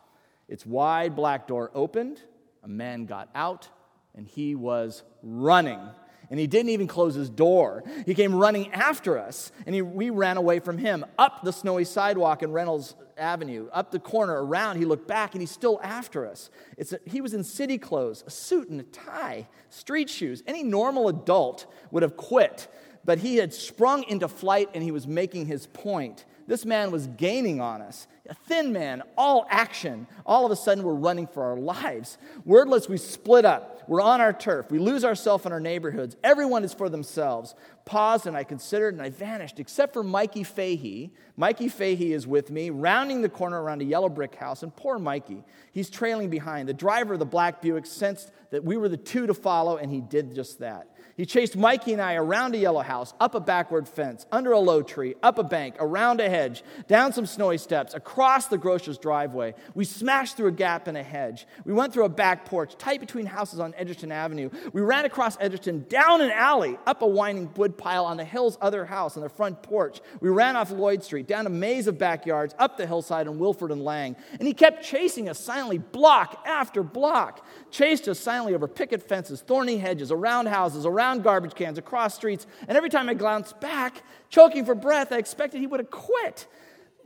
its 0.50 0.66
wide 0.66 1.16
black 1.16 1.46
door 1.46 1.70
opened, 1.74 2.20
a 2.62 2.68
man 2.68 3.06
got 3.06 3.30
out, 3.34 3.68
and 4.14 4.26
he 4.26 4.54
was 4.54 5.04
running. 5.22 5.80
And 6.28 6.38
he 6.38 6.46
didn't 6.46 6.70
even 6.70 6.86
close 6.86 7.14
his 7.14 7.30
door. 7.30 7.82
He 8.06 8.14
came 8.14 8.34
running 8.34 8.72
after 8.72 9.18
us, 9.18 9.50
and 9.64 9.74
he, 9.74 9.82
we 9.82 10.10
ran 10.10 10.36
away 10.36 10.60
from 10.60 10.78
him 10.78 11.04
up 11.18 11.42
the 11.42 11.52
snowy 11.52 11.84
sidewalk 11.84 12.42
in 12.42 12.52
Reynolds 12.52 12.94
Avenue, 13.16 13.68
up 13.72 13.90
the 13.90 13.98
corner, 13.98 14.44
around. 14.44 14.78
He 14.78 14.84
looked 14.84 15.08
back, 15.08 15.34
and 15.34 15.42
he's 15.42 15.50
still 15.50 15.80
after 15.82 16.26
us. 16.26 16.50
A, 16.78 16.98
he 17.04 17.20
was 17.20 17.34
in 17.34 17.42
city 17.42 17.78
clothes, 17.78 18.22
a 18.26 18.30
suit 18.30 18.68
and 18.68 18.80
a 18.80 18.84
tie, 18.84 19.48
street 19.68 20.10
shoes. 20.10 20.42
Any 20.46 20.62
normal 20.62 21.08
adult 21.08 21.66
would 21.90 22.02
have 22.02 22.16
quit, 22.16 22.68
but 23.04 23.18
he 23.18 23.36
had 23.36 23.52
sprung 23.52 24.04
into 24.04 24.28
flight, 24.28 24.68
and 24.74 24.82
he 24.82 24.90
was 24.90 25.06
making 25.06 25.46
his 25.46 25.66
point. 25.66 26.24
This 26.50 26.66
man 26.66 26.90
was 26.90 27.06
gaining 27.06 27.60
on 27.60 27.80
us. 27.80 28.08
A 28.28 28.34
thin 28.34 28.72
man, 28.72 29.04
all 29.16 29.46
action. 29.48 30.08
All 30.26 30.44
of 30.44 30.50
a 30.50 30.56
sudden, 30.56 30.82
we're 30.82 30.94
running 30.94 31.28
for 31.28 31.44
our 31.44 31.56
lives. 31.56 32.18
Wordless, 32.44 32.88
we 32.88 32.96
split 32.96 33.44
up. 33.44 33.84
We're 33.86 34.00
on 34.00 34.20
our 34.20 34.32
turf. 34.32 34.68
We 34.68 34.80
lose 34.80 35.04
ourselves 35.04 35.46
in 35.46 35.52
our 35.52 35.60
neighborhoods. 35.60 36.16
Everyone 36.24 36.64
is 36.64 36.74
for 36.74 36.88
themselves. 36.88 37.54
paused 37.84 38.26
and 38.26 38.36
I 38.36 38.42
considered 38.42 38.94
and 38.94 39.02
I 39.02 39.10
vanished, 39.10 39.60
except 39.60 39.92
for 39.92 40.02
Mikey 40.02 40.42
Fahey. 40.42 41.12
Mikey 41.36 41.68
Fahey 41.68 42.12
is 42.12 42.26
with 42.26 42.50
me, 42.50 42.70
rounding 42.70 43.22
the 43.22 43.28
corner 43.28 43.62
around 43.62 43.80
a 43.80 43.84
yellow 43.84 44.08
brick 44.08 44.34
house, 44.34 44.64
and 44.64 44.74
poor 44.74 44.98
Mikey, 44.98 45.44
he's 45.70 45.88
trailing 45.88 46.30
behind. 46.30 46.68
The 46.68 46.74
driver 46.74 47.12
of 47.12 47.20
the 47.20 47.26
black 47.26 47.62
Buick 47.62 47.86
sensed 47.86 48.32
that 48.50 48.64
we 48.64 48.76
were 48.76 48.88
the 48.88 48.96
two 48.96 49.28
to 49.28 49.34
follow, 49.34 49.76
and 49.76 49.88
he 49.88 50.00
did 50.00 50.34
just 50.34 50.58
that. 50.58 50.88
He 51.20 51.26
chased 51.26 51.54
Mikey 51.54 51.92
and 51.92 52.00
I 52.00 52.14
around 52.14 52.54
a 52.54 52.58
yellow 52.58 52.80
house, 52.80 53.12
up 53.20 53.34
a 53.34 53.40
backward 53.40 53.86
fence, 53.86 54.24
under 54.32 54.52
a 54.52 54.58
low 54.58 54.80
tree, 54.80 55.16
up 55.22 55.38
a 55.38 55.42
bank, 55.44 55.74
around 55.78 56.18
a 56.18 56.30
hedge, 56.30 56.64
down 56.88 57.12
some 57.12 57.26
snowy 57.26 57.58
steps, 57.58 57.92
across 57.92 58.46
the 58.46 58.56
grocer's 58.56 58.96
driveway. 58.96 59.52
We 59.74 59.84
smashed 59.84 60.38
through 60.38 60.46
a 60.46 60.52
gap 60.52 60.88
in 60.88 60.96
a 60.96 61.02
hedge. 61.02 61.46
We 61.66 61.74
went 61.74 61.92
through 61.92 62.06
a 62.06 62.08
back 62.08 62.46
porch, 62.46 62.74
tight 62.78 63.00
between 63.00 63.26
houses 63.26 63.60
on 63.60 63.74
Edgerton 63.76 64.10
Avenue. 64.10 64.48
We 64.72 64.80
ran 64.80 65.04
across 65.04 65.36
Edgerton, 65.38 65.84
down 65.90 66.22
an 66.22 66.30
alley, 66.30 66.78
up 66.86 67.02
a 67.02 67.06
winding 67.06 67.52
wood 67.54 67.76
pile 67.76 68.06
on 68.06 68.16
the 68.16 68.24
hill's 68.24 68.56
other 68.62 68.86
house 68.86 69.18
on 69.18 69.22
the 69.22 69.28
front 69.28 69.62
porch. 69.62 70.00
We 70.22 70.30
ran 70.30 70.56
off 70.56 70.70
Lloyd 70.70 71.04
Street, 71.04 71.28
down 71.28 71.46
a 71.46 71.50
maze 71.50 71.86
of 71.86 71.98
backyards, 71.98 72.54
up 72.58 72.78
the 72.78 72.86
hillside 72.86 73.28
on 73.28 73.38
Wilford 73.38 73.72
and 73.72 73.84
Lang. 73.84 74.16
And 74.38 74.48
he 74.48 74.54
kept 74.54 74.82
chasing 74.82 75.28
us 75.28 75.38
silently, 75.38 75.76
block 75.76 76.42
after 76.46 76.82
block. 76.82 77.44
Chased 77.70 78.08
us 78.08 78.18
silently 78.18 78.54
over 78.54 78.66
picket 78.66 79.06
fences, 79.06 79.42
thorny 79.42 79.76
hedges, 79.76 80.10
around 80.10 80.46
houses, 80.46 80.86
around 80.86 81.09
around 81.10 81.24
garbage 81.24 81.54
cans, 81.54 81.78
across 81.78 82.14
streets, 82.14 82.46
and 82.68 82.76
every 82.76 82.88
time 82.90 83.08
I 83.08 83.14
glanced 83.14 83.60
back, 83.60 84.02
choking 84.28 84.64
for 84.64 84.74
breath, 84.74 85.12
I 85.12 85.18
expected 85.18 85.60
he 85.60 85.66
would 85.66 85.80
have 85.80 85.90
quit. 85.90 86.46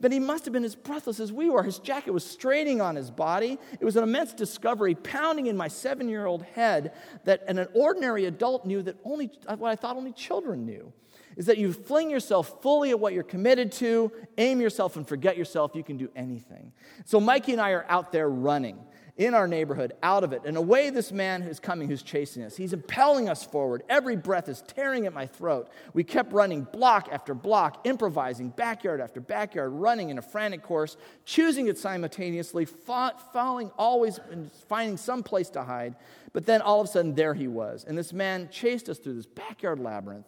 But 0.01 0.13
he 0.13 0.19
must 0.19 0.45
have 0.45 0.53
been 0.53 0.65
as 0.65 0.75
breathless 0.75 1.21
as 1.21 1.33
we 1.33 1.49
were. 1.49 1.63
His 1.63 1.79
jacket 1.79 2.11
was 2.11 2.27
straining 2.27 2.81
on 2.81 2.97
his 2.97 3.11
body. 3.11 3.59
It 3.81 3.85
was 3.85 3.97
an 3.97 4.03
immense 4.03 4.35
discovery 4.35 4.95
pounding 4.95 5.47
in 5.47 5.57
my 5.57 5.69
seven 5.69 6.09
year 6.09 6.27
old 6.27 6.43
head 6.43 6.93
that 7.25 7.45
an 7.47 7.67
ordinary 7.75 8.27
adult 8.27 8.67
knew 8.67 8.83
that 8.83 8.97
only 9.05 9.31
uh, 9.47 9.57
what 9.57 9.71
I 9.71 9.77
thought 9.77 9.97
only 9.97 10.13
children 10.13 10.67
knew 10.67 10.93
is 11.37 11.47
that 11.47 11.59
you 11.59 11.73
fling 11.73 12.11
yourself 12.11 12.61
fully 12.61 12.91
at 12.91 13.01
what 13.01 13.13
you're 13.13 13.23
committed 13.23 13.73
to, 13.73 14.13
aim 14.37 14.61
yourself, 14.61 14.97
and 14.97 15.07
forget 15.07 15.37
yourself. 15.37 15.73
You 15.75 15.83
can 15.83 15.97
do 15.97 16.11
anything. 16.15 16.73
So 17.05 17.19
Mikey 17.19 17.53
and 17.53 17.61
I 17.61 17.71
are 17.71 17.87
out 17.89 18.13
there 18.13 18.29
running 18.29 18.79
in 19.17 19.33
our 19.33 19.47
neighborhood 19.47 19.93
out 20.03 20.25
of 20.25 20.33
it. 20.33 20.43
And 20.45 20.57
away 20.57 20.91
this 20.91 21.13
man 21.13 21.43
is 21.43 21.61
coming 21.61 21.89
who's 21.89 22.03
chasing 22.03 22.43
us. 22.43 22.57
He's 22.57 22.73
impelling 22.73 23.29
us 23.29 23.45
forward. 23.45 23.85
Every 23.89 24.17
breath 24.17 24.49
is 24.49 24.63
tearing 24.67 25.07
at 25.07 25.13
my 25.13 25.27
throat. 25.27 25.69
We 25.93 26.03
kept 26.03 26.33
running 26.33 26.63
block 26.65 27.09
after 27.13 27.33
block, 27.33 27.87
improvising, 27.87 28.49
backyard 28.49 29.01
after 29.01 29.21
backyard, 29.21 29.71
running 29.73 30.11
in 30.11 30.19
a 30.19 30.23
frantic 30.23 30.63
course, 30.63 30.97
choosing 31.25 31.69
it 31.69 31.79
simultaneously, 31.79 32.65
falling 32.65 33.71
always 33.79 34.19
and 34.31 34.51
finding 34.51 34.97
some 34.97 35.23
place 35.23 35.51
to 35.51 35.63
hide. 35.63 35.95
But 36.33 36.47
then 36.47 36.61
all 36.61 36.81
of 36.81 36.89
a 36.89 36.91
sudden, 36.91 37.15
there 37.15 37.35
he 37.35 37.47
was. 37.47 37.85
And 37.85 37.97
this 37.97 38.13
man 38.13 38.49
chased 38.51 38.89
us 38.89 38.99
through 38.99 39.15
this 39.15 39.27
backyard 39.27 39.79
labyrinth. 39.79 40.27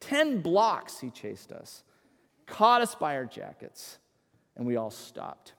Ten 0.00 0.40
blocks 0.40 0.98
he 1.00 1.10
chased 1.10 1.52
us, 1.52 1.82
caught 2.46 2.80
us 2.80 2.94
by 2.94 3.16
our 3.16 3.26
jackets, 3.26 3.98
and 4.56 4.66
we 4.66 4.76
all 4.76 4.90
stopped. 4.90 5.52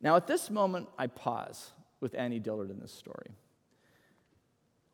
Now, 0.00 0.16
at 0.16 0.26
this 0.26 0.50
moment, 0.50 0.88
I 0.98 1.06
pause 1.06 1.72
with 2.00 2.14
Annie 2.14 2.38
Dillard 2.38 2.70
in 2.70 2.78
this 2.78 2.92
story. 2.92 3.30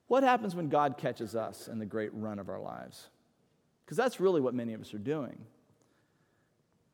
What 0.07 0.23
happens 0.23 0.55
when 0.55 0.69
God 0.69 0.99
catches 0.99 1.35
us 1.35 1.69
in 1.69 1.79
the 1.79 1.87
great 1.87 2.11
run 2.13 2.39
of 2.39 2.49
our 2.49 2.61
lives? 2.61 3.09
Because 3.85 3.97
that's 3.97 4.21
really 4.21 4.41
what 4.41 4.55
many 4.55 4.75
of 4.75 4.81
us 4.81 4.95
are 4.95 4.99
doing. 4.99 5.39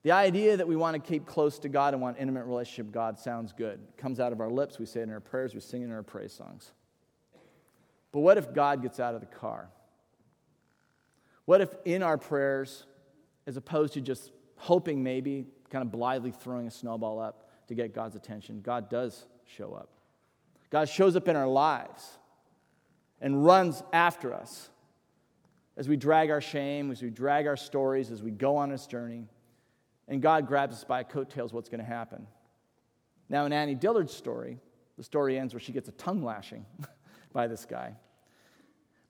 The 0.04 0.12
idea 0.12 0.56
that 0.56 0.68
we 0.68 0.76
want 0.76 0.94
to 0.94 1.06
keep 1.06 1.26
close 1.26 1.58
to 1.60 1.68
God 1.68 1.92
and 1.92 2.00
want 2.00 2.16
intimate 2.18 2.44
relationship 2.44 2.86
with 2.86 2.94
God 2.94 3.18
sounds 3.18 3.52
good. 3.52 3.80
It 3.88 3.96
comes 3.96 4.20
out 4.20 4.32
of 4.32 4.40
our 4.40 4.50
lips, 4.50 4.78
we 4.78 4.86
say 4.86 5.00
it 5.00 5.04
in 5.04 5.10
our 5.10 5.20
prayers, 5.20 5.54
we 5.54 5.60
sing 5.60 5.82
it 5.82 5.86
in 5.86 5.92
our 5.92 6.02
praise 6.02 6.32
songs. 6.32 6.72
But 8.12 8.20
what 8.20 8.38
if 8.38 8.54
God 8.54 8.82
gets 8.82 9.00
out 9.00 9.14
of 9.14 9.20
the 9.20 9.26
car? 9.26 9.68
What 11.44 11.60
if 11.60 11.74
in 11.84 12.02
our 12.02 12.18
prayers, 12.18 12.86
as 13.46 13.56
opposed 13.56 13.94
to 13.94 14.00
just 14.00 14.30
hoping 14.56 15.02
maybe, 15.02 15.46
kind 15.70 15.82
of 15.82 15.90
blithely 15.90 16.30
throwing 16.30 16.66
a 16.66 16.70
snowball 16.70 17.20
up, 17.20 17.47
to 17.68 17.74
get 17.74 17.94
God's 17.94 18.16
attention, 18.16 18.60
God 18.60 18.90
does 18.90 19.26
show 19.44 19.74
up. 19.74 19.90
God 20.70 20.88
shows 20.88 21.16
up 21.16 21.28
in 21.28 21.36
our 21.36 21.46
lives 21.46 22.18
and 23.20 23.44
runs 23.44 23.82
after 23.92 24.34
us 24.34 24.70
as 25.76 25.88
we 25.88 25.96
drag 25.96 26.30
our 26.30 26.40
shame, 26.40 26.90
as 26.90 27.02
we 27.02 27.10
drag 27.10 27.46
our 27.46 27.56
stories, 27.56 28.10
as 28.10 28.22
we 28.22 28.30
go 28.30 28.56
on 28.56 28.68
this 28.68 28.86
journey. 28.86 29.28
And 30.08 30.20
God 30.20 30.46
grabs 30.46 30.76
us 30.76 30.84
by 30.84 31.02
coattails, 31.04 31.52
what's 31.52 31.68
going 31.68 31.80
to 31.80 31.86
happen? 31.86 32.26
Now, 33.28 33.44
in 33.44 33.52
Annie 33.52 33.74
Dillard's 33.74 34.14
story, 34.14 34.58
the 34.96 35.04
story 35.04 35.38
ends 35.38 35.54
where 35.54 35.60
she 35.60 35.72
gets 35.72 35.88
a 35.88 35.92
tongue 35.92 36.22
lashing 36.22 36.66
by 37.32 37.46
this 37.46 37.64
guy. 37.64 37.94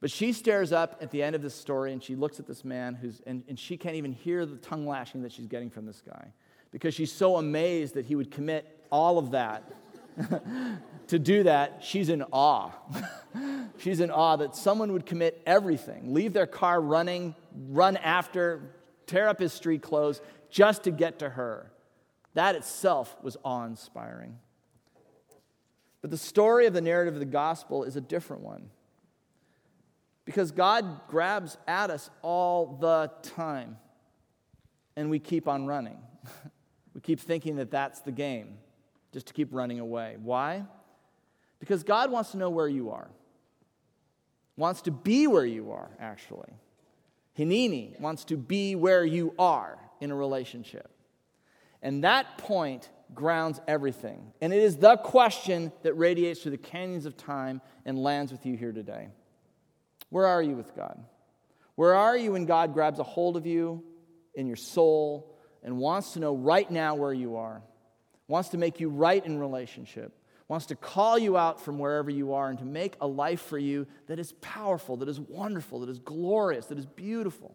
But 0.00 0.10
she 0.10 0.32
stares 0.32 0.72
up 0.72 0.98
at 1.00 1.10
the 1.10 1.22
end 1.22 1.34
of 1.34 1.42
this 1.42 1.54
story 1.54 1.92
and 1.92 2.02
she 2.02 2.14
looks 2.14 2.38
at 2.38 2.46
this 2.46 2.64
man 2.64 2.94
who's, 2.94 3.20
and, 3.26 3.42
and 3.48 3.58
she 3.58 3.76
can't 3.76 3.96
even 3.96 4.12
hear 4.12 4.46
the 4.46 4.56
tongue 4.56 4.86
lashing 4.86 5.22
that 5.22 5.32
she's 5.32 5.46
getting 5.46 5.70
from 5.70 5.86
this 5.86 6.02
guy 6.06 6.32
because 6.70 6.94
she's 6.94 7.12
so 7.12 7.36
amazed 7.36 7.94
that 7.94 8.06
he 8.06 8.14
would 8.14 8.30
commit 8.30 8.86
all 8.90 9.18
of 9.18 9.32
that. 9.32 9.64
to 11.08 11.18
do 11.18 11.44
that, 11.44 11.78
she's 11.82 12.08
in 12.08 12.22
awe. 12.32 12.70
she's 13.78 14.00
in 14.00 14.10
awe 14.10 14.36
that 14.36 14.56
someone 14.56 14.92
would 14.92 15.06
commit 15.06 15.40
everything, 15.46 16.12
leave 16.12 16.32
their 16.32 16.46
car 16.46 16.80
running, 16.80 17.34
run 17.68 17.96
after, 17.96 18.74
tear 19.06 19.28
up 19.28 19.38
his 19.38 19.52
street 19.52 19.82
clothes 19.82 20.20
just 20.50 20.84
to 20.84 20.90
get 20.90 21.20
to 21.20 21.28
her. 21.28 21.70
That 22.34 22.54
itself 22.54 23.16
was 23.22 23.36
awe 23.44 23.64
inspiring. 23.64 24.38
But 26.00 26.10
the 26.10 26.18
story 26.18 26.66
of 26.66 26.74
the 26.74 26.80
narrative 26.80 27.14
of 27.14 27.20
the 27.20 27.26
gospel 27.26 27.84
is 27.84 27.96
a 27.96 28.00
different 28.00 28.42
one. 28.42 28.70
Because 30.24 30.52
God 30.52 31.08
grabs 31.08 31.56
at 31.66 31.90
us 31.90 32.10
all 32.22 32.76
the 32.80 33.10
time, 33.22 33.78
and 34.94 35.08
we 35.10 35.18
keep 35.18 35.48
on 35.48 35.66
running. 35.66 35.98
We 36.98 37.02
keep 37.02 37.20
thinking 37.20 37.54
that 37.56 37.70
that's 37.70 38.00
the 38.00 38.10
game, 38.10 38.58
just 39.12 39.28
to 39.28 39.32
keep 39.32 39.50
running 39.54 39.78
away. 39.78 40.16
Why? 40.20 40.64
Because 41.60 41.84
God 41.84 42.10
wants 42.10 42.32
to 42.32 42.38
know 42.38 42.50
where 42.50 42.66
you 42.66 42.90
are, 42.90 43.08
wants 44.56 44.82
to 44.82 44.90
be 44.90 45.28
where 45.28 45.46
you 45.46 45.70
are, 45.70 45.90
actually. 46.00 46.50
Hineni 47.38 48.00
wants 48.00 48.24
to 48.24 48.36
be 48.36 48.74
where 48.74 49.04
you 49.04 49.32
are 49.38 49.78
in 50.00 50.10
a 50.10 50.16
relationship. 50.16 50.90
And 51.82 52.02
that 52.02 52.36
point 52.36 52.90
grounds 53.14 53.60
everything. 53.68 54.32
And 54.40 54.52
it 54.52 54.60
is 54.60 54.78
the 54.78 54.96
question 54.96 55.70
that 55.84 55.94
radiates 55.94 56.42
through 56.42 56.50
the 56.50 56.58
canyons 56.58 57.06
of 57.06 57.16
time 57.16 57.60
and 57.84 57.96
lands 57.96 58.32
with 58.32 58.44
you 58.44 58.56
here 58.56 58.72
today. 58.72 59.06
Where 60.10 60.26
are 60.26 60.42
you 60.42 60.56
with 60.56 60.74
God? 60.74 60.98
Where 61.76 61.94
are 61.94 62.16
you 62.16 62.32
when 62.32 62.44
God 62.44 62.74
grabs 62.74 62.98
a 62.98 63.04
hold 63.04 63.36
of 63.36 63.46
you 63.46 63.84
in 64.34 64.48
your 64.48 64.56
soul 64.56 65.36
and 65.62 65.78
wants 65.78 66.12
to 66.12 66.20
know 66.20 66.34
right 66.34 66.70
now 66.70 66.94
where 66.94 67.12
you 67.12 67.36
are, 67.36 67.62
wants 68.26 68.50
to 68.50 68.58
make 68.58 68.80
you 68.80 68.88
right 68.88 69.24
in 69.24 69.38
relationship, 69.38 70.12
wants 70.48 70.66
to 70.66 70.76
call 70.76 71.18
you 71.18 71.36
out 71.36 71.60
from 71.60 71.78
wherever 71.78 72.10
you 72.10 72.32
are 72.32 72.48
and 72.48 72.58
to 72.58 72.64
make 72.64 72.96
a 73.00 73.06
life 73.06 73.42
for 73.42 73.58
you 73.58 73.86
that 74.06 74.18
is 74.18 74.32
powerful, 74.40 74.96
that 74.96 75.08
is 75.08 75.20
wonderful, 75.20 75.80
that 75.80 75.90
is 75.90 75.98
glorious, 75.98 76.66
that 76.66 76.78
is 76.78 76.86
beautiful. 76.86 77.54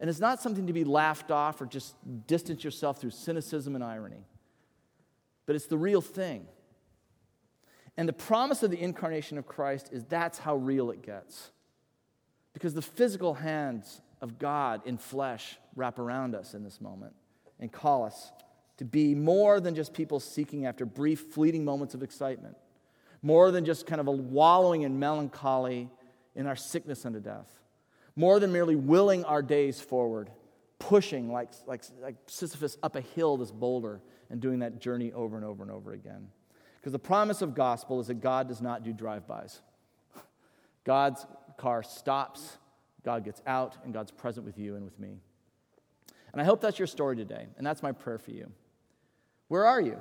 And 0.00 0.08
it's 0.08 0.20
not 0.20 0.40
something 0.40 0.66
to 0.66 0.72
be 0.72 0.84
laughed 0.84 1.30
off 1.30 1.60
or 1.60 1.66
just 1.66 1.96
distance 2.26 2.62
yourself 2.62 3.00
through 3.00 3.10
cynicism 3.10 3.74
and 3.74 3.82
irony, 3.82 4.26
but 5.46 5.56
it's 5.56 5.66
the 5.66 5.78
real 5.78 6.02
thing. 6.02 6.46
And 7.96 8.08
the 8.08 8.12
promise 8.12 8.62
of 8.62 8.70
the 8.70 8.80
incarnation 8.80 9.38
of 9.38 9.46
Christ 9.46 9.88
is 9.90 10.04
that's 10.04 10.38
how 10.38 10.54
real 10.54 10.90
it 10.92 11.02
gets. 11.02 11.50
Because 12.52 12.74
the 12.74 12.82
physical 12.82 13.34
hands 13.34 14.00
of 14.20 14.38
God 14.38 14.82
in 14.86 14.98
flesh 14.98 15.58
wrap 15.76 15.98
around 15.98 16.34
us 16.34 16.54
in 16.54 16.64
this 16.64 16.80
moment 16.80 17.14
and 17.60 17.70
call 17.72 18.04
us 18.04 18.32
to 18.78 18.84
be 18.84 19.14
more 19.14 19.60
than 19.60 19.74
just 19.74 19.92
people 19.92 20.20
seeking 20.20 20.66
after 20.66 20.86
brief, 20.86 21.20
fleeting 21.32 21.64
moments 21.64 21.94
of 21.94 22.02
excitement, 22.02 22.56
more 23.22 23.50
than 23.50 23.64
just 23.64 23.86
kind 23.86 24.00
of 24.00 24.06
a 24.06 24.12
wallowing 24.12 24.82
in 24.82 24.98
melancholy 24.98 25.88
in 26.36 26.46
our 26.46 26.56
sickness 26.56 27.04
unto 27.04 27.20
death, 27.20 27.48
more 28.14 28.38
than 28.38 28.52
merely 28.52 28.76
willing 28.76 29.24
our 29.24 29.42
days 29.42 29.80
forward, 29.80 30.30
pushing 30.78 31.32
like, 31.32 31.50
like, 31.66 31.82
like 32.00 32.14
Sisyphus 32.26 32.78
up 32.82 32.94
a 32.94 33.00
hill, 33.00 33.36
this 33.36 33.50
boulder, 33.50 34.00
and 34.30 34.40
doing 34.40 34.60
that 34.60 34.80
journey 34.80 35.12
over 35.12 35.36
and 35.36 35.44
over 35.44 35.62
and 35.62 35.72
over 35.72 35.92
again. 35.92 36.28
Because 36.76 36.92
the 36.92 36.98
promise 36.98 37.42
of 37.42 37.54
gospel 37.54 37.98
is 37.98 38.06
that 38.06 38.20
God 38.20 38.46
does 38.46 38.60
not 38.60 38.84
do 38.84 38.92
drive-bys. 38.92 39.60
God's 40.84 41.26
car 41.56 41.82
stops 41.82 42.56
God 43.08 43.24
gets 43.24 43.40
out 43.46 43.78
and 43.84 43.94
God's 43.94 44.10
present 44.10 44.44
with 44.44 44.58
you 44.58 44.76
and 44.76 44.84
with 44.84 45.00
me. 45.00 45.16
And 46.30 46.42
I 46.42 46.44
hope 46.44 46.60
that's 46.60 46.78
your 46.78 46.86
story 46.86 47.16
today, 47.16 47.46
and 47.56 47.66
that's 47.66 47.82
my 47.82 47.90
prayer 47.90 48.18
for 48.18 48.32
you. 48.32 48.52
Where 49.48 49.64
are 49.64 49.80
you 49.80 49.98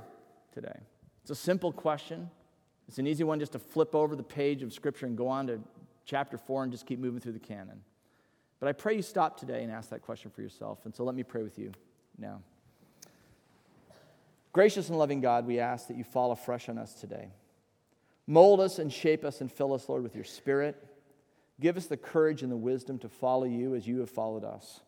today? 0.53 0.77
It's 1.21 1.31
a 1.31 1.35
simple 1.35 1.71
question. 1.71 2.29
It's 2.89 2.99
an 2.99 3.07
easy 3.07 3.23
one 3.23 3.39
just 3.39 3.53
to 3.53 3.59
flip 3.59 3.95
over 3.95 4.13
the 4.13 4.23
page 4.23 4.61
of 4.61 4.73
Scripture 4.73 5.05
and 5.05 5.17
go 5.17 5.29
on 5.29 5.47
to 5.47 5.61
chapter 6.03 6.37
4 6.37 6.63
and 6.63 6.71
just 6.73 6.85
keep 6.85 6.99
moving 6.99 7.21
through 7.21 7.31
the 7.31 7.39
canon. 7.39 7.79
But 8.59 8.67
I 8.67 8.73
pray 8.73 8.97
you 8.97 9.01
stop 9.01 9.39
today 9.39 9.63
and 9.63 9.71
ask 9.71 9.89
that 9.91 10.01
question 10.01 10.29
for 10.29 10.41
yourself. 10.41 10.79
And 10.83 10.93
so 10.93 11.05
let 11.05 11.15
me 11.15 11.23
pray 11.23 11.43
with 11.43 11.57
you 11.57 11.71
now. 12.17 12.41
Gracious 14.51 14.89
and 14.89 14.97
loving 14.99 15.21
God, 15.21 15.47
we 15.47 15.61
ask 15.61 15.87
that 15.87 15.95
you 15.95 16.03
fall 16.03 16.33
afresh 16.33 16.67
on 16.67 16.77
us 16.77 16.93
today. 16.93 17.29
Mold 18.27 18.59
us 18.59 18.79
and 18.79 18.91
shape 18.91 19.23
us 19.23 19.39
and 19.39 19.49
fill 19.49 19.73
us, 19.73 19.87
Lord, 19.87 20.03
with 20.03 20.13
your 20.13 20.25
Spirit. 20.25 20.75
Give 21.59 21.77
us 21.77 21.87
the 21.87 21.97
courage 21.97 22.43
and 22.43 22.51
the 22.51 22.57
wisdom 22.57 22.99
to 22.99 23.09
follow 23.09 23.45
you 23.45 23.73
as 23.73 23.87
you 23.87 23.99
have 23.99 24.09
followed 24.09 24.43
us. 24.43 24.81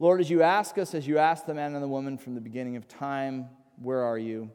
Lord, 0.00 0.20
as 0.20 0.30
you 0.30 0.42
ask 0.42 0.78
us, 0.78 0.94
as 0.94 1.06
you 1.06 1.18
asked 1.18 1.46
the 1.46 1.54
man 1.54 1.74
and 1.74 1.82
the 1.82 1.88
woman 1.88 2.18
from 2.18 2.34
the 2.34 2.40
beginning 2.40 2.76
of 2.76 2.86
time, 2.88 3.48
where 3.80 4.02
are 4.02 4.18
you? 4.18 4.50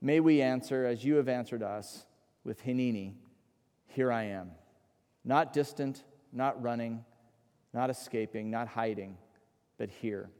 May 0.00 0.20
we 0.20 0.40
answer 0.40 0.86
as 0.86 1.04
you 1.04 1.16
have 1.16 1.28
answered 1.28 1.62
us 1.62 2.06
with 2.44 2.62
Hineni, 2.64 3.14
here 3.88 4.10
I 4.10 4.24
am. 4.24 4.52
Not 5.24 5.52
distant, 5.52 6.04
not 6.32 6.62
running, 6.62 7.04
not 7.74 7.90
escaping, 7.90 8.50
not 8.50 8.68
hiding, 8.68 9.18
but 9.76 9.90
here, 9.90 10.30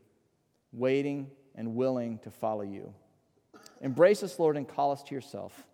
waiting 0.72 1.30
and 1.54 1.74
willing 1.74 2.18
to 2.20 2.30
follow 2.30 2.62
you. 2.62 2.94
Embrace 3.82 4.22
us, 4.22 4.38
Lord, 4.38 4.56
and 4.56 4.66
call 4.66 4.92
us 4.92 5.02
to 5.04 5.14
yourself. 5.14 5.66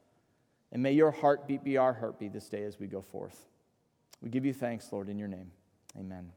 And 0.73 0.83
may 0.83 0.93
your 0.93 1.13
heartbeat 1.13 1.63
be 1.63 1.77
our 1.77 1.93
heartbeat 1.93 2.33
this 2.33 2.49
day 2.49 2.65
as 2.65 2.79
we 2.81 2.87
go 2.87 3.01
forth. 3.01 3.47
We 4.23 4.31
give 4.31 4.45
you 4.45 4.53
thanks, 4.53 4.93
Lord, 4.93 5.09
in 5.09 5.19
your 5.19 5.29
name. 5.29 5.51
Amen. 5.99 6.33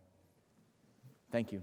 Thank 1.31 1.51
you. 1.51 1.61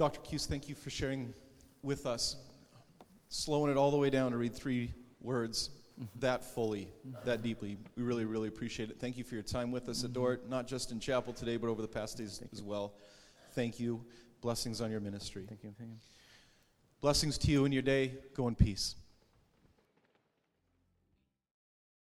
Dr. 0.00 0.20
Keuss, 0.20 0.46
thank 0.46 0.66
you 0.66 0.74
for 0.74 0.88
sharing 0.88 1.34
with 1.82 2.06
us, 2.06 2.36
slowing 3.28 3.70
it 3.70 3.76
all 3.76 3.90
the 3.90 3.98
way 3.98 4.08
down 4.08 4.30
to 4.30 4.38
read 4.38 4.54
three 4.54 4.94
words 5.20 5.68
mm-hmm. 6.00 6.20
that 6.20 6.42
fully, 6.42 6.88
mm-hmm. 7.06 7.26
that 7.26 7.42
deeply. 7.42 7.76
We 7.96 8.02
really, 8.02 8.24
really 8.24 8.48
appreciate 8.48 8.88
it. 8.88 8.98
Thank 8.98 9.18
you 9.18 9.24
for 9.24 9.34
your 9.34 9.44
time 9.44 9.70
with 9.70 9.90
us 9.90 9.98
mm-hmm. 9.98 10.06
at 10.06 10.12
Dordt, 10.14 10.48
not 10.48 10.66
just 10.66 10.90
in 10.90 11.00
chapel 11.00 11.34
today, 11.34 11.58
but 11.58 11.68
over 11.68 11.82
the 11.82 11.88
past 11.88 12.16
days 12.16 12.38
thank 12.38 12.50
as 12.54 12.62
well. 12.62 12.94
Thank 13.54 13.78
you. 13.78 14.02
Blessings 14.40 14.80
on 14.80 14.90
your 14.90 15.00
ministry. 15.00 15.44
Thank 15.48 15.62
you. 15.62 15.74
Thank 15.78 15.90
you. 15.90 15.96
Blessings 17.00 17.38
to 17.38 17.50
you 17.50 17.64
in 17.64 17.72
your 17.72 17.82
day. 17.82 18.12
Go 18.34 18.48
in 18.48 18.54
peace. 18.54 18.94